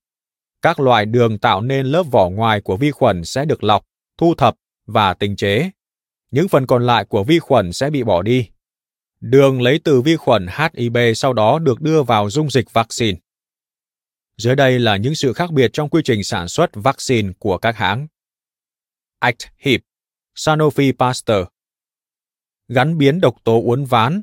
Các 0.63 0.81
loại 0.81 1.07
đường 1.07 1.39
tạo 1.39 1.61
nên 1.61 1.87
lớp 1.87 2.03
vỏ 2.03 2.31
ngoài 2.31 2.61
của 2.61 2.77
vi 2.77 2.91
khuẩn 2.91 3.25
sẽ 3.25 3.45
được 3.45 3.65
lọc, 3.65 3.87
thu 4.19 4.35
thập 4.35 4.55
và 4.87 5.15
tinh 5.15 5.37
chế. 5.37 5.71
Những 6.31 6.49
phần 6.49 6.67
còn 6.67 6.87
lại 6.87 7.05
của 7.05 7.25
vi 7.25 7.39
khuẩn 7.39 7.73
sẽ 7.73 7.91
bị 7.91 8.03
bỏ 8.03 8.23
đi. 8.23 8.49
Đường 9.21 9.63
lấy 9.63 9.81
từ 9.85 10.01
vi 10.01 10.17
khuẩn 10.17 10.47
HIV 10.59 10.97
sau 11.17 11.33
đó 11.33 11.59
được 11.59 11.81
đưa 11.81 12.03
vào 12.03 12.31
dung 12.31 12.51
dịch 12.51 12.73
vaccine. 12.73 13.19
Dưới 14.37 14.57
đây 14.57 14.79
là 14.79 14.97
những 14.97 15.15
sự 15.15 15.33
khác 15.33 15.53
biệt 15.53 15.71
trong 15.73 15.89
quy 15.89 16.03
trình 16.05 16.25
sản 16.25 16.49
xuất 16.49 16.71
vaccine 16.75 17.33
của 17.39 17.59
các 17.59 17.77
hãng. 17.77 18.07
ACT-HIP, 19.21 19.79
Sanofi 20.37 20.93
Pasteur. 20.99 21.47
Gắn 22.69 22.99
biến 22.99 23.21
độc 23.21 23.35
tố 23.45 23.63
uốn 23.63 23.85
ván. 23.85 24.23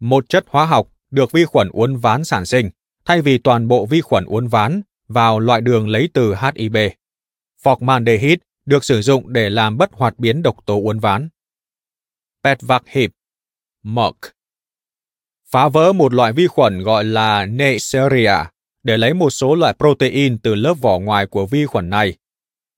Một 0.00 0.28
chất 0.28 0.44
hóa 0.48 0.66
học 0.66 0.88
được 1.10 1.32
vi 1.32 1.44
khuẩn 1.44 1.68
uốn 1.72 1.96
ván 1.96 2.24
sản 2.24 2.46
sinh, 2.46 2.70
thay 3.06 3.22
vì 3.22 3.38
toàn 3.38 3.68
bộ 3.68 3.86
vi 3.86 4.00
khuẩn 4.00 4.24
uốn 4.24 4.48
ván 4.48 4.82
vào 5.08 5.40
loại 5.40 5.60
đường 5.60 5.88
lấy 5.88 6.08
từ 6.14 6.34
HIB. 6.34 6.76
Formaldehyde 7.62 8.36
được 8.66 8.84
sử 8.84 9.02
dụng 9.02 9.32
để 9.32 9.50
làm 9.50 9.78
bất 9.78 9.92
hoạt 9.92 10.18
biến 10.18 10.42
độc 10.42 10.56
tố 10.66 10.80
uốn 10.82 10.98
ván. 10.98 11.28
Petvak-HIP, 12.42 13.08
Merck. 13.82 14.18
Phá 15.50 15.68
vỡ 15.68 15.92
một 15.92 16.14
loại 16.14 16.32
vi 16.32 16.46
khuẩn 16.46 16.82
gọi 16.82 17.04
là 17.04 17.46
Neisseria 17.46 18.34
để 18.82 18.96
lấy 18.96 19.14
một 19.14 19.30
số 19.30 19.54
loại 19.54 19.74
protein 19.78 20.38
từ 20.38 20.54
lớp 20.54 20.74
vỏ 20.74 20.98
ngoài 20.98 21.26
của 21.26 21.46
vi 21.46 21.66
khuẩn 21.66 21.90
này. 21.90 22.14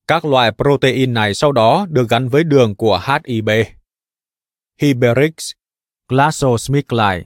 Các 0.07 0.25
loại 0.25 0.53
protein 0.53 1.15
này 1.15 1.35
sau 1.35 1.53
đó 1.53 1.87
được 1.91 2.09
gắn 2.09 2.29
với 2.29 2.45
đường 2.45 2.77
của 2.77 3.01
HIB. 3.07 3.49
Hiberix 4.81 5.33
GlaxoSmithKline 6.09 7.25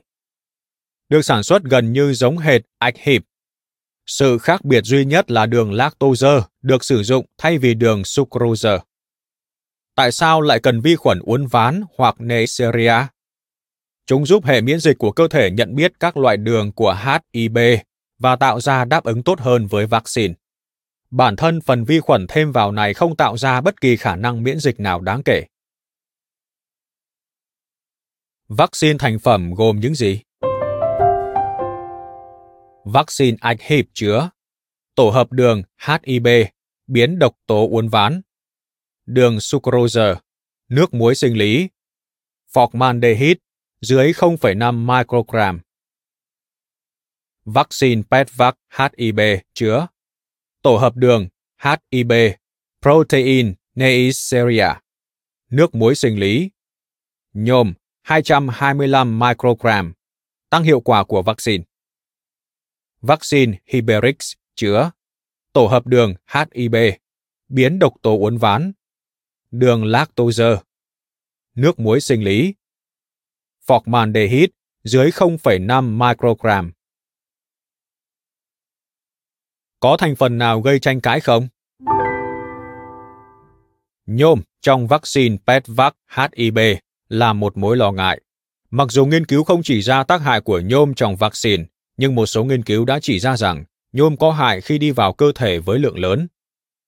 được 1.13 1.23
sản 1.23 1.43
xuất 1.43 1.63
gần 1.63 1.93
như 1.93 2.13
giống 2.13 2.39
hệt 2.39 2.63
ACHIP. 2.79 3.23
Sự 4.07 4.39
khác 4.39 4.65
biệt 4.65 4.85
duy 4.85 5.05
nhất 5.05 5.31
là 5.31 5.47
đường 5.47 5.73
lactose 5.73 6.41
được 6.63 6.85
sử 6.85 7.03
dụng 7.03 7.27
thay 7.39 7.59
vì 7.59 7.75
đường 7.75 8.05
sucrose. 8.05 8.79
Tại 9.95 10.13
sao 10.13 10.41
lại 10.41 10.61
cần 10.61 10.81
vi 10.81 10.97
khuẩn 10.97 11.19
uốn 11.23 11.47
ván 11.47 11.83
hoặc 11.97 12.15
Neisseria? 12.19 12.95
Chúng 14.07 14.27
giúp 14.27 14.45
hệ 14.45 14.61
miễn 14.61 14.81
dịch 14.81 14.99
của 14.99 15.13
cơ 15.13 15.29
thể 15.29 15.51
nhận 15.51 15.75
biết 15.75 15.93
các 16.01 16.17
loại 16.17 16.37
đường 16.37 16.73
của 16.73 16.97
HIB 17.33 17.59
và 18.19 18.37
tạo 18.37 18.61
ra 18.61 18.85
đáp 18.85 19.05
ứng 19.05 19.23
tốt 19.23 19.41
hơn 19.41 19.67
với 19.67 19.87
vaccine. 19.87 20.35
Bản 21.11 21.37
thân 21.37 21.61
phần 21.61 21.85
vi 21.85 22.01
khuẩn 22.01 22.27
thêm 22.29 22.53
vào 22.53 22.73
này 22.73 22.95
không 22.95 23.17
tạo 23.17 23.37
ra 23.37 23.61
bất 23.61 23.81
kỳ 23.81 23.97
khả 23.97 24.17
năng 24.17 24.43
miễn 24.43 24.59
dịch 24.59 24.81
nào 24.81 25.01
đáng 25.01 25.23
kể. 25.23 25.45
Vaccine 28.49 28.99
thành 28.99 29.19
phẩm 29.19 29.55
gồm 29.55 29.81
những 29.81 29.95
gì? 29.95 30.21
Vaccine 32.85 33.37
AHIP 33.41 33.87
chứa. 33.93 34.31
Tổ 34.95 35.11
hợp 35.11 35.33
đường 35.33 35.63
HIB, 35.87 36.27
biến 36.87 37.19
độc 37.19 37.37
tố 37.47 37.69
uốn 37.71 37.89
ván, 37.89 38.21
đường 39.07 39.41
sucrose, 39.41 40.15
nước 40.69 40.95
muối 40.95 41.15
sinh 41.15 41.37
lý, 41.37 41.69
formaldehyde 42.53 43.35
dưới 43.81 44.13
0,5 44.13 44.87
microgram. 44.87 45.61
Vaccine 47.45 48.03
Petvac 48.11 48.59
HIB 48.79 49.21
chứa. 49.55 49.87
Tổ 50.63 50.77
hợp 50.77 50.97
đường 50.97 51.29
HIB, 51.63 52.13
protein 52.83 53.55
Neisseria, 53.75 54.69
nước 55.51 55.75
muối 55.75 55.95
sinh 55.95 56.19
lý, 56.19 56.51
nhôm 57.33 57.75
225 58.03 59.19
microgram, 59.19 59.93
tăng 60.51 60.63
hiệu 60.63 60.81
quả 60.81 61.05
của 61.05 61.23
vaccine. 61.23 61.65
Vaccine 63.03 63.59
Hiberix 63.67 64.33
chứa 64.55 64.91
tổ 65.53 65.67
hợp 65.67 65.87
đường 65.87 66.15
HIB, 66.35 66.75
biến 67.49 67.79
độc 67.79 67.93
tố 68.03 68.19
uốn 68.19 68.37
ván, 68.37 68.73
đường 69.51 69.85
lactose, 69.85 70.57
nước 71.55 71.79
muối 71.79 72.01
sinh 72.01 72.25
lý, 72.25 72.55
formaldehyde 73.67 74.49
dưới 74.85 75.11
0,5 75.11 75.99
microgram. 75.99 76.73
Có 79.81 79.97
thành 79.97 80.17
phần 80.17 80.39
nào 80.39 80.61
gây 80.61 80.79
tranh 80.79 81.01
cãi 81.01 81.21
không? 81.21 81.49
Nhôm 84.07 84.43
trong 84.61 84.87
vaccine 84.87 85.37
Petvac 85.47 85.97
HIB 86.09 86.59
là 87.09 87.33
một 87.33 87.57
mối 87.57 87.77
lo 87.77 87.93
ngại. 87.93 88.21
Mặc 88.71 88.91
dù 88.91 89.07
nghiên 89.07 89.27
cứu 89.27 89.45
không 89.45 89.63
chỉ 89.63 89.81
ra 89.81 90.05
tác 90.05 90.21
hại 90.21 90.41
của 90.41 90.61
nhôm 90.61 90.95
trong 90.95 91.17
vaccine, 91.17 91.65
nhưng 91.97 92.15
một 92.15 92.27
số 92.27 92.45
nghiên 92.45 92.63
cứu 92.63 92.85
đã 92.85 92.99
chỉ 93.03 93.19
ra 93.19 93.37
rằng 93.37 93.65
nhôm 93.93 94.17
có 94.17 94.31
hại 94.31 94.61
khi 94.61 94.79
đi 94.79 94.91
vào 94.91 95.13
cơ 95.13 95.33
thể 95.35 95.59
với 95.59 95.79
lượng 95.79 95.99
lớn. 95.99 96.29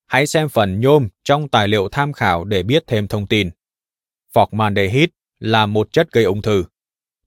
Hãy 0.07 0.27
xem 0.27 0.49
phần 0.49 0.81
nhôm 0.81 1.09
trong 1.25 1.49
tài 1.49 1.69
liệu 1.69 1.89
tham 1.89 2.13
khảo 2.13 2.45
để 2.45 2.63
biết 2.63 2.85
thêm 2.87 3.09
thông 3.09 3.27
tin. 3.27 3.51
Formaldehyde 4.35 5.09
là 5.39 5.67
một 5.67 5.93
chất 5.93 6.13
gây 6.13 6.25
ung 6.25 6.43
thư. 6.43 6.65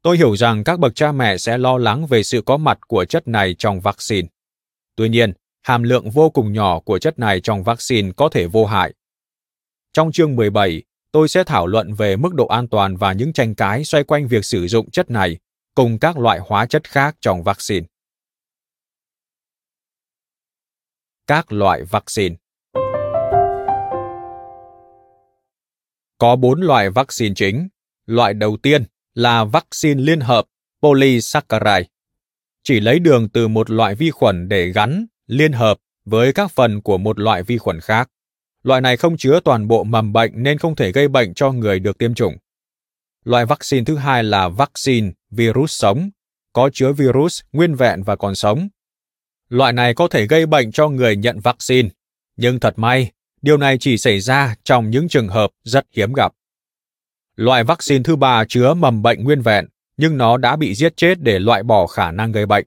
Tôi 0.01 0.17
hiểu 0.17 0.35
rằng 0.35 0.63
các 0.63 0.79
bậc 0.79 0.95
cha 0.95 1.11
mẹ 1.11 1.37
sẽ 1.37 1.57
lo 1.57 1.77
lắng 1.77 2.07
về 2.07 2.23
sự 2.23 2.41
có 2.41 2.57
mặt 2.57 2.79
của 2.87 3.05
chất 3.05 3.27
này 3.27 3.55
trong 3.59 3.79
vaccine. 3.79 4.27
Tuy 4.95 5.09
nhiên, 5.09 5.33
hàm 5.63 5.83
lượng 5.83 6.09
vô 6.09 6.29
cùng 6.29 6.53
nhỏ 6.53 6.79
của 6.79 6.99
chất 6.99 7.19
này 7.19 7.41
trong 7.41 7.63
vaccine 7.63 8.11
có 8.15 8.29
thể 8.29 8.47
vô 8.47 8.65
hại. 8.65 8.93
Trong 9.93 10.11
chương 10.11 10.35
17, 10.35 10.83
tôi 11.11 11.27
sẽ 11.27 11.43
thảo 11.43 11.67
luận 11.67 11.93
về 11.93 12.15
mức 12.15 12.33
độ 12.33 12.47
an 12.47 12.67
toàn 12.67 12.97
và 12.97 13.13
những 13.13 13.33
tranh 13.33 13.55
cãi 13.55 13.83
xoay 13.83 14.03
quanh 14.03 14.27
việc 14.27 14.45
sử 14.45 14.67
dụng 14.67 14.91
chất 14.91 15.11
này 15.11 15.37
cùng 15.77 15.99
các 15.99 16.17
loại 16.17 16.39
hóa 16.39 16.65
chất 16.65 16.89
khác 16.89 17.15
trong 17.21 17.43
vaccine. 17.43 17.85
Các 21.27 21.51
loại 21.51 21.83
vaccine 21.83 22.35
Có 26.17 26.35
bốn 26.35 26.61
loại 26.61 26.89
vaccine 26.89 27.33
chính. 27.35 27.67
Loại 28.05 28.33
đầu 28.33 28.57
tiên 28.63 28.83
là 29.13 29.43
vaccine 29.43 30.03
liên 30.03 30.19
hợp 30.19 30.45
polysaccharide. 30.81 31.89
Chỉ 32.63 32.79
lấy 32.79 32.99
đường 32.99 33.29
từ 33.29 33.47
một 33.47 33.69
loại 33.69 33.95
vi 33.95 34.11
khuẩn 34.11 34.49
để 34.49 34.71
gắn, 34.71 35.05
liên 35.27 35.53
hợp 35.53 35.77
với 36.05 36.33
các 36.33 36.51
phần 36.51 36.81
của 36.81 36.97
một 36.97 37.19
loại 37.19 37.43
vi 37.43 37.57
khuẩn 37.57 37.79
khác. 37.79 38.09
Loại 38.63 38.81
này 38.81 38.97
không 38.97 39.17
chứa 39.17 39.39
toàn 39.45 39.67
bộ 39.67 39.83
mầm 39.83 40.13
bệnh 40.13 40.43
nên 40.43 40.57
không 40.57 40.75
thể 40.75 40.91
gây 40.91 41.07
bệnh 41.07 41.33
cho 41.33 41.51
người 41.51 41.79
được 41.79 41.97
tiêm 41.97 42.13
chủng. 42.13 42.37
Loại 43.25 43.45
vaccine 43.45 43.85
thứ 43.85 43.95
hai 43.95 44.23
là 44.23 44.49
vaccine 44.49 45.11
virus 45.31 45.71
sống, 45.71 46.09
có 46.53 46.69
chứa 46.73 46.91
virus 46.91 47.41
nguyên 47.51 47.75
vẹn 47.75 48.03
và 48.03 48.15
còn 48.15 48.35
sống. 48.35 48.67
Loại 49.49 49.73
này 49.73 49.93
có 49.93 50.07
thể 50.07 50.27
gây 50.27 50.45
bệnh 50.45 50.71
cho 50.71 50.89
người 50.89 51.15
nhận 51.15 51.39
vaccine, 51.39 51.89
nhưng 52.37 52.59
thật 52.59 52.73
may, 52.79 53.11
điều 53.41 53.57
này 53.57 53.77
chỉ 53.79 53.97
xảy 53.97 54.19
ra 54.19 54.55
trong 54.63 54.89
những 54.89 55.07
trường 55.07 55.27
hợp 55.27 55.49
rất 55.63 55.85
hiếm 55.91 56.13
gặp. 56.13 56.33
Loại 57.35 57.63
vaccine 57.63 58.03
thứ 58.03 58.15
ba 58.15 58.43
chứa 58.49 58.73
mầm 58.73 59.01
bệnh 59.01 59.23
nguyên 59.23 59.41
vẹn, 59.41 59.65
nhưng 59.97 60.17
nó 60.17 60.37
đã 60.37 60.55
bị 60.55 60.75
giết 60.75 60.97
chết 60.97 61.21
để 61.21 61.39
loại 61.39 61.63
bỏ 61.63 61.87
khả 61.87 62.11
năng 62.11 62.31
gây 62.31 62.45
bệnh. 62.45 62.65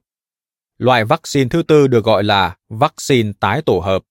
Loại 0.77 1.05
vaccine 1.05 1.49
thứ 1.49 1.63
tư 1.63 1.87
được 1.87 2.05
gọi 2.05 2.23
là 2.23 2.55
vaccine 2.69 3.31
tái 3.39 3.61
tổ 3.61 3.79
hợp. 3.79 4.01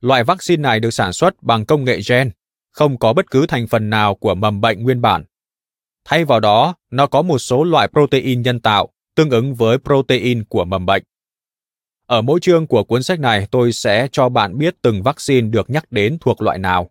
Loại 0.00 0.24
vaccine 0.24 0.60
này 0.60 0.80
được 0.80 0.90
sản 0.90 1.12
xuất 1.12 1.42
bằng 1.42 1.66
công 1.66 1.84
nghệ 1.84 2.00
gen, 2.08 2.30
không 2.70 2.98
có 2.98 3.12
bất 3.12 3.30
cứ 3.30 3.46
thành 3.46 3.66
phần 3.66 3.90
nào 3.90 4.14
của 4.14 4.34
mầm 4.34 4.60
bệnh 4.60 4.82
nguyên 4.82 5.00
bản. 5.00 5.24
Thay 6.04 6.24
vào 6.24 6.40
đó, 6.40 6.74
nó 6.90 7.06
có 7.06 7.22
một 7.22 7.38
số 7.38 7.64
loại 7.64 7.88
protein 7.88 8.42
nhân 8.42 8.60
tạo 8.60 8.88
tương 9.14 9.30
ứng 9.30 9.54
với 9.54 9.78
protein 9.78 10.44
của 10.44 10.64
mầm 10.64 10.86
bệnh. 10.86 11.02
Ở 12.06 12.22
mỗi 12.22 12.40
chương 12.40 12.66
của 12.66 12.84
cuốn 12.84 13.02
sách 13.02 13.20
này, 13.20 13.46
tôi 13.50 13.72
sẽ 13.72 14.08
cho 14.12 14.28
bạn 14.28 14.58
biết 14.58 14.74
từng 14.82 15.02
vaccine 15.02 15.48
được 15.48 15.70
nhắc 15.70 15.92
đến 15.92 16.18
thuộc 16.20 16.42
loại 16.42 16.58
nào. 16.58 16.90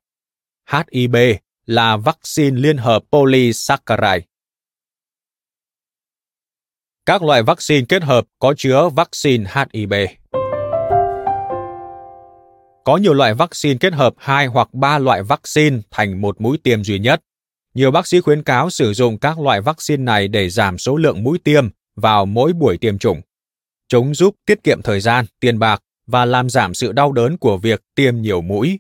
HIB 0.72 1.16
là 1.66 1.98
vaccine 1.98 2.62
liên 2.62 2.78
hợp 2.78 3.04
polysaccharide. 3.12 4.26
Các 7.06 7.24
loại 7.24 7.44
vaccine 7.44 7.86
kết 7.90 8.04
hợp 8.04 8.26
có 8.40 8.54
chứa 8.58 8.90
vaccine 8.96 9.46
HIB. 9.54 9.94
Có 12.86 12.98
nhiều 12.98 13.14
loại 13.14 13.34
vaccine 13.34 13.78
kết 13.80 13.94
hợp 13.94 14.14
hai 14.18 14.48
hoặc 14.48 14.74
ba 14.74 15.00
loại 15.00 15.24
vaccine 15.24 15.80
thành 15.92 16.22
một 16.22 16.42
mũi 16.42 16.58
tiêm 16.64 16.84
duy 16.84 17.00
nhất. 17.00 17.22
Nhiều 17.74 17.92
bác 17.92 18.08
sĩ 18.08 18.20
khuyến 18.20 18.44
cáo 18.44 18.70
sử 18.70 18.94
dụng 18.94 19.20
các 19.20 19.40
loại 19.40 19.62
vaccine 19.62 20.04
này 20.04 20.28
để 20.28 20.50
giảm 20.50 20.78
số 20.78 20.98
lượng 20.98 21.24
mũi 21.24 21.40
tiêm 21.44 21.70
vào 21.96 22.26
mỗi 22.26 22.54
buổi 22.54 22.78
tiêm 22.78 22.98
chủng. 22.98 23.22
Chúng 23.88 24.14
giúp 24.16 24.36
tiết 24.46 24.64
kiệm 24.64 24.82
thời 24.82 25.00
gian, 25.00 25.26
tiền 25.40 25.60
bạc 25.60 25.84
và 26.08 26.26
làm 26.26 26.50
giảm 26.50 26.74
sự 26.74 26.92
đau 26.92 27.12
đớn 27.12 27.38
của 27.38 27.58
việc 27.58 27.82
tiêm 27.96 28.22
nhiều 28.22 28.42
mũi. 28.42 28.80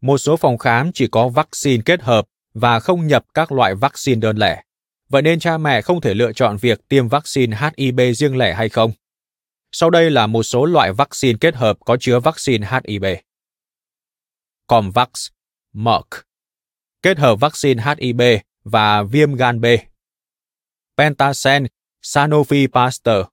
Một 0.00 0.18
số 0.18 0.36
phòng 0.36 0.58
khám 0.58 0.92
chỉ 0.92 1.06
có 1.06 1.28
vaccine 1.28 1.82
kết 1.84 2.02
hợp 2.02 2.26
và 2.54 2.80
không 2.80 3.06
nhập 3.06 3.24
các 3.34 3.52
loại 3.52 3.74
vaccine 3.74 4.20
đơn 4.20 4.36
lẻ. 4.36 4.62
Vậy 5.08 5.22
nên 5.22 5.38
cha 5.38 5.58
mẹ 5.58 5.82
không 5.82 6.00
thể 6.00 6.14
lựa 6.14 6.32
chọn 6.32 6.56
việc 6.56 6.88
tiêm 6.88 7.08
vaccine 7.08 7.58
HIB 7.76 8.00
riêng 8.14 8.36
lẻ 8.36 8.54
hay 8.54 8.68
không. 8.68 8.92
Sau 9.72 9.90
đây 9.90 10.10
là 10.10 10.26
một 10.26 10.42
số 10.42 10.64
loại 10.64 10.92
vaccine 10.92 11.38
kết 11.40 11.54
hợp 11.54 11.76
có 11.84 11.96
chứa 12.00 12.20
vaccine 12.20 12.68
HIB. 12.70 13.04
Comvax, 14.66 15.08
Merck, 15.72 16.25
kết 17.06 17.18
hợp 17.18 17.40
vaccine 17.40 17.82
HIB 17.82 18.22
và 18.64 19.02
viêm 19.02 19.34
gan 19.34 19.60
B. 19.60 19.64
Pentasen 20.98 21.66
Sanofi 22.02 22.66
Pasteur, 22.68 23.26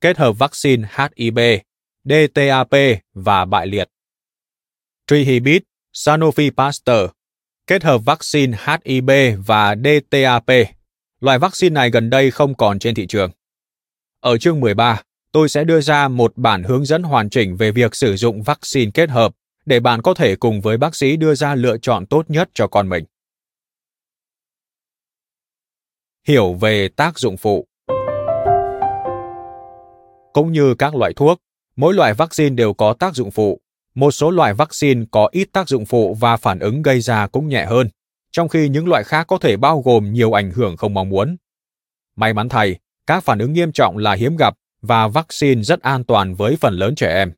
kết 0.00 0.18
hợp 0.18 0.32
vaccine 0.32 0.88
HIB, 0.96 1.38
DTAP 2.04 2.70
và 3.14 3.44
bại 3.44 3.66
liệt. 3.66 3.88
Trihibit, 5.06 5.62
Sanofi 5.94 6.50
Pasteur, 6.50 7.10
kết 7.66 7.82
hợp 7.82 7.98
vaccine 8.04 8.58
HIB 8.84 9.10
và 9.46 9.74
DTAP. 9.74 10.50
Loại 11.20 11.38
vaccine 11.38 11.74
này 11.74 11.90
gần 11.90 12.10
đây 12.10 12.30
không 12.30 12.54
còn 12.54 12.78
trên 12.78 12.94
thị 12.94 13.06
trường. 13.06 13.30
Ở 14.20 14.38
chương 14.38 14.60
13, 14.60 15.02
tôi 15.32 15.48
sẽ 15.48 15.64
đưa 15.64 15.80
ra 15.80 16.08
một 16.08 16.32
bản 16.36 16.62
hướng 16.62 16.84
dẫn 16.84 17.02
hoàn 17.02 17.30
chỉnh 17.30 17.56
về 17.56 17.70
việc 17.70 17.94
sử 17.94 18.16
dụng 18.16 18.42
vaccine 18.42 18.90
kết 18.94 19.10
hợp 19.10 19.32
để 19.66 19.80
bạn 19.80 20.02
có 20.02 20.14
thể 20.14 20.36
cùng 20.36 20.60
với 20.60 20.76
bác 20.76 20.94
sĩ 20.94 21.16
đưa 21.16 21.34
ra 21.34 21.54
lựa 21.54 21.78
chọn 21.78 22.06
tốt 22.06 22.30
nhất 22.30 22.50
cho 22.54 22.66
con 22.66 22.88
mình. 22.88 23.04
Hiểu 26.28 26.54
về 26.54 26.88
tác 26.88 27.18
dụng 27.18 27.36
phụ 27.36 27.66
Cũng 30.32 30.52
như 30.52 30.74
các 30.74 30.94
loại 30.94 31.12
thuốc, 31.16 31.38
mỗi 31.76 31.94
loại 31.94 32.14
vaccine 32.14 32.54
đều 32.54 32.74
có 32.74 32.92
tác 32.92 33.14
dụng 33.14 33.30
phụ. 33.30 33.60
Một 33.94 34.10
số 34.10 34.30
loại 34.30 34.54
vaccine 34.54 35.04
có 35.10 35.28
ít 35.32 35.48
tác 35.52 35.68
dụng 35.68 35.86
phụ 35.86 36.14
và 36.14 36.36
phản 36.36 36.58
ứng 36.58 36.82
gây 36.82 37.00
ra 37.00 37.26
cũng 37.26 37.48
nhẹ 37.48 37.66
hơn, 37.66 37.88
trong 38.32 38.48
khi 38.48 38.68
những 38.68 38.88
loại 38.88 39.04
khác 39.04 39.26
có 39.26 39.38
thể 39.38 39.56
bao 39.56 39.82
gồm 39.84 40.12
nhiều 40.12 40.32
ảnh 40.32 40.50
hưởng 40.50 40.76
không 40.76 40.94
mong 40.94 41.08
muốn. 41.08 41.36
May 42.16 42.34
mắn 42.34 42.48
thay, 42.48 42.78
các 43.06 43.24
phản 43.24 43.38
ứng 43.38 43.52
nghiêm 43.52 43.72
trọng 43.72 43.96
là 43.96 44.12
hiếm 44.12 44.36
gặp 44.36 44.54
và 44.82 45.08
vaccine 45.08 45.62
rất 45.62 45.80
an 45.82 46.04
toàn 46.04 46.34
với 46.34 46.56
phần 46.56 46.74
lớn 46.74 46.94
trẻ 46.94 47.14
em. 47.14 47.32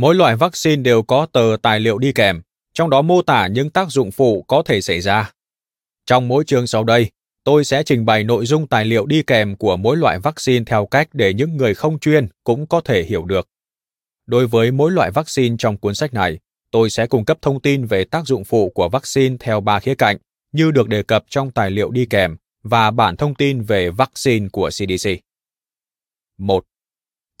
Mỗi 0.00 0.14
loại 0.14 0.36
vaccine 0.36 0.82
đều 0.82 1.02
có 1.02 1.26
tờ 1.32 1.56
tài 1.62 1.80
liệu 1.80 1.98
đi 1.98 2.12
kèm, 2.12 2.40
trong 2.74 2.90
đó 2.90 3.02
mô 3.02 3.22
tả 3.22 3.46
những 3.46 3.70
tác 3.70 3.90
dụng 3.90 4.10
phụ 4.10 4.42
có 4.42 4.62
thể 4.66 4.80
xảy 4.80 5.00
ra. 5.00 5.32
Trong 6.06 6.28
mỗi 6.28 6.44
chương 6.44 6.66
sau 6.66 6.84
đây, 6.84 7.10
tôi 7.44 7.64
sẽ 7.64 7.82
trình 7.82 8.04
bày 8.04 8.24
nội 8.24 8.46
dung 8.46 8.66
tài 8.66 8.84
liệu 8.84 9.06
đi 9.06 9.22
kèm 9.22 9.56
của 9.56 9.76
mỗi 9.76 9.96
loại 9.96 10.18
vaccine 10.18 10.64
theo 10.64 10.86
cách 10.86 11.08
để 11.12 11.34
những 11.34 11.56
người 11.56 11.74
không 11.74 11.98
chuyên 11.98 12.28
cũng 12.44 12.66
có 12.66 12.80
thể 12.80 13.02
hiểu 13.02 13.24
được. 13.24 13.48
Đối 14.26 14.46
với 14.46 14.70
mỗi 14.70 14.90
loại 14.90 15.10
vaccine 15.10 15.56
trong 15.58 15.76
cuốn 15.76 15.94
sách 15.94 16.14
này, 16.14 16.38
tôi 16.70 16.90
sẽ 16.90 17.06
cung 17.06 17.24
cấp 17.24 17.38
thông 17.42 17.60
tin 17.60 17.84
về 17.84 18.04
tác 18.04 18.26
dụng 18.26 18.44
phụ 18.44 18.70
của 18.74 18.88
vaccine 18.88 19.36
theo 19.40 19.60
ba 19.60 19.80
khía 19.80 19.94
cạnh, 19.94 20.16
như 20.52 20.70
được 20.70 20.88
đề 20.88 21.02
cập 21.02 21.24
trong 21.28 21.50
tài 21.50 21.70
liệu 21.70 21.90
đi 21.90 22.06
kèm 22.06 22.36
và 22.62 22.90
bản 22.90 23.16
thông 23.16 23.34
tin 23.34 23.62
về 23.62 23.90
vaccine 23.90 24.48
của 24.52 24.70
CDC. 24.70 25.10
1. 26.38 26.64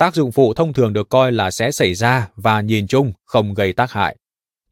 Tác 0.00 0.14
dụng 0.14 0.32
phụ 0.32 0.54
thông 0.54 0.72
thường 0.72 0.92
được 0.92 1.08
coi 1.08 1.32
là 1.32 1.50
sẽ 1.50 1.70
xảy 1.70 1.94
ra 1.94 2.28
và 2.36 2.60
nhìn 2.60 2.86
chung 2.86 3.12
không 3.24 3.54
gây 3.54 3.72
tác 3.72 3.92
hại. 3.92 4.16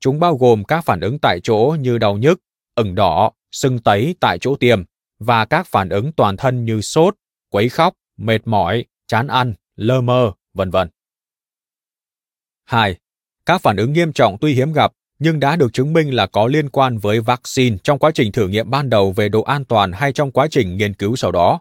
Chúng 0.00 0.20
bao 0.20 0.36
gồm 0.36 0.64
các 0.64 0.84
phản 0.84 1.00
ứng 1.00 1.18
tại 1.22 1.40
chỗ 1.42 1.76
như 1.80 1.98
đau 1.98 2.16
nhức, 2.16 2.40
ửng 2.74 2.94
đỏ, 2.94 3.32
sưng 3.52 3.78
tấy 3.78 4.14
tại 4.20 4.38
chỗ 4.38 4.56
tiêm 4.56 4.82
và 5.18 5.44
các 5.44 5.66
phản 5.66 5.88
ứng 5.88 6.12
toàn 6.12 6.36
thân 6.36 6.64
như 6.64 6.80
sốt, 6.80 7.14
quấy 7.50 7.68
khóc, 7.68 7.94
mệt 8.16 8.38
mỏi, 8.44 8.84
chán 9.06 9.26
ăn, 9.26 9.54
lơ 9.76 10.00
mơ, 10.00 10.32
vân 10.54 10.70
vân. 10.70 10.88
2. 12.64 12.96
Các 13.46 13.62
phản 13.62 13.76
ứng 13.76 13.92
nghiêm 13.92 14.12
trọng 14.12 14.36
tuy 14.40 14.54
hiếm 14.54 14.72
gặp 14.72 14.92
nhưng 15.18 15.40
đã 15.40 15.56
được 15.56 15.72
chứng 15.72 15.92
minh 15.92 16.14
là 16.14 16.26
có 16.26 16.46
liên 16.46 16.68
quan 16.68 16.98
với 16.98 17.20
vaccine 17.20 17.76
trong 17.82 17.98
quá 17.98 18.10
trình 18.14 18.32
thử 18.32 18.48
nghiệm 18.48 18.70
ban 18.70 18.90
đầu 18.90 19.12
về 19.12 19.28
độ 19.28 19.42
an 19.42 19.64
toàn 19.64 19.92
hay 19.92 20.12
trong 20.12 20.30
quá 20.30 20.46
trình 20.50 20.76
nghiên 20.76 20.94
cứu 20.94 21.16
sau 21.16 21.32
đó. 21.32 21.60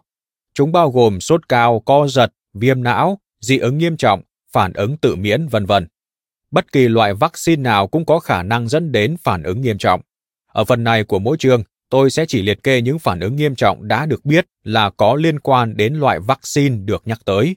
Chúng 0.54 0.72
bao 0.72 0.90
gồm 0.90 1.20
sốt 1.20 1.48
cao, 1.48 1.80
co 1.80 2.08
giật, 2.08 2.32
viêm 2.54 2.82
não, 2.82 3.18
dị 3.40 3.58
ứng 3.58 3.78
nghiêm 3.78 3.96
trọng, 3.96 4.22
phản 4.52 4.72
ứng 4.72 4.96
tự 4.96 5.16
miễn, 5.16 5.46
vân 5.46 5.66
vân. 5.66 5.88
Bất 6.50 6.72
kỳ 6.72 6.88
loại 6.88 7.14
vaccine 7.14 7.62
nào 7.62 7.86
cũng 7.86 8.04
có 8.04 8.18
khả 8.18 8.42
năng 8.42 8.68
dẫn 8.68 8.92
đến 8.92 9.16
phản 9.22 9.42
ứng 9.42 9.60
nghiêm 9.60 9.78
trọng. 9.78 10.00
Ở 10.52 10.64
phần 10.64 10.84
này 10.84 11.04
của 11.04 11.18
mỗi 11.18 11.36
chương, 11.36 11.62
tôi 11.90 12.10
sẽ 12.10 12.26
chỉ 12.26 12.42
liệt 12.42 12.62
kê 12.62 12.80
những 12.80 12.98
phản 12.98 13.20
ứng 13.20 13.36
nghiêm 13.36 13.54
trọng 13.54 13.88
đã 13.88 14.06
được 14.06 14.24
biết 14.24 14.46
là 14.64 14.90
có 14.90 15.14
liên 15.14 15.40
quan 15.40 15.76
đến 15.76 15.94
loại 15.94 16.20
vaccine 16.20 16.76
được 16.76 17.02
nhắc 17.04 17.18
tới. 17.24 17.56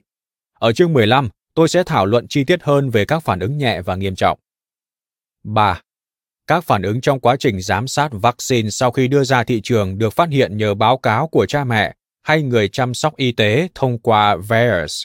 Ở 0.58 0.72
chương 0.72 0.92
15, 0.92 1.28
tôi 1.54 1.68
sẽ 1.68 1.82
thảo 1.86 2.06
luận 2.06 2.26
chi 2.28 2.44
tiết 2.44 2.62
hơn 2.62 2.90
về 2.90 3.04
các 3.04 3.22
phản 3.22 3.40
ứng 3.40 3.58
nhẹ 3.58 3.80
và 3.82 3.94
nghiêm 3.94 4.14
trọng. 4.14 4.38
3. 5.44 5.80
Các 6.46 6.64
phản 6.64 6.82
ứng 6.82 7.00
trong 7.00 7.20
quá 7.20 7.36
trình 7.38 7.60
giám 7.60 7.88
sát 7.88 8.08
vaccine 8.12 8.70
sau 8.70 8.90
khi 8.90 9.08
đưa 9.08 9.24
ra 9.24 9.44
thị 9.44 9.60
trường 9.64 9.98
được 9.98 10.12
phát 10.12 10.28
hiện 10.28 10.56
nhờ 10.56 10.74
báo 10.74 10.98
cáo 10.98 11.28
của 11.28 11.46
cha 11.46 11.64
mẹ 11.64 11.94
hay 12.22 12.42
người 12.42 12.68
chăm 12.68 12.94
sóc 12.94 13.16
y 13.16 13.32
tế 13.32 13.68
thông 13.74 13.98
qua 13.98 14.36
VAERS. 14.36 15.04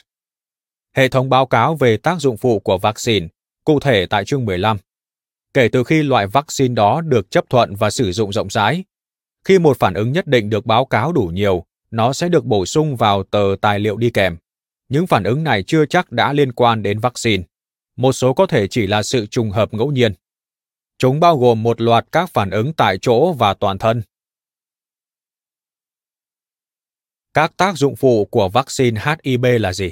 Hệ 0.96 1.08
thống 1.08 1.30
báo 1.30 1.46
cáo 1.46 1.76
về 1.76 1.96
tác 1.96 2.20
dụng 2.20 2.36
phụ 2.36 2.58
của 2.58 2.78
vaccine, 2.78 3.26
cụ 3.64 3.80
thể 3.80 4.06
tại 4.06 4.24
chương 4.24 4.44
15. 4.44 4.78
Kể 5.54 5.68
từ 5.72 5.84
khi 5.84 6.02
loại 6.02 6.26
vaccine 6.26 6.74
đó 6.74 7.00
được 7.00 7.30
chấp 7.30 7.44
thuận 7.50 7.74
và 7.74 7.90
sử 7.90 8.12
dụng 8.12 8.32
rộng 8.32 8.50
rãi, 8.50 8.84
khi 9.44 9.58
một 9.58 9.78
phản 9.78 9.94
ứng 9.94 10.12
nhất 10.12 10.26
định 10.26 10.50
được 10.50 10.66
báo 10.66 10.84
cáo 10.84 11.12
đủ 11.12 11.30
nhiều, 11.32 11.64
nó 11.90 12.12
sẽ 12.12 12.28
được 12.28 12.44
bổ 12.44 12.66
sung 12.66 12.96
vào 12.96 13.22
tờ 13.22 13.56
tài 13.60 13.78
liệu 13.78 13.96
đi 13.96 14.10
kèm. 14.10 14.36
Những 14.88 15.06
phản 15.06 15.24
ứng 15.24 15.44
này 15.44 15.62
chưa 15.62 15.86
chắc 15.86 16.12
đã 16.12 16.32
liên 16.32 16.52
quan 16.52 16.82
đến 16.82 16.98
vaccine. 16.98 17.44
Một 17.96 18.12
số 18.12 18.32
có 18.34 18.46
thể 18.46 18.68
chỉ 18.68 18.86
là 18.86 19.02
sự 19.02 19.26
trùng 19.26 19.50
hợp 19.50 19.74
ngẫu 19.74 19.90
nhiên. 19.90 20.12
Chúng 20.98 21.20
bao 21.20 21.38
gồm 21.38 21.62
một 21.62 21.80
loạt 21.80 22.06
các 22.12 22.30
phản 22.30 22.50
ứng 22.50 22.72
tại 22.72 22.98
chỗ 23.02 23.32
và 23.32 23.54
toàn 23.54 23.78
thân. 23.78 24.02
Các 27.34 27.56
tác 27.56 27.76
dụng 27.76 27.96
phụ 27.96 28.24
của 28.24 28.48
vaccine 28.48 29.00
HIB 29.22 29.44
là 29.44 29.72
gì? 29.72 29.90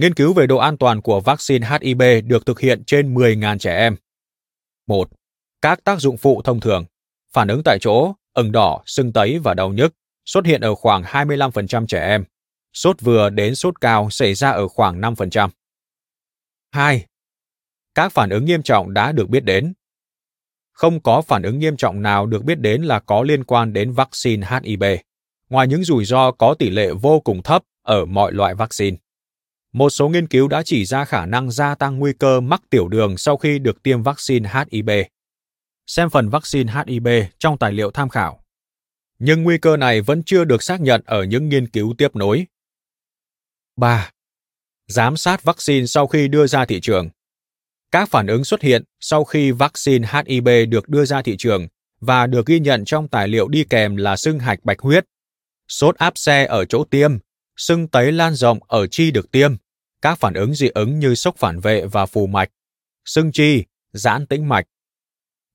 Nghiên 0.00 0.14
cứu 0.14 0.32
về 0.32 0.46
độ 0.46 0.56
an 0.56 0.76
toàn 0.78 1.02
của 1.02 1.20
vaccine 1.20 1.68
HIB 1.68 2.02
được 2.26 2.46
thực 2.46 2.60
hiện 2.60 2.84
trên 2.86 3.14
10.000 3.14 3.58
trẻ 3.58 3.76
em. 3.76 3.96
1. 4.86 5.10
Các 5.60 5.84
tác 5.84 6.00
dụng 6.00 6.16
phụ 6.16 6.42
thông 6.42 6.60
thường, 6.60 6.84
phản 7.32 7.48
ứng 7.48 7.62
tại 7.64 7.78
chỗ, 7.80 8.14
ửng 8.34 8.52
đỏ, 8.52 8.82
sưng 8.86 9.12
tấy 9.12 9.38
và 9.38 9.54
đau 9.54 9.72
nhức 9.72 9.94
xuất 10.26 10.46
hiện 10.46 10.60
ở 10.60 10.74
khoảng 10.74 11.02
25% 11.02 11.86
trẻ 11.86 12.08
em. 12.08 12.24
Sốt 12.72 13.00
vừa 13.00 13.30
đến 13.30 13.54
sốt 13.54 13.80
cao 13.80 14.10
xảy 14.10 14.34
ra 14.34 14.50
ở 14.50 14.68
khoảng 14.68 15.00
5%. 15.00 15.48
2. 16.72 17.06
Các 17.94 18.12
phản 18.12 18.30
ứng 18.30 18.44
nghiêm 18.44 18.62
trọng 18.62 18.94
đã 18.94 19.12
được 19.12 19.28
biết 19.28 19.44
đến. 19.44 19.72
Không 20.72 21.00
có 21.00 21.22
phản 21.22 21.42
ứng 21.42 21.58
nghiêm 21.58 21.76
trọng 21.76 22.02
nào 22.02 22.26
được 22.26 22.44
biết 22.44 22.60
đến 22.60 22.82
là 22.82 23.00
có 23.00 23.22
liên 23.22 23.44
quan 23.44 23.72
đến 23.72 23.92
vaccine 23.92 24.46
HIB, 24.62 24.84
ngoài 25.48 25.68
những 25.68 25.84
rủi 25.84 26.04
ro 26.04 26.30
có 26.30 26.54
tỷ 26.54 26.70
lệ 26.70 26.90
vô 27.02 27.20
cùng 27.20 27.42
thấp 27.42 27.62
ở 27.82 28.04
mọi 28.04 28.32
loại 28.32 28.54
vaccine. 28.54 28.96
Một 29.72 29.90
số 29.90 30.08
nghiên 30.08 30.28
cứu 30.28 30.48
đã 30.48 30.62
chỉ 30.62 30.84
ra 30.84 31.04
khả 31.04 31.26
năng 31.26 31.50
gia 31.50 31.74
tăng 31.74 31.98
nguy 31.98 32.12
cơ 32.12 32.40
mắc 32.40 32.62
tiểu 32.70 32.88
đường 32.88 33.18
sau 33.18 33.36
khi 33.36 33.58
được 33.58 33.82
tiêm 33.82 34.02
vaccine 34.02 34.50
HIB. 34.70 34.90
Xem 35.86 36.10
phần 36.10 36.28
vaccine 36.28 36.72
HIB 36.86 37.08
trong 37.38 37.58
tài 37.58 37.72
liệu 37.72 37.90
tham 37.90 38.08
khảo. 38.08 38.44
Nhưng 39.18 39.42
nguy 39.42 39.58
cơ 39.58 39.76
này 39.76 40.00
vẫn 40.00 40.22
chưa 40.26 40.44
được 40.44 40.62
xác 40.62 40.80
nhận 40.80 41.02
ở 41.04 41.24
những 41.24 41.48
nghiên 41.48 41.68
cứu 41.68 41.94
tiếp 41.98 42.16
nối. 42.16 42.46
3. 43.76 44.10
Giám 44.86 45.16
sát 45.16 45.42
vaccine 45.42 45.86
sau 45.86 46.06
khi 46.06 46.28
đưa 46.28 46.46
ra 46.46 46.64
thị 46.64 46.80
trường. 46.80 47.08
Các 47.90 48.08
phản 48.08 48.26
ứng 48.26 48.44
xuất 48.44 48.62
hiện 48.62 48.84
sau 49.00 49.24
khi 49.24 49.50
vaccine 49.50 50.08
HIB 50.12 50.48
được 50.68 50.88
đưa 50.88 51.04
ra 51.04 51.22
thị 51.22 51.36
trường 51.38 51.68
và 52.00 52.26
được 52.26 52.46
ghi 52.46 52.60
nhận 52.60 52.84
trong 52.84 53.08
tài 53.08 53.28
liệu 53.28 53.48
đi 53.48 53.64
kèm 53.70 53.96
là 53.96 54.16
sưng 54.16 54.38
hạch 54.38 54.64
bạch 54.64 54.80
huyết, 54.80 55.04
sốt 55.68 55.96
áp 55.96 56.12
xe 56.16 56.46
ở 56.46 56.64
chỗ 56.64 56.84
tiêm, 56.84 57.18
sưng 57.60 57.88
tấy 57.88 58.12
lan 58.12 58.34
rộng 58.34 58.58
ở 58.68 58.86
chi 58.86 59.10
được 59.10 59.30
tiêm, 59.30 59.54
các 60.02 60.18
phản 60.18 60.34
ứng 60.34 60.54
dị 60.54 60.68
ứng 60.68 60.98
như 60.98 61.14
sốc 61.14 61.36
phản 61.36 61.60
vệ 61.60 61.86
và 61.86 62.06
phù 62.06 62.26
mạch, 62.26 62.50
sưng 63.04 63.32
chi, 63.32 63.64
giãn 63.92 64.26
tĩnh 64.26 64.48
mạch, 64.48 64.66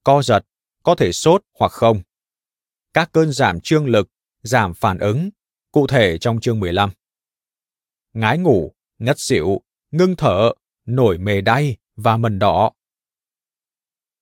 co 0.04 0.22
giật, 0.22 0.46
có 0.82 0.94
thể 0.94 1.12
sốt 1.12 1.42
hoặc 1.58 1.72
không. 1.72 2.02
Các 2.94 3.12
cơn 3.12 3.32
giảm 3.32 3.60
trương 3.60 3.86
lực, 3.86 4.08
giảm 4.42 4.74
phản 4.74 4.98
ứng, 4.98 5.30
cụ 5.72 5.86
thể 5.86 6.18
trong 6.18 6.40
chương 6.40 6.60
15. 6.60 6.90
Ngái 8.12 8.38
ngủ, 8.38 8.72
ngất 8.98 9.16
xỉu, 9.18 9.60
ngưng 9.90 10.16
thở, 10.16 10.52
nổi 10.84 11.18
mề 11.18 11.40
đay 11.40 11.76
và 11.96 12.16
mần 12.16 12.38
đỏ. 12.38 12.72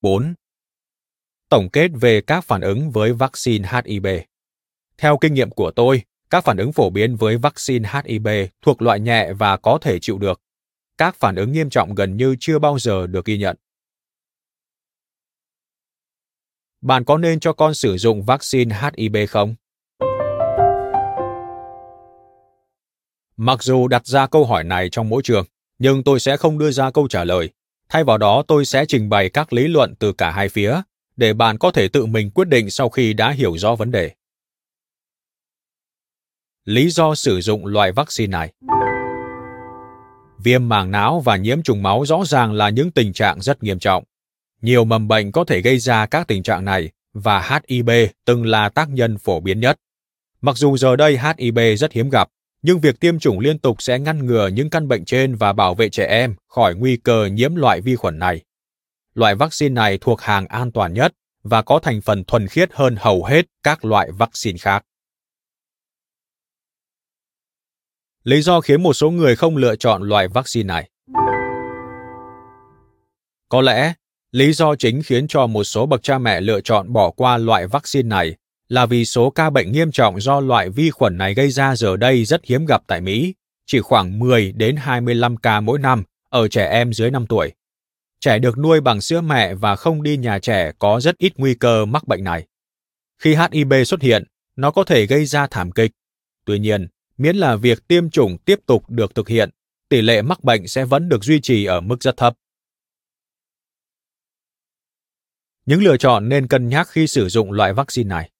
4. 0.00 0.34
Tổng 1.48 1.68
kết 1.72 1.88
về 2.00 2.20
các 2.20 2.44
phản 2.44 2.60
ứng 2.60 2.90
với 2.90 3.12
vaccine 3.12 3.68
HIB. 3.84 4.06
Theo 4.98 5.18
kinh 5.20 5.34
nghiệm 5.34 5.50
của 5.50 5.70
tôi, 5.70 6.02
các 6.34 6.44
phản 6.44 6.56
ứng 6.56 6.72
phổ 6.72 6.90
biến 6.90 7.16
với 7.16 7.36
vaccine 7.36 7.90
HIB 7.92 8.28
thuộc 8.62 8.82
loại 8.82 9.00
nhẹ 9.00 9.32
và 9.32 9.56
có 9.56 9.78
thể 9.82 9.98
chịu 9.98 10.18
được. 10.18 10.40
Các 10.98 11.16
phản 11.16 11.36
ứng 11.36 11.52
nghiêm 11.52 11.70
trọng 11.70 11.94
gần 11.94 12.16
như 12.16 12.36
chưa 12.40 12.58
bao 12.58 12.78
giờ 12.78 13.06
được 13.06 13.24
ghi 13.24 13.38
nhận. 13.38 13.56
Bạn 16.80 17.04
có 17.04 17.18
nên 17.18 17.40
cho 17.40 17.52
con 17.52 17.74
sử 17.74 17.96
dụng 17.96 18.22
vaccine 18.22 18.76
HIB 18.96 19.16
không? 19.28 19.54
Mặc 23.36 23.62
dù 23.62 23.88
đặt 23.88 24.06
ra 24.06 24.26
câu 24.26 24.44
hỏi 24.44 24.64
này 24.64 24.88
trong 24.90 25.08
mỗi 25.08 25.22
trường, 25.22 25.44
nhưng 25.78 26.04
tôi 26.04 26.20
sẽ 26.20 26.36
không 26.36 26.58
đưa 26.58 26.70
ra 26.70 26.90
câu 26.90 27.08
trả 27.08 27.24
lời. 27.24 27.50
Thay 27.88 28.04
vào 28.04 28.18
đó, 28.18 28.42
tôi 28.48 28.64
sẽ 28.64 28.84
trình 28.88 29.08
bày 29.08 29.30
các 29.30 29.52
lý 29.52 29.68
luận 29.68 29.94
từ 29.98 30.12
cả 30.12 30.30
hai 30.30 30.48
phía, 30.48 30.80
để 31.16 31.32
bạn 31.32 31.58
có 31.58 31.70
thể 31.70 31.88
tự 31.88 32.06
mình 32.06 32.30
quyết 32.30 32.48
định 32.48 32.70
sau 32.70 32.88
khi 32.88 33.12
đã 33.12 33.30
hiểu 33.30 33.58
rõ 33.58 33.74
vấn 33.74 33.90
đề 33.90 34.10
lý 36.64 36.90
do 36.90 37.14
sử 37.14 37.40
dụng 37.40 37.66
loại 37.66 37.92
vaccine 37.92 38.30
này. 38.30 38.52
Viêm 40.38 40.68
màng 40.68 40.90
não 40.90 41.20
và 41.20 41.36
nhiễm 41.36 41.62
trùng 41.62 41.82
máu 41.82 42.06
rõ 42.06 42.24
ràng 42.24 42.52
là 42.52 42.68
những 42.68 42.90
tình 42.90 43.12
trạng 43.12 43.40
rất 43.40 43.62
nghiêm 43.62 43.78
trọng. 43.78 44.04
Nhiều 44.62 44.84
mầm 44.84 45.08
bệnh 45.08 45.32
có 45.32 45.44
thể 45.44 45.60
gây 45.60 45.78
ra 45.78 46.06
các 46.06 46.28
tình 46.28 46.42
trạng 46.42 46.64
này 46.64 46.90
và 47.14 47.60
HIV 47.68 47.90
từng 48.24 48.46
là 48.46 48.68
tác 48.68 48.88
nhân 48.90 49.18
phổ 49.18 49.40
biến 49.40 49.60
nhất. 49.60 49.78
Mặc 50.40 50.56
dù 50.56 50.76
giờ 50.76 50.96
đây 50.96 51.18
HIV 51.18 51.58
rất 51.78 51.92
hiếm 51.92 52.10
gặp, 52.10 52.28
nhưng 52.62 52.80
việc 52.80 53.00
tiêm 53.00 53.18
chủng 53.18 53.38
liên 53.38 53.58
tục 53.58 53.82
sẽ 53.82 53.98
ngăn 53.98 54.26
ngừa 54.26 54.48
những 54.48 54.70
căn 54.70 54.88
bệnh 54.88 55.04
trên 55.04 55.34
và 55.34 55.52
bảo 55.52 55.74
vệ 55.74 55.88
trẻ 55.88 56.06
em 56.06 56.34
khỏi 56.48 56.74
nguy 56.74 56.96
cơ 56.96 57.26
nhiễm 57.32 57.54
loại 57.54 57.80
vi 57.80 57.96
khuẩn 57.96 58.18
này. 58.18 58.40
Loại 59.14 59.34
vaccine 59.34 59.74
này 59.74 59.98
thuộc 60.00 60.20
hàng 60.20 60.46
an 60.46 60.72
toàn 60.72 60.94
nhất 60.94 61.12
và 61.42 61.62
có 61.62 61.78
thành 61.78 62.00
phần 62.00 62.24
thuần 62.24 62.46
khiết 62.46 62.68
hơn 62.72 62.96
hầu 62.98 63.24
hết 63.24 63.46
các 63.62 63.84
loại 63.84 64.10
vaccine 64.10 64.58
khác. 64.58 64.84
Lý 68.24 68.42
do 68.42 68.60
khiến 68.60 68.82
một 68.82 68.92
số 68.92 69.10
người 69.10 69.36
không 69.36 69.56
lựa 69.56 69.76
chọn 69.76 70.02
loại 70.02 70.28
vaccine 70.28 70.66
này. 70.66 70.90
Có 73.48 73.60
lẽ, 73.60 73.94
lý 74.32 74.52
do 74.52 74.76
chính 74.76 75.02
khiến 75.02 75.28
cho 75.28 75.46
một 75.46 75.64
số 75.64 75.86
bậc 75.86 76.02
cha 76.02 76.18
mẹ 76.18 76.40
lựa 76.40 76.60
chọn 76.60 76.92
bỏ 76.92 77.10
qua 77.10 77.38
loại 77.38 77.66
vaccine 77.66 78.08
này 78.08 78.34
là 78.68 78.86
vì 78.86 79.04
số 79.04 79.30
ca 79.30 79.50
bệnh 79.50 79.72
nghiêm 79.72 79.92
trọng 79.92 80.20
do 80.20 80.40
loại 80.40 80.70
vi 80.70 80.90
khuẩn 80.90 81.18
này 81.18 81.34
gây 81.34 81.50
ra 81.50 81.76
giờ 81.76 81.96
đây 81.96 82.24
rất 82.24 82.44
hiếm 82.44 82.66
gặp 82.66 82.82
tại 82.86 83.00
Mỹ, 83.00 83.34
chỉ 83.66 83.80
khoảng 83.80 84.18
10 84.18 84.52
đến 84.52 84.76
25 84.76 85.36
ca 85.36 85.60
mỗi 85.60 85.78
năm 85.78 86.02
ở 86.30 86.48
trẻ 86.48 86.70
em 86.70 86.92
dưới 86.92 87.10
5 87.10 87.26
tuổi. 87.26 87.52
Trẻ 88.20 88.38
được 88.38 88.58
nuôi 88.58 88.80
bằng 88.80 89.00
sữa 89.00 89.20
mẹ 89.20 89.54
và 89.54 89.76
không 89.76 90.02
đi 90.02 90.16
nhà 90.16 90.38
trẻ 90.38 90.72
có 90.78 91.00
rất 91.00 91.18
ít 91.18 91.32
nguy 91.36 91.54
cơ 91.54 91.84
mắc 91.84 92.08
bệnh 92.08 92.24
này. 92.24 92.46
Khi 93.18 93.34
HIV 93.34 93.72
xuất 93.86 94.02
hiện, 94.02 94.24
nó 94.56 94.70
có 94.70 94.84
thể 94.84 95.06
gây 95.06 95.26
ra 95.26 95.46
thảm 95.46 95.72
kịch. 95.72 95.90
Tuy 96.44 96.58
nhiên, 96.58 96.88
miễn 97.18 97.36
là 97.36 97.56
việc 97.56 97.88
tiêm 97.88 98.10
chủng 98.10 98.38
tiếp 98.38 98.58
tục 98.66 98.90
được 98.90 99.14
thực 99.14 99.28
hiện, 99.28 99.50
tỷ 99.88 100.02
lệ 100.02 100.22
mắc 100.22 100.44
bệnh 100.44 100.68
sẽ 100.68 100.84
vẫn 100.84 101.08
được 101.08 101.24
duy 101.24 101.40
trì 101.40 101.64
ở 101.64 101.80
mức 101.80 101.96
rất 102.00 102.16
thấp. 102.16 102.34
Những 105.66 105.82
lựa 105.82 105.96
chọn 105.96 106.28
nên 106.28 106.48
cân 106.48 106.68
nhắc 106.68 106.88
khi 106.88 107.06
sử 107.06 107.28
dụng 107.28 107.52
loại 107.52 107.72
vaccine 107.72 108.08
này. 108.08 108.30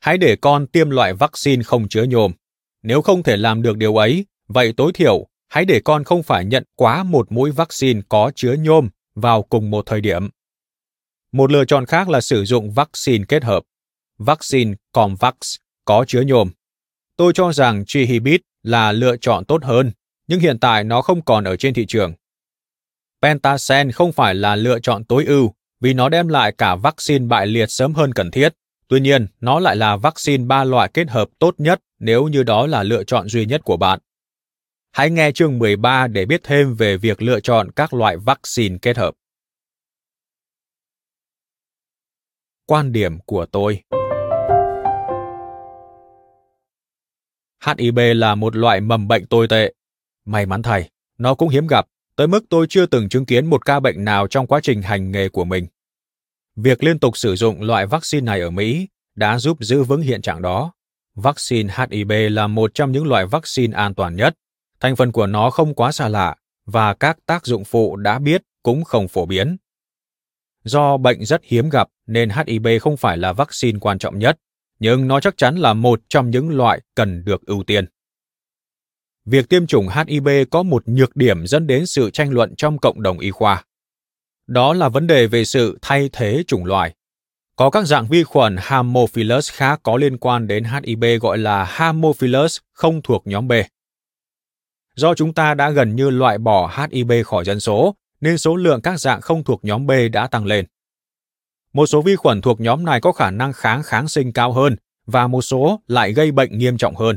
Hãy 0.00 0.18
để 0.18 0.36
con 0.36 0.66
tiêm 0.66 0.90
loại 0.90 1.14
vaccine 1.14 1.62
không 1.62 1.88
chứa 1.88 2.02
nhôm. 2.02 2.32
Nếu 2.82 3.02
không 3.02 3.22
thể 3.22 3.36
làm 3.36 3.62
được 3.62 3.76
điều 3.76 3.96
ấy, 3.96 4.26
vậy 4.48 4.74
tối 4.76 4.92
thiểu 4.94 5.26
hãy 5.48 5.64
để 5.64 5.80
con 5.84 6.04
không 6.04 6.22
phải 6.22 6.44
nhận 6.44 6.64
quá 6.76 7.02
một 7.02 7.32
mũi 7.32 7.50
vaccine 7.50 8.00
có 8.08 8.32
chứa 8.34 8.54
nhôm 8.58 8.88
vào 9.14 9.42
cùng 9.42 9.70
một 9.70 9.86
thời 9.86 10.00
điểm. 10.00 10.28
Một 11.32 11.50
lựa 11.50 11.64
chọn 11.64 11.86
khác 11.86 12.08
là 12.08 12.20
sử 12.20 12.44
dụng 12.44 12.70
vaccine 12.70 13.24
kết 13.28 13.44
hợp, 13.44 13.62
vaccine 14.18 14.74
Comvax 14.92 15.34
có 15.84 16.04
chứa 16.08 16.20
nhôm. 16.20 16.50
Tôi 17.16 17.32
cho 17.34 17.52
rằng 17.52 17.84
Trihibit 17.86 18.40
là 18.62 18.92
lựa 18.92 19.16
chọn 19.16 19.44
tốt 19.44 19.64
hơn, 19.64 19.92
nhưng 20.26 20.40
hiện 20.40 20.58
tại 20.58 20.84
nó 20.84 21.02
không 21.02 21.24
còn 21.24 21.44
ở 21.44 21.56
trên 21.56 21.74
thị 21.74 21.86
trường. 21.88 22.14
Pentasen 23.22 23.92
không 23.92 24.12
phải 24.12 24.34
là 24.34 24.56
lựa 24.56 24.80
chọn 24.80 25.04
tối 25.04 25.24
ưu 25.24 25.54
vì 25.80 25.94
nó 25.94 26.08
đem 26.08 26.28
lại 26.28 26.52
cả 26.58 26.74
vaccine 26.74 27.26
bại 27.26 27.46
liệt 27.46 27.66
sớm 27.66 27.94
hơn 27.94 28.12
cần 28.12 28.30
thiết. 28.30 28.54
Tuy 28.88 29.00
nhiên, 29.00 29.26
nó 29.40 29.60
lại 29.60 29.76
là 29.76 29.96
vaccine 29.96 30.44
ba 30.44 30.64
loại 30.64 30.90
kết 30.94 31.10
hợp 31.10 31.28
tốt 31.38 31.54
nhất 31.58 31.80
nếu 31.98 32.28
như 32.28 32.42
đó 32.42 32.66
là 32.66 32.82
lựa 32.82 33.04
chọn 33.04 33.28
duy 33.28 33.46
nhất 33.46 33.60
của 33.64 33.76
bạn. 33.76 34.00
Hãy 34.92 35.10
nghe 35.10 35.32
chương 35.32 35.58
13 35.58 36.06
để 36.06 36.26
biết 36.26 36.40
thêm 36.44 36.74
về 36.74 36.96
việc 36.96 37.22
lựa 37.22 37.40
chọn 37.40 37.70
các 37.70 37.94
loại 37.94 38.16
vaccine 38.16 38.78
kết 38.82 38.96
hợp. 38.96 39.14
Quan 42.66 42.92
điểm 42.92 43.18
của 43.26 43.46
tôi 43.46 43.82
HIV 47.66 47.98
là 48.16 48.34
một 48.34 48.56
loại 48.56 48.80
mầm 48.80 49.08
bệnh 49.08 49.26
tồi 49.26 49.48
tệ. 49.48 49.72
May 50.24 50.46
mắn 50.46 50.62
thay, 50.62 50.90
nó 51.18 51.34
cũng 51.34 51.48
hiếm 51.48 51.66
gặp, 51.66 51.86
tới 52.16 52.26
mức 52.26 52.44
tôi 52.48 52.66
chưa 52.68 52.86
từng 52.86 53.08
chứng 53.08 53.26
kiến 53.26 53.46
một 53.46 53.64
ca 53.64 53.80
bệnh 53.80 54.04
nào 54.04 54.26
trong 54.26 54.46
quá 54.46 54.60
trình 54.62 54.82
hành 54.82 55.10
nghề 55.10 55.28
của 55.28 55.44
mình. 55.44 55.66
Việc 56.56 56.82
liên 56.82 56.98
tục 56.98 57.16
sử 57.16 57.36
dụng 57.36 57.62
loại 57.62 57.86
vaccine 57.86 58.24
này 58.24 58.40
ở 58.40 58.50
Mỹ 58.50 58.88
đã 59.14 59.38
giúp 59.38 59.58
giữ 59.60 59.82
vững 59.82 60.02
hiện 60.02 60.22
trạng 60.22 60.42
đó. 60.42 60.72
Vaccine 61.14 61.74
HIV 61.76 62.12
là 62.30 62.46
một 62.46 62.70
trong 62.74 62.92
những 62.92 63.06
loại 63.06 63.26
vaccine 63.26 63.76
an 63.76 63.94
toàn 63.94 64.16
nhất. 64.16 64.34
Thành 64.80 64.96
phần 64.96 65.12
của 65.12 65.26
nó 65.26 65.50
không 65.50 65.74
quá 65.74 65.92
xa 65.92 66.08
lạ 66.08 66.36
và 66.66 66.94
các 66.94 67.18
tác 67.26 67.46
dụng 67.46 67.64
phụ 67.64 67.96
đã 67.96 68.18
biết 68.18 68.42
cũng 68.62 68.84
không 68.84 69.08
phổ 69.08 69.26
biến. 69.26 69.56
Do 70.64 70.96
bệnh 70.96 71.24
rất 71.24 71.40
hiếm 71.44 71.68
gặp 71.68 71.88
nên 72.06 72.30
HIV 72.30 72.66
không 72.80 72.96
phải 72.96 73.18
là 73.18 73.32
vaccine 73.32 73.78
quan 73.78 73.98
trọng 73.98 74.18
nhất, 74.18 74.38
nhưng 74.80 75.08
nó 75.08 75.20
chắc 75.20 75.36
chắn 75.36 75.56
là 75.56 75.74
một 75.74 76.00
trong 76.08 76.30
những 76.30 76.50
loại 76.50 76.80
cần 76.94 77.24
được 77.24 77.46
ưu 77.46 77.62
tiên. 77.64 77.84
Việc 79.24 79.48
tiêm 79.48 79.66
chủng 79.66 79.88
HIV 79.88 80.28
có 80.50 80.62
một 80.62 80.88
nhược 80.88 81.16
điểm 81.16 81.46
dẫn 81.46 81.66
đến 81.66 81.86
sự 81.86 82.10
tranh 82.10 82.30
luận 82.30 82.54
trong 82.56 82.78
cộng 82.78 83.02
đồng 83.02 83.18
y 83.18 83.30
khoa. 83.30 83.64
Đó 84.46 84.72
là 84.72 84.88
vấn 84.88 85.06
đề 85.06 85.26
về 85.26 85.44
sự 85.44 85.78
thay 85.82 86.10
thế 86.12 86.44
chủng 86.46 86.64
loại. 86.64 86.94
Có 87.56 87.70
các 87.70 87.86
dạng 87.86 88.06
vi 88.06 88.24
khuẩn 88.24 88.56
Haemophilus 88.58 89.52
khác 89.52 89.80
có 89.82 89.96
liên 89.96 90.18
quan 90.18 90.46
đến 90.46 90.64
HIV 90.64 91.04
gọi 91.20 91.38
là 91.38 91.64
Haemophilus 91.64 92.58
không 92.72 93.02
thuộc 93.02 93.26
nhóm 93.26 93.48
B. 93.48 93.52
Do 94.96 95.14
chúng 95.14 95.34
ta 95.34 95.54
đã 95.54 95.70
gần 95.70 95.96
như 95.96 96.10
loại 96.10 96.38
bỏ 96.38 96.86
HIV 96.90 97.12
khỏi 97.24 97.44
dân 97.44 97.60
số, 97.60 97.94
nên 98.20 98.38
số 98.38 98.56
lượng 98.56 98.82
các 98.82 99.00
dạng 99.00 99.20
không 99.20 99.44
thuộc 99.44 99.64
nhóm 99.64 99.86
B 99.86 99.90
đã 100.12 100.26
tăng 100.26 100.46
lên. 100.46 100.64
Một 101.72 101.86
số 101.86 102.02
vi 102.02 102.16
khuẩn 102.16 102.40
thuộc 102.40 102.60
nhóm 102.60 102.84
này 102.84 103.00
có 103.00 103.12
khả 103.12 103.30
năng 103.30 103.52
kháng 103.52 103.82
kháng 103.82 104.08
sinh 104.08 104.32
cao 104.32 104.52
hơn 104.52 104.76
và 105.06 105.26
một 105.26 105.42
số 105.42 105.80
lại 105.86 106.12
gây 106.12 106.32
bệnh 106.32 106.58
nghiêm 106.58 106.76
trọng 106.76 106.96
hơn. 106.96 107.16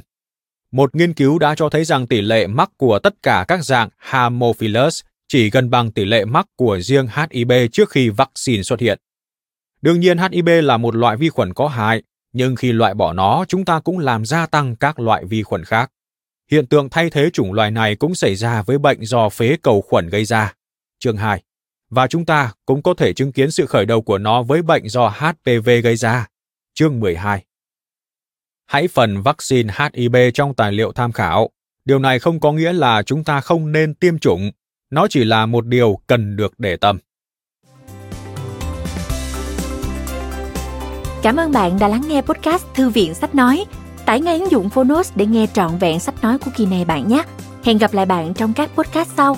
Một 0.72 0.96
nghiên 0.96 1.14
cứu 1.14 1.40
đã 1.40 1.56
cho 1.56 1.70
thấy 1.70 1.86
rằng 1.86 2.08
tỷ 2.08 2.22
lệ 2.22 2.48
mắc 2.48 2.70
của 2.78 3.00
tất 3.00 3.14
cả 3.24 3.46
các 3.48 3.66
dạng 3.66 3.90
Haemophilus 3.98 5.02
chỉ 5.28 5.50
gần 5.50 5.70
bằng 5.70 5.92
tỷ 5.92 6.06
lệ 6.06 6.26
mắc 6.26 6.48
của 6.56 6.80
riêng 6.80 7.08
HIV 7.08 7.52
trước 7.72 7.90
khi 7.90 8.10
vaccine 8.10 8.64
xuất 8.64 8.80
hiện. 8.80 9.00
Đương 9.82 10.00
nhiên 10.00 10.18
HIV 10.18 10.50
là 10.64 10.78
một 10.78 10.96
loại 10.96 11.18
vi 11.18 11.30
khuẩn 11.30 11.54
có 11.54 11.68
hại, 11.68 12.04
nhưng 12.34 12.56
khi 12.56 12.72
loại 12.72 12.94
bỏ 12.94 13.14
nó, 13.14 13.46
chúng 13.48 13.66
ta 13.66 13.80
cũng 13.80 14.00
làm 14.00 14.26
gia 14.26 14.46
tăng 14.46 14.76
các 14.76 15.00
loại 15.00 15.26
vi 15.26 15.44
khuẩn 15.44 15.64
khác. 15.64 15.92
Hiện 16.52 16.68
tượng 16.68 16.90
thay 16.90 17.10
thế 17.10 17.30
chủng 17.34 17.54
loài 17.54 17.72
này 17.72 17.96
cũng 17.96 18.16
xảy 18.16 18.36
ra 18.36 18.62
với 18.62 18.78
bệnh 18.78 19.06
do 19.06 19.30
phế 19.30 19.58
cầu 19.62 19.82
khuẩn 19.82 20.10
gây 20.10 20.26
ra. 20.26 20.54
Chương 21.00 21.18
2 21.18 21.44
và 21.94 22.08
chúng 22.08 22.26
ta 22.26 22.52
cũng 22.66 22.82
có 22.82 22.94
thể 22.94 23.14
chứng 23.14 23.32
kiến 23.32 23.52
sự 23.52 23.66
khởi 23.66 23.86
đầu 23.86 24.02
của 24.02 24.18
nó 24.18 24.44
với 24.44 24.62
bệnh 24.62 24.90
do 24.90 25.10
HPV 25.10 25.70
gây 25.84 25.96
ra. 25.96 26.28
Chương 26.74 27.00
12 27.00 27.44
Hãy 28.66 28.88
phần 28.88 29.22
vaccine 29.22 29.74
HIV 29.80 30.16
trong 30.34 30.54
tài 30.54 30.72
liệu 30.72 30.92
tham 30.92 31.12
khảo. 31.12 31.50
Điều 31.86 32.00
này 32.00 32.20
không 32.20 32.40
có 32.40 32.52
nghĩa 32.52 32.74
là 32.74 33.04
chúng 33.04 33.24
ta 33.24 33.42
không 33.42 33.72
nên 33.72 33.94
tiêm 33.94 34.20
chủng, 34.20 34.52
nó 34.90 35.08
chỉ 35.10 35.24
là 35.24 35.46
một 35.46 35.66
điều 35.66 36.00
cần 36.08 36.36
được 36.36 36.54
để 36.58 36.78
tâm. 36.78 37.00
Cảm 41.24 41.36
ơn 41.36 41.52
bạn 41.52 41.80
đã 41.80 41.88
lắng 41.88 42.04
nghe 42.08 42.22
podcast 42.22 42.66
Thư 42.76 42.90
viện 42.90 43.14
Sách 43.14 43.36
Nói. 43.36 43.66
Tải 44.06 44.22
ngay 44.22 44.40
ứng 44.40 44.52
dụng 44.52 44.70
Phonos 44.70 45.12
để 45.16 45.26
nghe 45.26 45.48
trọn 45.54 45.78
vẹn 45.78 46.00
sách 46.00 46.24
nói 46.24 46.38
của 46.38 46.52
kỳ 46.58 46.66
này 46.66 46.86
bạn 46.86 47.08
nhé. 47.08 47.24
Hẹn 47.64 47.78
gặp 47.78 47.94
lại 47.94 48.06
bạn 48.06 48.34
trong 48.34 48.54
các 48.54 48.70
podcast 48.76 49.10
sau. 49.18 49.38